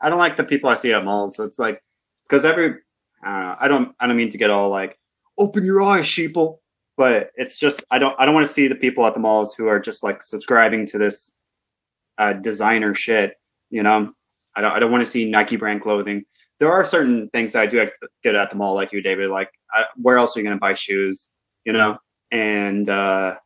I 0.00 0.08
don't 0.08 0.18
like 0.18 0.36
the 0.36 0.44
people 0.44 0.70
I 0.70 0.74
see 0.74 0.92
at 0.92 1.04
malls. 1.04 1.38
It's 1.38 1.58
like 1.58 1.82
because 2.26 2.44
every 2.44 2.76
I 3.22 3.30
don't 3.30 3.42
know. 3.42 3.56
I 3.60 3.68
don't 3.68 3.94
I 4.00 4.06
don't 4.06 4.16
mean 4.16 4.30
to 4.30 4.38
get 4.38 4.50
all 4.50 4.70
like 4.70 4.98
open 5.38 5.64
your 5.64 5.82
eyes, 5.82 6.04
sheeple. 6.06 6.58
But 6.96 7.30
it's 7.36 7.58
just 7.58 7.84
I 7.90 7.98
don't 7.98 8.14
I 8.18 8.24
don't 8.24 8.34
want 8.34 8.46
to 8.46 8.52
see 8.52 8.68
the 8.68 8.74
people 8.74 9.06
at 9.06 9.14
the 9.14 9.20
malls 9.20 9.54
who 9.54 9.66
are 9.68 9.80
just 9.80 10.04
like 10.04 10.22
subscribing 10.22 10.86
to 10.86 10.98
this 10.98 11.34
uh, 12.18 12.34
designer 12.34 12.94
shit. 12.94 13.34
You 13.70 13.82
know, 13.82 14.12
I 14.54 14.60
don't 14.60 14.72
I 14.72 14.78
don't 14.78 14.92
want 14.92 15.02
to 15.02 15.10
see 15.10 15.28
Nike 15.28 15.56
brand 15.56 15.82
clothing. 15.82 16.24
There 16.60 16.72
are 16.72 16.84
certain 16.84 17.28
things 17.30 17.52
that 17.52 17.62
I 17.62 17.66
do 17.66 17.88
get 18.22 18.36
at 18.36 18.50
the 18.50 18.56
mall, 18.56 18.74
like 18.74 18.92
you, 18.92 19.02
David. 19.02 19.30
Like, 19.30 19.50
I, 19.72 19.84
where 19.96 20.18
else 20.18 20.36
are 20.36 20.40
you 20.40 20.44
going 20.44 20.56
to 20.56 20.60
buy 20.60 20.74
shoes? 20.74 21.30
You 21.64 21.72
know, 21.72 21.98
and 22.30 22.88
uh, 22.88 23.36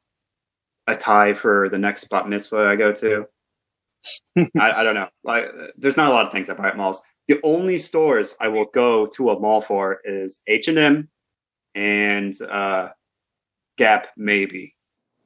a 0.86 0.94
tie 0.94 1.32
for 1.32 1.68
the 1.70 1.78
next 1.78 2.03
spot 2.03 2.28
mitzvah 2.28 2.66
I 2.66 2.76
go 2.76 2.92
to. 2.92 3.26
I, 4.61 4.72
I 4.72 4.82
don't 4.82 4.94
know. 4.94 5.09
Like, 5.24 5.46
there's 5.76 5.96
not 5.96 6.11
a 6.11 6.14
lot 6.14 6.26
of 6.26 6.32
things 6.32 6.51
I 6.51 6.55
buy 6.55 6.68
at 6.68 6.76
malls. 6.76 7.03
The 7.28 7.40
only 7.42 7.78
stores 7.78 8.36
I 8.40 8.49
will 8.49 8.66
go 8.74 9.07
to 9.07 9.30
a 9.30 9.40
mall 9.40 9.61
for 9.61 10.01
is 10.05 10.42
H 10.46 10.68
and 10.68 10.78
M 10.78 11.09
and 11.74 12.34
uh, 12.42 12.88
Gap, 13.79 14.09
maybe, 14.16 14.74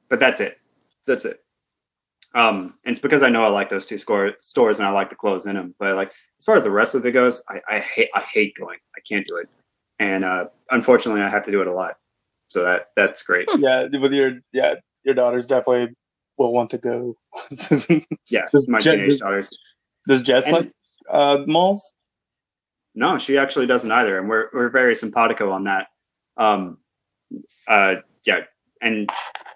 but 0.09 0.19
that's 0.19 0.39
it. 0.39 0.59
That's 1.05 1.25
it. 1.25 1.43
Um, 2.35 2.75
and 2.85 2.93
it's 2.93 2.99
because 2.99 3.21
I 3.21 3.29
know 3.29 3.43
I 3.43 3.49
like 3.49 3.69
those 3.69 3.85
two 3.85 3.97
score, 3.97 4.33
stores 4.41 4.79
and 4.79 4.87
I 4.87 4.91
like 4.91 5.09
the 5.09 5.15
clothes 5.15 5.45
in 5.45 5.55
them. 5.55 5.75
But 5.77 5.95
like 5.95 6.09
as 6.39 6.45
far 6.45 6.55
as 6.55 6.63
the 6.63 6.71
rest 6.71 6.95
of 6.95 7.05
it 7.05 7.11
goes, 7.11 7.43
I, 7.49 7.59
I 7.69 7.79
hate 7.79 8.09
I 8.15 8.21
hate 8.21 8.53
going. 8.57 8.79
I 8.95 9.01
can't 9.07 9.25
do 9.25 9.35
it, 9.37 9.49
and 9.99 10.23
uh, 10.23 10.45
unfortunately, 10.71 11.21
I 11.21 11.29
have 11.29 11.43
to 11.43 11.51
do 11.51 11.61
it 11.61 11.67
a 11.67 11.73
lot. 11.73 11.97
So 12.47 12.63
that 12.63 12.89
that's 12.95 13.23
great. 13.23 13.47
yeah, 13.57 13.87
with 13.99 14.13
your 14.13 14.39
yeah, 14.53 14.75
your 15.03 15.15
daughters 15.15 15.47
definitely 15.47 15.93
will 16.37 16.53
want 16.53 16.69
to 16.71 16.77
go. 16.77 17.15
Yeah, 18.29 18.45
Does 18.53 18.67
my 18.67 18.79
teenage 18.79 19.19
daughters. 19.19 19.49
Does 20.07 20.21
Jess 20.21 20.47
And- 20.47 20.55
like 20.57 20.71
uh, 21.09 21.43
malls? 21.47 21.91
No, 22.95 23.17
she 23.17 23.37
actually 23.39 23.65
doesn't 23.65 23.91
either, 23.91 24.19
and 24.19 24.29
we're 24.29 24.49
we're 24.53 24.69
very 24.69 24.95
simpatico 24.95 25.51
on 25.51 25.63
that. 25.65 25.87
Um, 26.37 26.77
uh, 27.67 27.95
yeah, 28.25 28.41
and 28.81 29.09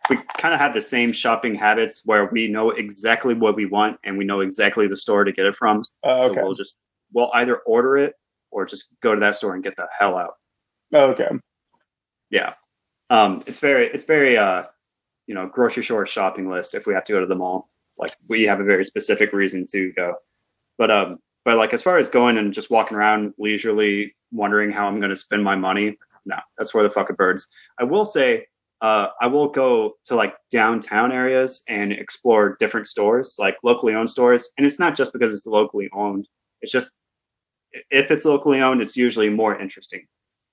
we 0.10 0.18
kind 0.38 0.54
of 0.54 0.60
have 0.60 0.74
the 0.74 0.82
same 0.82 1.12
shopping 1.12 1.56
habits 1.56 2.04
where 2.06 2.26
we 2.26 2.48
know 2.48 2.72
exactly 2.72 3.34
what 3.34 3.56
we 3.56 3.66
want 3.66 4.00
and 4.04 4.18
we 4.18 4.26
know 4.26 4.40
exactly 4.40 4.88
the 4.88 4.98
store 4.98 5.24
to 5.24 5.32
get 5.32 5.46
it 5.46 5.56
from. 5.56 5.82
Uh, 6.04 6.28
So 6.28 6.34
we'll 6.34 6.56
just 6.56 6.76
we'll 7.14 7.32
either 7.34 7.58
order 7.58 7.98
it 7.98 8.14
or 8.52 8.66
just 8.66 8.94
go 9.02 9.14
to 9.14 9.20
that 9.22 9.36
store 9.36 9.54
and 9.54 9.64
get 9.64 9.76
the 9.76 9.88
hell 9.98 10.18
out. 10.18 10.36
okay. 10.94 11.30
Yeah, 12.30 12.54
um, 13.10 13.44
it's 13.48 13.60
very 13.60 13.88
it's 13.88 14.06
very 14.06 14.38
uh, 14.38 14.64
you 15.28 15.36
know 15.36 15.48
grocery 15.48 15.84
store 15.84 16.06
shopping 16.06 16.50
list. 16.50 16.76
If 16.76 16.86
we 16.86 16.94
have 16.94 17.06
to 17.06 17.14
go 17.14 17.20
to 17.20 17.26
the 17.26 17.36
mall, 17.36 17.70
like 18.00 18.12
we 18.30 18.44
have 18.44 18.60
a 18.60 18.64
very 18.64 18.86
specific 18.86 19.34
reason 19.34 19.66
to 19.72 19.92
go. 19.94 20.16
But 20.78 20.92
um, 20.92 21.18
but 21.46 21.58
like 21.58 21.74
as 21.74 21.82
far 21.82 21.98
as 21.98 22.10
going 22.10 22.38
and 22.38 22.54
just 22.54 22.70
walking 22.70 22.98
around 22.98 23.34
leisurely, 23.38 24.16
wondering 24.32 24.72
how 24.72 24.88
I'm 24.88 25.00
going 25.00 25.10
to 25.10 25.16
spend 25.16 25.44
my 25.44 25.56
money, 25.56 25.98
no, 26.28 26.38
that's 26.58 26.74
where 26.74 26.84
the 26.84 26.92
fucking 26.92 27.16
birds. 27.16 27.48
I 27.80 27.84
will 27.84 28.06
say, 28.06 28.46
uh, 28.82 29.08
I 29.20 29.28
will 29.28 29.48
go 29.48 29.94
to 30.06 30.16
like 30.16 30.36
downtown 30.52 31.12
areas 31.12 31.64
and 31.68 31.92
explore 31.92 32.56
different 32.60 32.86
stores, 32.86 33.38
like 33.40 33.58
locally 33.64 33.96
owned 33.96 34.10
stores. 34.10 34.52
And 34.58 34.68
it's 34.68 34.80
not 34.80 34.96
just 34.96 35.14
because 35.14 35.34
it's 35.34 35.48
locally 35.48 35.90
owned. 35.94 36.28
It's 36.62 36.72
just 36.72 36.98
if 37.90 38.12
it's 38.12 38.26
locally 38.26 38.62
owned, 38.62 38.82
it's 38.82 38.96
usually 38.96 39.30
more 39.30 39.60
interesting. 39.60 40.06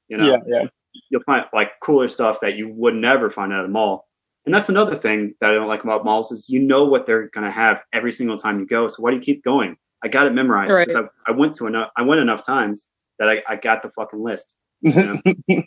You 0.08 0.18
know, 0.18 0.26
Yeah, 0.26 0.36
yeah. 0.46 0.66
you'll 1.10 1.22
find 1.24 1.44
like 1.52 1.72
cooler 1.80 2.08
stuff 2.08 2.40
that 2.40 2.56
you 2.56 2.68
would 2.68 2.94
never 2.94 3.30
find 3.30 3.52
at 3.52 3.64
a 3.64 3.68
mall. 3.68 4.08
And 4.46 4.54
that's 4.54 4.68
another 4.68 4.94
thing 4.94 5.34
that 5.40 5.50
I 5.50 5.54
don't 5.54 5.68
like 5.68 5.84
about 5.84 6.04
malls 6.04 6.30
is 6.30 6.50
you 6.50 6.60
know 6.60 6.84
what 6.84 7.06
they're 7.06 7.28
going 7.30 7.46
to 7.46 7.50
have 7.50 7.82
every 7.92 8.12
single 8.12 8.36
time 8.36 8.58
you 8.58 8.66
go. 8.66 8.88
So 8.88 9.02
why 9.02 9.10
do 9.10 9.16
you 9.16 9.22
keep 9.22 9.42
going? 9.42 9.76
I 10.02 10.08
got 10.08 10.26
it 10.26 10.34
memorized. 10.34 10.74
Right. 10.74 10.94
I, 10.94 11.04
I 11.26 11.32
went 11.32 11.54
to 11.56 11.66
enough. 11.66 11.90
I 11.96 12.02
went 12.02 12.20
enough 12.20 12.44
times 12.44 12.90
that 13.18 13.28
I, 13.28 13.42
I 13.48 13.56
got 13.56 13.82
the 13.82 13.90
fucking 13.90 14.22
list. 14.22 14.58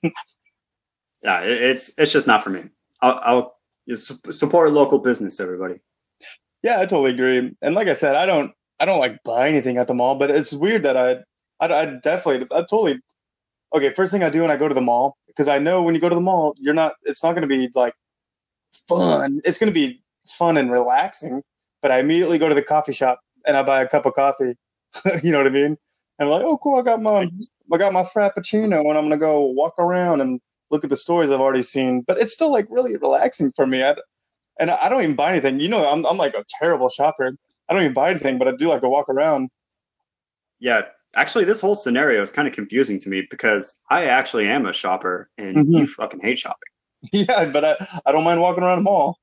Yeah, 1.24 1.42
it's 1.42 1.94
it's 1.98 2.12
just 2.12 2.28
not 2.28 2.44
for 2.44 2.50
me. 2.50 2.64
I'll, 3.02 3.20
I'll 3.24 3.96
support 3.96 4.72
local 4.72 5.00
business, 5.00 5.40
everybody. 5.40 5.76
Yeah, 6.64 6.78
I 6.80 6.86
totally 6.86 7.12
agree. 7.12 7.56
And 7.62 7.76
like 7.76 7.88
I 7.88 7.94
said, 7.94 8.16
I 8.16 8.26
don't 8.26 8.52
I 8.80 8.86
don't 8.86 9.00
like 9.00 9.24
buy 9.24 9.50
anything 9.50 9.78
at 9.78 9.88
the 9.88 9.94
mall, 9.94 10.16
but 10.16 10.32
it's 10.32 10.54
weird 10.54 10.84
that 10.84 10.98
I 10.98 11.18
I, 11.60 11.74
I 11.74 11.86
definitely 12.04 12.48
I 12.52 12.62
totally 12.62 13.00
okay. 13.76 13.94
First 13.94 14.12
thing 14.12 14.24
I 14.24 14.30
do 14.30 14.42
when 14.42 14.52
I 14.52 14.58
go 14.58 14.68
to 14.68 14.74
the 14.76 14.82
mall 14.82 15.18
because 15.28 15.48
I 15.48 15.60
know 15.60 15.84
when 15.84 15.96
you 15.96 16.02
go 16.02 16.10
to 16.10 16.16
the 16.16 16.22
mall, 16.22 16.54
you're 16.60 16.74
not. 16.74 16.94
It's 17.04 17.24
not 17.24 17.34
going 17.34 17.48
to 17.48 17.48
be 17.48 17.70
like 17.76 17.94
fun. 18.88 19.42
It's 19.46 19.60
going 19.60 19.74
to 19.74 19.74
be 19.74 20.02
fun 20.28 20.58
and 20.58 20.72
relaxing. 20.72 21.44
But 21.82 21.92
I 21.92 22.00
immediately 22.00 22.40
go 22.40 22.50
to 22.50 22.56
the 22.56 22.64
coffee 22.64 22.94
shop 22.94 23.20
and 23.46 23.58
I 23.58 23.64
buy 23.64 23.82
a 23.82 23.88
cup 23.88 24.06
of 24.06 24.14
coffee. 24.16 24.56
you 25.24 25.32
know 25.32 25.40
what 25.40 25.48
I 25.48 25.52
mean? 25.52 25.78
And 26.20 26.28
I'm 26.28 26.34
like, 26.34 26.44
oh, 26.44 26.58
cool! 26.58 26.80
I 26.80 26.82
got 26.82 27.02
my 27.02 27.30
I 27.72 27.78
got 27.78 27.94
my 27.94 28.04
frappuccino, 28.04 28.80
and 28.80 28.98
I'm 28.98 29.06
gonna 29.06 29.18
go 29.18 29.42
walk 29.42 29.76
around 29.78 30.22
and 30.22 30.40
look 30.72 30.84
at 30.84 30.90
the 30.90 30.98
stories 30.98 31.30
I've 31.30 31.40
already 31.42 31.64
seen. 31.64 32.02
But 32.02 32.20
it's 32.20 32.34
still 32.34 32.52
like 32.52 32.66
really 32.70 32.96
relaxing 32.98 33.52
for 33.56 33.68
me. 33.68 33.84
I, 33.84 33.96
and 34.60 34.72
I 34.72 34.90
don't 34.90 35.04
even 35.04 35.16
buy 35.16 35.32
anything. 35.32 35.60
You 35.60 35.70
know, 35.70 35.88
I'm 35.88 36.06
I'm 36.06 36.18
like 36.18 36.34
a 36.34 36.44
terrible 36.60 36.90
shopper. 36.90 37.32
I 37.70 37.74
don't 37.74 37.84
even 37.84 37.94
buy 37.94 38.10
anything, 38.10 38.40
but 38.40 38.48
I 38.48 38.52
do 38.56 38.70
like 38.70 38.82
to 38.82 38.90
walk 38.90 39.10
around. 39.10 39.50
Yeah, 40.60 40.84
actually, 41.16 41.46
this 41.46 41.62
whole 41.62 41.76
scenario 41.76 42.22
is 42.22 42.32
kind 42.32 42.48
of 42.48 42.54
confusing 42.54 42.98
to 43.00 43.10
me 43.10 43.28
because 43.30 43.82
I 43.92 44.06
actually 44.06 44.48
am 44.48 44.66
a 44.66 44.74
shopper, 44.74 45.30
and 45.38 45.56
Mhm. 45.58 45.80
you 45.82 45.88
fucking 45.88 46.22
hate 46.22 46.40
shopping, 46.40 46.72
yeah, 47.14 47.46
but 47.46 47.64
I, 47.64 47.76
I 48.08 48.12
don't 48.12 48.24
mind 48.24 48.42
walking 48.42 48.64
around 48.64 48.80
the 48.80 48.84
mall. 48.84 49.20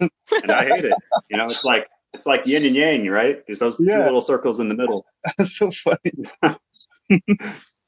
and 0.00 0.52
I 0.52 0.64
hate 0.64 0.84
it. 0.84 0.96
You 1.28 1.38
know, 1.38 1.46
it's 1.46 1.64
like 1.64 1.88
it's 2.12 2.26
like 2.26 2.44
yin 2.46 2.64
and 2.64 2.76
yang, 2.76 3.08
right? 3.08 3.44
There's 3.46 3.60
those 3.60 3.78
two 3.78 3.84
little 3.84 4.20
circles 4.20 4.60
in 4.60 4.68
the 4.68 4.74
middle. 4.74 5.06
That's 5.38 5.56
so 5.56 5.70
funny. 5.70 6.12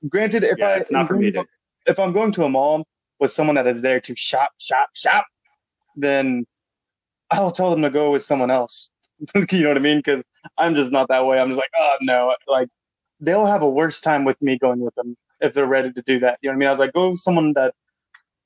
Granted, 0.08 0.44
if 0.44 0.58
yeah, 0.58 0.68
I 0.68 0.76
it's 0.76 0.92
not 0.92 1.08
for 1.08 1.16
me. 1.16 1.30
to- 1.32 1.46
if 1.86 1.98
I'm 1.98 2.12
going 2.12 2.30
to 2.32 2.44
a 2.44 2.48
mall 2.48 2.86
with 3.18 3.32
someone 3.32 3.56
that 3.56 3.66
is 3.66 3.82
there 3.82 4.00
to 4.00 4.14
shop, 4.16 4.50
shop, 4.58 4.90
shop, 4.94 5.26
then 5.96 6.46
I'll 7.30 7.50
tell 7.50 7.70
them 7.70 7.82
to 7.82 7.90
go 7.90 8.12
with 8.12 8.22
someone 8.22 8.50
else. 8.50 8.88
you 9.50 9.62
know 9.62 9.68
what 9.68 9.76
I 9.76 9.80
mean? 9.80 9.98
Because 9.98 10.22
I'm 10.58 10.74
just 10.74 10.92
not 10.92 11.08
that 11.08 11.26
way. 11.26 11.40
I'm 11.40 11.48
just 11.48 11.58
like, 11.58 11.70
oh 11.78 11.96
no, 12.00 12.34
like 12.46 12.68
they'll 13.20 13.46
have 13.46 13.62
a 13.62 13.68
worse 13.68 14.00
time 14.00 14.24
with 14.24 14.40
me 14.42 14.58
going 14.58 14.80
with 14.80 14.94
them 14.94 15.16
if 15.40 15.54
they're 15.54 15.66
ready 15.66 15.92
to 15.92 16.02
do 16.02 16.18
that. 16.20 16.38
You 16.42 16.48
know 16.48 16.52
what 16.52 16.56
I 16.56 16.58
mean? 16.58 16.68
I 16.68 16.72
was 16.72 16.78
like, 16.80 16.92
go 16.92 17.10
with 17.10 17.20
someone 17.20 17.52
that 17.54 17.74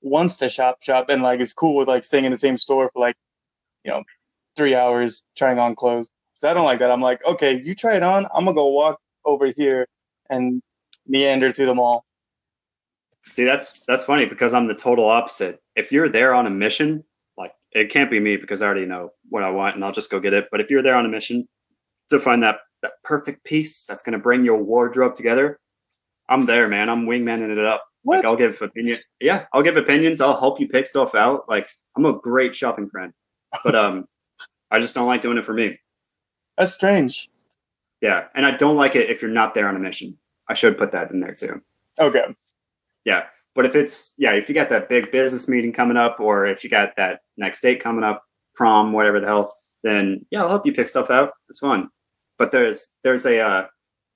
wants 0.02 0.36
to 0.38 0.48
shop, 0.48 0.82
shop, 0.82 1.08
and 1.08 1.22
like 1.22 1.40
is 1.40 1.52
cool 1.52 1.76
with 1.76 1.88
like 1.88 2.04
staying 2.04 2.24
in 2.24 2.32
the 2.32 2.38
same 2.38 2.56
store 2.56 2.90
for 2.92 3.00
like, 3.00 3.16
you 3.84 3.90
know, 3.90 4.02
three 4.56 4.74
hours 4.74 5.22
trying 5.36 5.58
on 5.58 5.74
clothes. 5.74 6.08
So 6.38 6.50
I 6.50 6.54
don't 6.54 6.64
like 6.64 6.80
that. 6.80 6.90
I'm 6.90 7.00
like, 7.00 7.24
okay, 7.24 7.60
you 7.62 7.74
try 7.74 7.94
it 7.94 8.02
on. 8.02 8.26
I'm 8.34 8.44
gonna 8.44 8.54
go 8.54 8.68
walk 8.68 9.00
over 9.24 9.52
here 9.56 9.86
and 10.30 10.62
meander 11.06 11.50
through 11.50 11.66
the 11.66 11.74
mall. 11.74 12.04
See, 13.28 13.44
that's 13.44 13.80
that's 13.86 14.04
funny 14.04 14.26
because 14.26 14.54
I'm 14.54 14.66
the 14.66 14.74
total 14.74 15.06
opposite. 15.06 15.60
If 15.74 15.92
you're 15.92 16.08
there 16.08 16.34
on 16.34 16.46
a 16.46 16.50
mission, 16.50 17.04
like 17.36 17.52
it 17.72 17.90
can't 17.90 18.10
be 18.10 18.20
me 18.20 18.36
because 18.36 18.62
I 18.62 18.66
already 18.66 18.86
know 18.86 19.12
what 19.28 19.42
I 19.42 19.50
want 19.50 19.74
and 19.74 19.84
I'll 19.84 19.92
just 19.92 20.10
go 20.10 20.20
get 20.20 20.32
it. 20.32 20.48
But 20.50 20.60
if 20.60 20.70
you're 20.70 20.82
there 20.82 20.94
on 20.94 21.06
a 21.06 21.08
mission 21.08 21.48
to 22.10 22.20
find 22.20 22.42
that 22.42 22.58
that 22.82 22.92
perfect 23.02 23.44
piece 23.44 23.84
that's 23.84 24.02
going 24.02 24.12
to 24.12 24.18
bring 24.18 24.44
your 24.44 24.62
wardrobe 24.62 25.14
together, 25.14 25.58
I'm 26.28 26.46
there, 26.46 26.68
man. 26.68 26.88
I'm 26.88 27.06
wingmaning 27.06 27.50
it 27.50 27.58
up. 27.58 27.84
What? 28.02 28.18
Like 28.18 28.24
I'll 28.26 28.36
give 28.36 28.60
opinions. 28.62 29.04
Yeah, 29.20 29.46
I'll 29.52 29.62
give 29.62 29.76
opinions. 29.76 30.20
I'll 30.20 30.38
help 30.38 30.60
you 30.60 30.68
pick 30.68 30.86
stuff 30.86 31.14
out. 31.14 31.48
Like 31.48 31.68
I'm 31.96 32.04
a 32.04 32.12
great 32.12 32.54
shopping 32.54 32.88
friend, 32.88 33.12
but 33.64 33.74
um, 33.74 34.06
I 34.70 34.80
just 34.80 34.94
don't 34.94 35.06
like 35.06 35.20
doing 35.20 35.38
it 35.38 35.46
for 35.46 35.54
me. 35.54 35.78
That's 36.58 36.72
strange. 36.72 37.28
Yeah, 38.00 38.24
and 38.34 38.44
I 38.44 38.50
don't 38.52 38.76
like 38.76 38.96
it 38.96 39.10
if 39.10 39.22
you're 39.22 39.30
not 39.30 39.54
there 39.54 39.68
on 39.68 39.76
a 39.76 39.80
mission. 39.80 40.16
I 40.48 40.54
should 40.54 40.78
put 40.78 40.92
that 40.92 41.10
in 41.10 41.20
there 41.20 41.34
too. 41.34 41.62
Okay. 41.98 42.34
Yeah, 43.04 43.26
but 43.54 43.64
if 43.64 43.74
it's 43.74 44.14
yeah, 44.18 44.32
if 44.32 44.48
you 44.48 44.54
got 44.54 44.68
that 44.68 44.88
big 44.88 45.10
business 45.10 45.48
meeting 45.48 45.72
coming 45.72 45.96
up, 45.96 46.20
or 46.20 46.46
if 46.46 46.62
you 46.62 46.70
got 46.70 46.96
that 46.96 47.20
next 47.36 47.60
date 47.62 47.82
coming 47.82 48.04
up, 48.04 48.24
prom, 48.54 48.92
whatever 48.92 49.18
the 49.18 49.26
hell, 49.26 49.54
then 49.82 50.24
yeah, 50.30 50.42
I'll 50.42 50.48
help 50.48 50.66
you 50.66 50.74
pick 50.74 50.88
stuff 50.88 51.10
out. 51.10 51.32
It's 51.48 51.60
fun, 51.60 51.88
but 52.38 52.52
there's 52.52 52.94
there's 53.02 53.24
a 53.24 53.40
uh, 53.40 53.66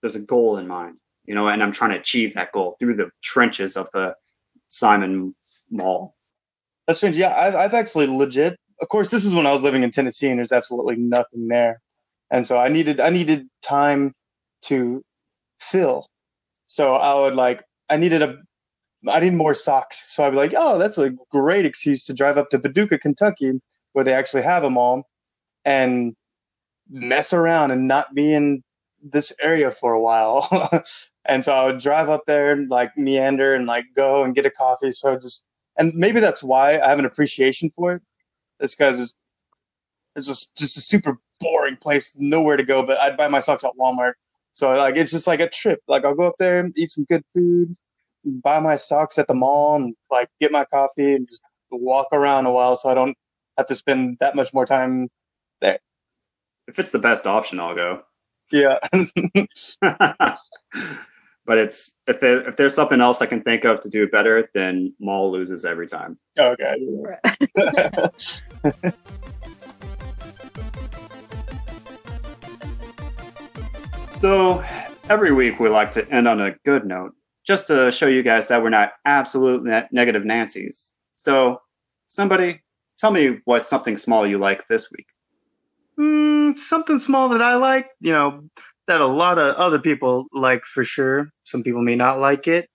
there's 0.03 0.17
a 0.17 0.21
goal 0.21 0.59
in 0.59 0.67
mind, 0.69 0.97
you 1.25 1.35
know, 1.35 1.49
and 1.49 1.63
I'm 1.63 1.73
trying 1.73 1.91
to 1.91 1.99
achieve 1.99 2.35
that 2.35 2.53
goal 2.53 2.77
through 2.79 2.97
the 2.97 3.11
trenches 3.23 3.77
of 3.77 3.89
the 3.93 4.15
Simon 4.67 5.35
Mall. 5.71 6.15
That's 6.87 6.99
strange. 6.99 7.17
Yeah, 7.17 7.35
I've, 7.35 7.55
I've 7.55 7.75
actually 7.75 8.07
legit. 8.09 8.59
Of 8.81 8.89
course, 8.89 9.11
this 9.11 9.25
is 9.27 9.35
when 9.35 9.47
I 9.47 9.53
was 9.53 9.63
living 9.63 9.83
in 9.83 9.91
Tennessee, 9.91 10.29
and 10.29 10.39
there's 10.39 10.53
absolutely 10.53 10.97
nothing 10.97 11.49
there, 11.49 11.81
and 12.31 12.47
so 12.47 12.59
I 12.59 12.69
needed 12.69 13.01
I 13.01 13.11
needed 13.11 13.47
time 13.63 14.15
to 14.63 15.03
fill. 15.61 16.07
So 16.67 16.95
I 16.95 17.21
would 17.21 17.35
like 17.35 17.63
I 17.91 17.97
needed 17.97 18.23
a 18.23 18.37
I 19.09 19.21
need 19.21 19.35
more 19.35 19.55
socks. 19.55 20.15
So 20.15 20.25
I'd 20.25 20.31
be 20.31 20.37
like, 20.37 20.55
oh, 20.57 20.79
that's 20.79 20.99
a 20.99 21.11
great 21.31 21.67
excuse 21.67 22.05
to 22.07 22.15
drive 22.15 22.39
up 22.39 22.51
to 22.51 22.59
Paducah, 22.59 22.99
Kentucky, 22.99 23.61
where 23.93 24.05
they 24.05 24.13
actually 24.15 24.43
have 24.43 24.63
them 24.63 24.77
all, 24.79 25.05
and 25.65 26.15
mess 26.91 27.33
around 27.33 27.71
and 27.71 27.89
not 27.89 28.15
be 28.15 28.33
in 28.33 28.63
this 29.03 29.33
area 29.43 29.71
for 29.71 29.93
a 29.93 30.01
while. 30.01 30.49
and 31.27 31.45
so 31.45 31.53
I 31.53 31.65
would 31.67 31.79
drive 31.79 32.09
up 32.09 32.25
there 32.27 32.53
and 32.53 32.71
like 32.71 32.97
meander 32.97 33.55
and 33.55 33.67
like 33.67 33.87
go 33.97 34.25
and 34.25 34.35
get 34.35 34.47
a 34.47 34.51
coffee. 34.51 34.93
So 34.93 35.17
just 35.17 35.45
and 35.79 35.95
maybe 35.95 36.21
that's 36.21 36.43
why 36.43 36.79
I 36.79 36.89
have 36.89 36.99
an 36.99 37.05
appreciation 37.07 37.71
for 37.71 37.95
it. 37.95 38.03
It's 38.61 38.75
guy's 38.75 39.01
it's, 39.01 39.15
it's 40.17 40.27
just 40.27 40.57
just 40.57 40.77
a 40.77 40.81
super 40.81 41.19
boring 41.41 41.77
place, 41.77 42.15
nowhere 42.19 42.57
to 42.57 42.65
go. 42.65 42.83
But 42.83 42.99
I'd 42.99 43.17
buy 43.17 43.29
my 43.29 43.41
socks 43.41 43.65
at 43.65 43.73
Walmart. 43.79 44.13
So 44.53 44.77
like 44.77 44.97
it's 44.97 45.11
just 45.11 45.27
like 45.27 45.41
a 45.41 45.49
trip. 45.49 45.81
Like 45.89 46.05
I'll 46.05 46.15
go 46.15 46.27
up 46.27 46.37
there 46.39 46.61
and 46.61 46.77
eat 46.77 46.91
some 46.91 47.05
good 47.05 47.23
food, 47.35 47.77
buy 48.25 48.61
my 48.61 48.77
socks 48.77 49.19
at 49.19 49.27
the 49.27 49.35
mall, 49.35 49.77
and 49.77 49.95
like 50.11 50.29
get 50.41 50.53
my 50.53 50.65
coffee 50.65 51.15
and 51.15 51.27
just 51.29 51.43
walk 51.71 52.09
around 52.13 52.47
a 52.47 52.53
while, 52.53 52.77
so 52.77 52.89
I 52.89 52.95
don't 52.95 53.17
have 53.57 53.67
to 53.67 53.75
spend 53.75 54.19
that 54.21 54.35
much 54.35 54.53
more 54.53 54.67
time. 54.67 55.09
There. 55.61 55.79
If 56.69 56.79
it's 56.79 56.93
the 56.93 56.99
best 56.99 57.27
option, 57.27 57.61
I'll 57.61 57.75
go. 57.75 58.03
Yeah. 58.51 58.79
but 61.51 61.59
it's 61.59 62.01
if 62.07 62.23
it, 62.23 62.47
if 62.47 62.57
there's 62.57 62.77
something 62.77 63.01
else 63.01 63.21
I 63.21 63.27
can 63.27 63.43
think 63.43 63.65
of 63.65 63.81
to 63.81 63.91
do 63.91 64.05
it 64.05 64.13
better, 64.13 64.49
then 64.55 64.95
mall 65.01 65.33
loses 65.33 65.65
every 65.65 65.89
time. 65.89 66.17
okay. 66.39 66.77
So 74.21 74.63
every 75.09 75.33
week 75.33 75.59
we 75.59 75.71
like 75.71 75.91
to 75.93 76.09
end 76.11 76.29
on 76.29 76.41
a 76.41 76.55
good 76.67 76.85
note, 76.85 77.15
just 77.45 77.67
to 77.69 77.91
show 77.91 78.07
you 78.07 78.23
guys 78.23 78.49
that 78.49 78.63
we're 78.63 78.69
not 78.69 78.93
absolute 79.07 79.65
ne- 79.65 79.89
negative 79.91 80.27
Nancy's. 80.27 80.93
So 81.15 81.63
somebody 82.07 82.61
tell 82.99 83.11
me 83.11 83.41
what's 83.47 83.67
something 83.67 83.97
small 83.97 84.27
you 84.27 84.37
like 84.37 84.69
this 84.69 84.93
week. 84.93 85.07
Mm, 85.99 86.59
something 86.59 86.99
small 86.99 87.31
that 87.31 87.41
I 87.41 87.55
like, 87.55 87.89
you 88.01 88.13
know, 88.13 88.45
that 88.91 89.01
a 89.01 89.07
lot 89.07 89.39
of 89.39 89.55
other 89.57 89.79
people 89.79 90.27
like 90.33 90.65
for 90.65 90.85
sure. 90.85 91.31
Some 91.45 91.63
people 91.63 91.81
may 91.81 91.97
not 91.97 92.19
like 92.19 92.49
it, 92.49 92.69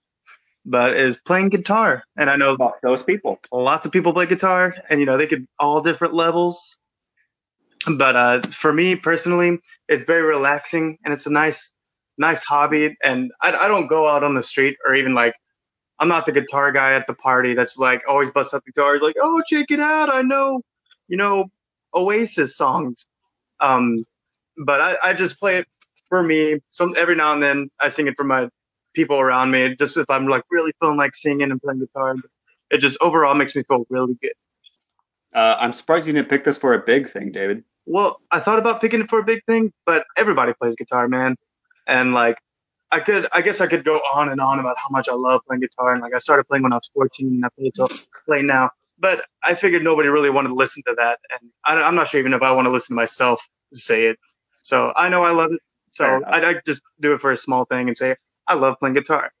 but 0.64 0.94
is 0.94 1.20
playing 1.20 1.50
guitar. 1.50 2.04
And 2.16 2.30
I 2.30 2.36
know 2.36 2.56
those 2.82 3.04
people. 3.04 3.38
lots 3.52 3.84
of 3.84 3.92
people 3.92 4.12
play 4.12 4.26
guitar 4.26 4.74
and 4.88 4.98
you 4.98 5.06
know 5.06 5.16
they 5.18 5.26
could 5.26 5.46
all 5.60 5.80
different 5.82 6.14
levels 6.14 6.78
but 7.96 8.16
uh, 8.16 8.40
for 8.50 8.72
me 8.72 8.96
personally 8.96 9.58
it's 9.88 10.04
very 10.04 10.22
relaxing 10.22 10.98
and 11.04 11.14
it's 11.14 11.26
a 11.26 11.30
nice 11.30 11.72
nice 12.18 12.42
hobby 12.44 12.96
and 13.04 13.30
I, 13.42 13.52
I 13.52 13.68
don't 13.68 13.86
go 13.86 14.08
out 14.08 14.24
on 14.24 14.34
the 14.34 14.42
street 14.42 14.76
or 14.86 14.94
even 14.94 15.14
like 15.14 15.34
i'm 15.98 16.08
not 16.08 16.26
the 16.26 16.32
guitar 16.32 16.72
guy 16.72 16.94
at 16.94 17.06
the 17.06 17.14
party 17.14 17.54
that's 17.54 17.76
like 17.78 18.02
always 18.08 18.30
bust 18.30 18.54
up 18.54 18.62
the 18.64 18.72
guitar 18.72 18.98
like 19.00 19.16
oh 19.22 19.42
check 19.46 19.70
it 19.70 19.80
out 19.80 20.12
i 20.12 20.22
know 20.22 20.62
you 21.08 21.16
know 21.16 21.50
oasis 21.94 22.56
songs 22.56 23.06
um 23.60 24.04
but 24.64 24.80
i, 24.80 24.96
I 25.04 25.12
just 25.12 25.38
play 25.38 25.58
it 25.58 25.66
for 26.08 26.22
me 26.22 26.58
some 26.70 26.94
every 26.96 27.14
now 27.16 27.32
and 27.32 27.42
then 27.42 27.70
i 27.80 27.88
sing 27.88 28.06
it 28.06 28.14
for 28.16 28.24
my 28.24 28.48
people 28.94 29.20
around 29.20 29.50
me 29.50 29.74
just 29.76 29.96
if 29.96 30.08
i'm 30.10 30.26
like 30.28 30.44
really 30.50 30.72
feeling 30.80 30.96
like 30.96 31.14
singing 31.14 31.50
and 31.50 31.60
playing 31.62 31.80
guitar 31.80 32.14
it 32.70 32.78
just 32.78 32.96
overall 33.00 33.34
makes 33.34 33.54
me 33.56 33.62
feel 33.64 33.86
really 33.90 34.14
good 34.22 34.32
Uh, 35.32 35.56
I'm 35.60 35.72
surprised 35.72 36.06
you 36.06 36.12
didn't 36.12 36.28
pick 36.28 36.44
this 36.44 36.58
for 36.58 36.74
a 36.74 36.78
big 36.80 37.08
thing, 37.08 37.30
David. 37.30 37.62
Well, 37.86 38.20
I 38.30 38.40
thought 38.40 38.58
about 38.58 38.80
picking 38.80 39.00
it 39.00 39.08
for 39.10 39.18
a 39.18 39.24
big 39.24 39.44
thing, 39.46 39.72
but 39.84 40.06
everybody 40.16 40.52
plays 40.54 40.74
guitar, 40.76 41.08
man. 41.08 41.36
And 41.86 42.14
like, 42.14 42.38
I 42.90 43.00
could, 43.00 43.28
I 43.32 43.42
guess 43.42 43.60
I 43.60 43.66
could 43.66 43.84
go 43.84 43.98
on 44.14 44.28
and 44.30 44.40
on 44.40 44.58
about 44.58 44.78
how 44.78 44.88
much 44.90 45.08
I 45.08 45.14
love 45.14 45.42
playing 45.46 45.60
guitar. 45.60 45.92
And 45.92 46.02
like, 46.02 46.14
I 46.14 46.20
started 46.20 46.44
playing 46.48 46.62
when 46.64 46.72
I 46.72 46.76
was 46.76 46.90
14 46.94 47.28
and 47.28 47.44
I 47.44 47.48
play 47.58 47.70
till 47.74 47.88
play 48.26 48.42
now. 48.42 48.70
But 48.98 49.24
I 49.44 49.54
figured 49.54 49.84
nobody 49.84 50.08
really 50.08 50.30
wanted 50.30 50.48
to 50.50 50.54
listen 50.54 50.82
to 50.88 50.94
that. 50.98 51.20
And 51.30 51.50
I, 51.64 51.82
I'm 51.82 51.94
not 51.94 52.08
sure 52.08 52.20
even 52.20 52.34
if 52.34 52.42
I 52.42 52.52
want 52.52 52.66
to 52.66 52.70
listen 52.72 52.94
to 52.94 53.02
myself 53.02 53.46
say 53.74 54.06
it. 54.06 54.18
So 54.62 54.92
I 54.96 55.08
know 55.10 55.24
I 55.24 55.32
love 55.32 55.52
it. 55.52 55.60
Fair 55.96 56.20
So. 56.20 56.26
I'd 56.26 56.42
like 56.42 56.64
to 56.64 56.72
just 56.72 56.82
do 57.00 57.14
it 57.14 57.20
for 57.20 57.30
a 57.30 57.36
small 57.36 57.64
thing 57.64 57.88
and 57.88 57.96
say, 57.96 58.16
I 58.46 58.54
love 58.54 58.78
playing 58.78 58.94
guitar. 58.94 59.32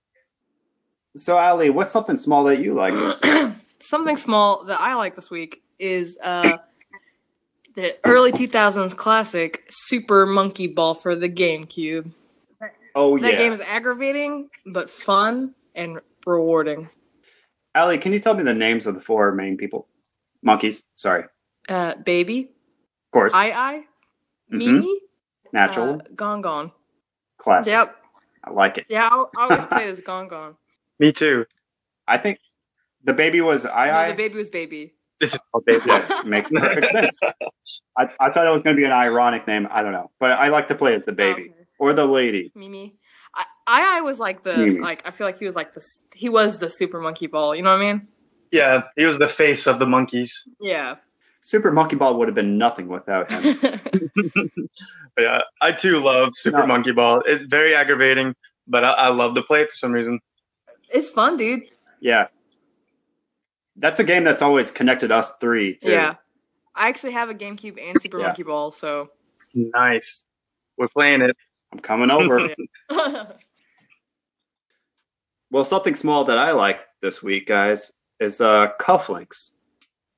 So, 1.16 1.38
Allie, 1.38 1.70
what's 1.70 1.92
something 1.92 2.16
small 2.16 2.44
that 2.44 2.58
you 2.60 2.74
like? 2.74 2.92
Something 3.78 4.16
small 4.16 4.64
that 4.64 4.80
I 4.80 4.94
like 4.94 5.16
this 5.16 5.30
week 5.30 5.62
is 5.78 6.18
uh, 6.22 6.58
the 7.74 7.94
early 8.04 8.32
2000s 8.32 8.96
classic 8.96 9.64
Super 9.68 10.24
Monkey 10.26 10.66
Ball 10.66 10.94
for 10.94 11.14
the 11.14 11.28
GameCube. 11.28 12.10
Oh 12.94 13.18
That 13.18 13.32
yeah, 13.32 13.38
game 13.38 13.52
is 13.52 13.60
aggravating, 13.60 14.48
but 14.64 14.88
fun 14.88 15.54
and 15.74 16.00
rewarding. 16.26 16.88
Allie, 17.74 17.98
can 17.98 18.12
you 18.14 18.18
tell 18.18 18.34
me 18.34 18.42
the 18.42 18.54
names 18.54 18.86
of 18.86 18.94
the 18.94 19.00
four 19.02 19.32
main 19.32 19.58
people? 19.58 19.86
Monkeys. 20.42 20.84
Sorry, 20.94 21.24
Uh, 21.68 21.94
Baby, 21.96 22.40
Of 22.40 23.12
course. 23.12 23.34
I 23.34 23.50
I, 23.52 23.84
Mhm. 24.50 24.60
MeeMee, 24.62 24.96
Natural, 25.56 25.94
uh, 25.96 26.04
GonGon. 26.14 26.70
classic. 27.38 27.72
Yep. 27.72 27.96
I 28.44 28.50
like 28.50 28.78
it. 28.78 28.86
Yeah, 28.88 29.08
I, 29.10 29.24
I 29.38 29.42
always 29.42 29.66
play 29.66 29.88
as 29.88 30.00
GonGon. 30.00 30.54
Me 30.98 31.12
too. 31.12 31.46
I 32.06 32.18
think 32.18 32.38
the 33.02 33.12
baby 33.12 33.40
was 33.40 33.66
I. 33.66 33.86
No, 33.88 33.92
I. 33.94 34.10
the 34.10 34.16
baby 34.16 34.34
was 34.36 34.50
Baby. 34.50 34.92
This 35.18 35.32
is 35.34 35.40
all 35.54 35.62
baby. 35.62 35.80
Yes, 35.86 36.24
makes 36.26 36.50
perfect 36.50 36.88
sense. 36.88 37.16
I, 37.96 38.10
I 38.20 38.30
thought 38.30 38.46
it 38.46 38.50
was 38.50 38.62
going 38.62 38.76
to 38.76 38.80
be 38.80 38.84
an 38.84 38.92
ironic 38.92 39.46
name. 39.46 39.66
I 39.70 39.80
don't 39.82 39.92
know, 39.92 40.10
but 40.20 40.32
I 40.32 40.48
like 40.48 40.68
to 40.68 40.74
play 40.74 40.94
as 40.94 41.02
the 41.06 41.12
baby 41.12 41.42
Okay. 41.44 41.52
or 41.78 41.94
the 41.94 42.04
lady. 42.06 42.52
MeeMee. 42.54 42.92
I, 43.34 43.44
I 43.66 43.98
I 43.98 44.00
was 44.02 44.18
like 44.20 44.42
the 44.42 44.50
MeeMee. 44.52 44.80
like 44.80 45.06
I 45.06 45.10
feel 45.12 45.26
like 45.26 45.38
he 45.38 45.46
was 45.46 45.56
like 45.56 45.72
the 45.72 45.82
he 46.14 46.28
was 46.28 46.58
the 46.58 46.68
super 46.68 47.00
monkey 47.00 47.28
ball. 47.28 47.54
You 47.56 47.62
know 47.62 47.70
what 47.70 47.80
I 47.82 47.92
mean? 47.92 48.08
Yeah, 48.52 48.82
he 48.94 49.06
was 49.06 49.18
the 49.18 49.26
face 49.28 49.66
of 49.66 49.78
the 49.78 49.86
monkeys. 49.86 50.46
Yeah. 50.60 50.96
Super 51.46 51.70
Monkey 51.70 51.94
Ball 51.94 52.18
would 52.18 52.26
have 52.26 52.34
been 52.34 52.58
nothing 52.58 52.88
without 52.88 53.30
him. 53.30 53.80
Yeah, 55.18 55.40
I 55.62 55.72
too 55.72 55.98
love 56.00 56.34
Super 56.36 56.58
No. 56.60 56.66
Monkey 56.66 56.90
Ball. 56.92 57.22
It's 57.24 57.44
very 57.44 57.74
aggravating, 57.74 58.34
but 58.66 58.84
I, 58.84 58.90
I 58.92 59.08
love 59.08 59.34
to 59.36 59.42
play 59.42 59.62
it 59.62 59.70
for 59.70 59.76
some 59.76 59.92
reason. 59.92 60.20
it's 60.90 61.08
fun, 61.08 61.38
dude. 61.38 61.62
yeah, 62.00 62.26
that's 63.76 63.98
a 63.98 64.04
game 64.04 64.24
that's 64.24 64.42
always 64.42 64.70
connected 64.70 65.10
us 65.12 65.36
three 65.38 65.76
too. 65.76 65.90
Yeah. 65.90 66.14
I 66.74 66.88
actually 66.88 67.12
have 67.12 67.30
a 67.30 67.34
GameCube 67.34 67.80
and 67.82 67.96
Super 68.02 68.18
Yeah. 68.18 68.26
Monkey 68.26 68.42
Ball, 68.42 68.72
so 68.72 69.08
Nice. 69.54 70.26
We're 70.76 70.88
playing 70.88 71.22
it. 71.22 71.34
I'm 71.72 71.78
coming 71.78 72.10
over. 72.10 72.50
well, 75.50 75.64
something 75.64 75.94
small 75.94 76.24
that 76.24 76.36
I 76.38 76.50
like 76.52 76.80
this 77.00 77.22
week, 77.22 77.46
guys, 77.46 77.92
is 78.20 78.40
uh, 78.42 78.68
cufflinks, 78.78 79.52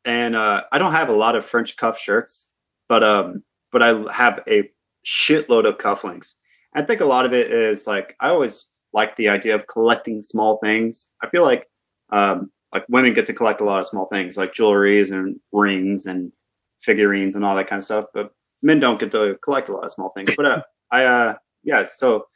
and 0.05 0.36
uh, 0.36 0.64
I 0.72 0.78
don't 0.78 0.92
have 0.92 1.09
a 1.09 1.14
lot 1.14 1.36
of 1.36 1.44
French 1.44 1.76
cuff 1.76 1.99
shirts, 1.99 2.51
but 2.88 3.03
um, 3.03 3.42
but 3.72 3.82
I 3.82 4.12
have 4.12 4.40
a 4.49 4.70
shitload 5.05 5.66
of 5.66 5.78
cufflinks. 5.78 6.34
I 6.74 6.82
think 6.82 7.01
a 7.01 7.07
lot 7.07 7.24
of 7.26 7.32
it 7.32 7.51
is 7.51 7.86
like 7.86 8.16
I 8.20 8.28
always 8.28 8.68
like 8.92 9.16
the 9.16 9.28
idea 9.28 9.55
of 9.55 9.66
collecting 9.66 10.22
small 10.22 10.59
things. 10.62 11.12
I 11.22 11.28
feel 11.28 11.42
like 11.42 11.66
um, 12.11 12.51
like 12.72 12.84
women 12.88 13.14
get 13.14 13.26
to 13.26 13.34
collect 13.34 13.61
a 13.61 13.64
lot 13.64 13.80
of 13.80 13.86
small 13.86 14.07
things 14.07 14.36
like 14.36 14.53
jewelries 14.53 15.11
and 15.11 15.38
rings 15.53 16.07
and 16.07 16.32
figurines 16.80 17.34
and 17.36 17.44
all 17.44 17.57
that 17.57 17.68
kind 17.68 17.78
of 17.78 17.84
stuff, 17.84 18.07
but 18.14 18.32
men 18.62 18.80
don't 18.80 19.01
get 19.01 19.11
to 19.12 19.36
collect 19.42 19.68
a 19.68 19.72
lot 19.72 19.84
of 19.84 19.92
small 19.92 20.11
things. 20.11 20.34
But 20.36 20.46
uh, 20.46 20.62
I 20.90 21.05
uh, 21.05 21.34
yeah, 21.64 21.86
so 21.86 22.26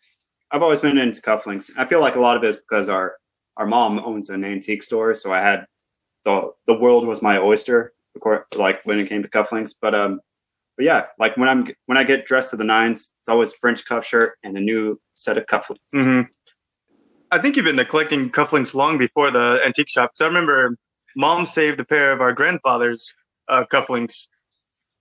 I've 0.50 0.62
always 0.62 0.80
been 0.80 0.98
into 0.98 1.22
cufflinks. 1.22 1.70
I 1.78 1.86
feel 1.86 2.00
like 2.00 2.16
a 2.16 2.20
lot 2.20 2.36
of 2.36 2.44
it 2.44 2.48
is 2.48 2.56
because 2.56 2.88
our 2.88 3.16
our 3.56 3.66
mom 3.66 3.98
owns 3.98 4.30
an 4.30 4.44
antique 4.44 4.82
store, 4.82 5.14
so 5.14 5.32
I 5.32 5.40
had 5.40 5.66
the 6.24 6.52
the 6.66 6.74
world 6.74 7.06
was 7.06 7.22
my 7.22 7.38
oyster, 7.38 7.92
like 8.56 8.84
when 8.84 8.98
it 8.98 9.08
came 9.08 9.22
to 9.22 9.28
cufflinks. 9.28 9.74
But 9.80 9.94
um, 9.94 10.20
but 10.76 10.84
yeah, 10.84 11.06
like 11.18 11.36
when 11.36 11.48
I'm 11.48 11.68
when 11.86 11.98
I 11.98 12.04
get 12.04 12.26
dressed 12.26 12.50
to 12.50 12.56
the 12.56 12.64
nines, 12.64 13.16
it's 13.20 13.28
always 13.28 13.52
French 13.52 13.84
cuff 13.84 14.06
shirt 14.06 14.38
and 14.42 14.56
a 14.56 14.60
new 14.60 15.00
set 15.14 15.38
of 15.38 15.46
cufflinks. 15.46 15.94
Mm-hmm. 15.94 16.22
I 17.30 17.38
think 17.38 17.56
you've 17.56 17.64
been 17.64 17.82
collecting 17.86 18.30
cufflinks 18.30 18.74
long 18.74 18.98
before 18.98 19.30
the 19.30 19.60
antique 19.64 19.88
shop. 19.88 20.12
So 20.14 20.24
I 20.24 20.28
remember 20.28 20.76
mom 21.16 21.46
saved 21.46 21.80
a 21.80 21.84
pair 21.84 22.12
of 22.12 22.20
our 22.20 22.32
grandfather's 22.32 23.14
uh, 23.48 23.64
cufflinks 23.70 24.28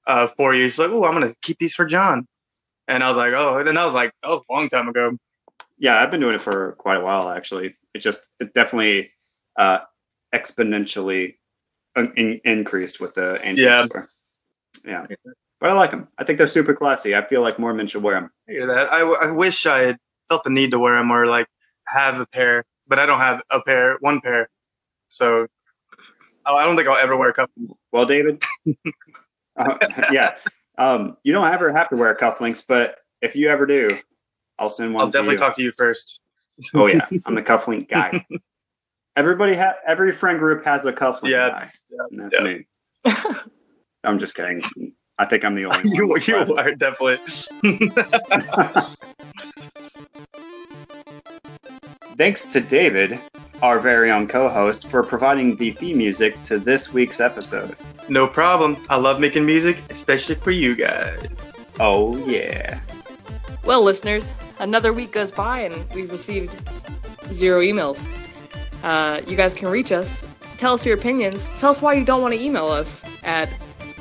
uh, 0.08 0.28
for 0.38 0.54
you. 0.54 0.70
She's 0.70 0.80
like, 0.80 0.92
"Oh, 0.92 1.06
I'm 1.06 1.14
gonna 1.14 1.36
keep 1.42 1.58
these 1.60 1.74
for 1.74 1.86
John," 1.86 2.28
and 2.88 3.04
I 3.04 3.10
was 3.10 3.18
like, 3.18 3.34
"Oh," 3.34 3.58
and 3.58 3.68
then 3.68 3.78
I 3.78 3.86
was 3.86 3.94
like, 3.94 4.14
"That 4.24 4.30
was 4.30 4.44
a 4.50 4.54
long 4.54 4.70
time 4.70 4.88
ago." 4.88 5.18
Yeah, 5.78 6.02
I've 6.02 6.12
been 6.12 6.20
doing 6.20 6.36
it 6.36 6.42
for 6.42 6.74
quite 6.74 6.98
a 6.98 7.02
while 7.02 7.30
actually. 7.30 7.76
It 7.94 8.00
just 8.00 8.34
it 8.40 8.54
definitely 8.54 9.12
uh, 9.58 9.80
exponentially 10.34 11.36
in- 11.96 12.42
increased 12.46 13.00
with 13.00 13.16
the 13.16 13.40
antique 13.46 13.66
Yeah. 13.66 13.86
Yeah, 14.86 15.06
but 15.60 15.70
I 15.70 15.74
like 15.74 15.92
them. 15.92 16.08
I 16.18 16.24
think 16.24 16.38
they're 16.38 16.48
super 16.48 16.74
classy. 16.74 17.16
I 17.16 17.24
feel 17.24 17.42
like 17.42 17.60
more 17.60 17.74
men 17.74 17.88
should 17.88 18.04
wear 18.04 18.16
them. 18.16 18.32
I 18.50 18.52
hear 18.52 18.68
that. 18.68 18.92
I, 18.92 19.02
I 19.02 19.32
wish 19.32 19.66
I 19.66 19.82
had 19.84 19.98
felt 20.30 20.44
the 20.44 20.50
need 20.50 20.72
to 20.72 20.80
wear 20.80 20.96
them 20.96 21.12
or 21.12 21.28
like 21.28 21.48
have 21.88 22.20
a 22.20 22.26
pair, 22.26 22.66
but 22.88 23.00
I 23.00 23.06
don't 23.06 23.20
have 23.20 23.42
a 23.50 23.62
pair, 23.62 23.98
one 24.00 24.22
pair. 24.22 24.50
So 25.10 25.48
oh, 26.46 26.56
I 26.56 26.64
don't 26.66 26.76
think 26.76 26.88
I'll 26.88 26.98
ever 26.98 27.16
wear 27.16 27.34
cufflinks. 27.34 27.76
Well, 27.92 28.06
David, 28.06 28.44
uh, 29.58 29.78
yeah, 30.12 30.36
um, 30.78 31.18
you 31.24 31.34
don't 31.34 31.52
ever 31.52 31.72
have 31.72 31.90
to 31.90 31.96
wear 31.96 32.16
cufflinks, 32.16 32.66
but 32.66 33.00
if 33.22 33.36
you 33.36 33.50
ever 33.50 33.66
do, 33.66 33.88
I'll 34.58 34.70
send 34.70 34.94
one. 34.94 35.04
I'll 35.04 35.12
definitely 35.12 35.36
you. 35.36 35.40
talk 35.40 35.56
to 35.58 35.62
you 35.62 35.74
first. 35.78 36.22
Oh 36.74 36.88
yeah, 36.88 37.06
I'm 37.26 37.36
the 37.36 37.44
cufflink 37.44 37.88
guy. 37.90 38.26
Everybody 39.16 39.56
ha- 39.56 39.76
every 39.86 40.12
friend 40.12 40.40
group 40.40 40.64
has 40.64 40.86
a 40.86 40.94
cufflink 40.94 41.30
Yeah, 41.32 41.50
guy. 41.50 41.72
yeah, 41.90 41.98
and 42.12 42.20
that's 42.22 42.36
yeah. 42.40 42.44
me. 42.44 42.66
I'm 44.04 44.20
just 44.20 44.36
kidding. 44.36 44.62
I 45.18 45.26
think 45.26 45.44
I'm 45.44 45.54
the 45.56 45.66
only 45.66 45.90
you 45.92 46.08
one. 46.10 46.22
you 46.26 46.46
but- 46.46 46.60
are 46.60 46.76
definitely. 46.76 47.20
Thanks 52.18 52.46
to 52.48 52.62
David, 52.62 53.20
our 53.62 53.80
very 53.80 54.12
own 54.12 54.28
co-host, 54.28 54.88
for 54.88 55.02
providing 55.04 55.56
the 55.56 55.72
theme 55.72 55.98
music 55.98 56.42
to 56.44 56.60
this 56.60 56.94
week's 56.94 57.20
episode. 57.20 57.76
no 58.10 58.28
problem. 58.28 58.78
I 58.90 58.98
love 58.98 59.20
making 59.20 59.46
music, 59.46 59.78
especially 59.90 60.36
for 60.36 60.52
you 60.52 60.76
guys. 60.76 61.56
Oh 61.80 62.16
yeah. 62.28 62.80
Well, 63.64 63.84
listeners, 63.84 64.36
another 64.60 64.92
week 64.94 65.12
goes 65.12 65.32
by 65.32 65.62
and 65.62 65.90
we've 65.94 66.12
received 66.12 66.56
zero 67.32 67.62
emails. 67.62 68.00
Uh, 68.84 69.22
you 69.28 69.36
guys 69.36 69.54
can 69.54 69.68
reach 69.68 69.92
us. 69.92 70.24
Tell 70.58 70.74
us 70.74 70.86
your 70.86 70.98
opinions. 70.98 71.50
Tell 71.60 71.70
us 71.70 71.82
why 71.82 71.94
you 71.94 72.06
don't 72.06 72.22
want 72.22 72.34
to 72.34 72.40
email 72.42 72.68
us 72.68 73.04
at 73.24 73.50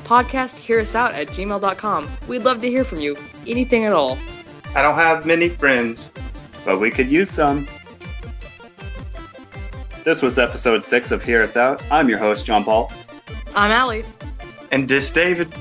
podcasthearUsout 0.04 1.12
at 1.12 1.28
gmail.com. 1.28 2.10
We'd 2.28 2.42
love 2.42 2.60
to 2.60 2.68
hear 2.68 2.84
from 2.84 3.00
you. 3.00 3.16
Anything 3.46 3.84
at 3.84 3.92
all. 3.92 4.18
I 4.74 4.82
don't 4.82 4.94
have 4.94 5.26
many 5.26 5.48
friends. 5.48 6.10
But 6.64 6.78
we 6.78 6.90
could 6.90 7.10
use 7.10 7.30
some. 7.30 7.66
This 10.04 10.22
was 10.22 10.38
episode 10.38 10.84
six 10.84 11.10
of 11.10 11.22
Hear 11.22 11.42
Us 11.42 11.56
Out. 11.56 11.82
I'm 11.90 12.08
your 12.08 12.18
host, 12.18 12.44
John 12.46 12.64
Paul. 12.64 12.92
I'm 13.54 13.70
Allie. 13.70 14.04
And 14.70 14.88
this 14.88 15.12
David. 15.12 15.52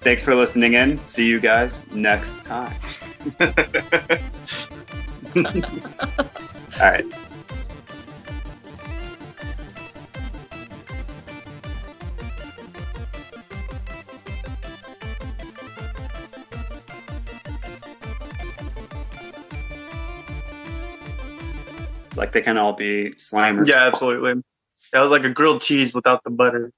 Thanks 0.00 0.22
for 0.22 0.34
listening 0.34 0.74
in. 0.74 1.02
See 1.02 1.26
you 1.26 1.40
guys 1.40 1.86
next 1.92 2.44
time. 2.44 2.74
All 3.40 3.52
right. 6.80 7.04
Like 22.16 22.32
they 22.32 22.42
can 22.42 22.56
all 22.56 22.72
be 22.72 23.10
slimers. 23.10 23.66
yeah, 23.66 23.84
absolutely. 23.84 24.42
That 24.92 25.00
was 25.00 25.10
like 25.10 25.24
a 25.24 25.30
grilled 25.30 25.62
cheese 25.62 25.94
without 25.94 26.22
the 26.24 26.30
butter. 26.30 26.72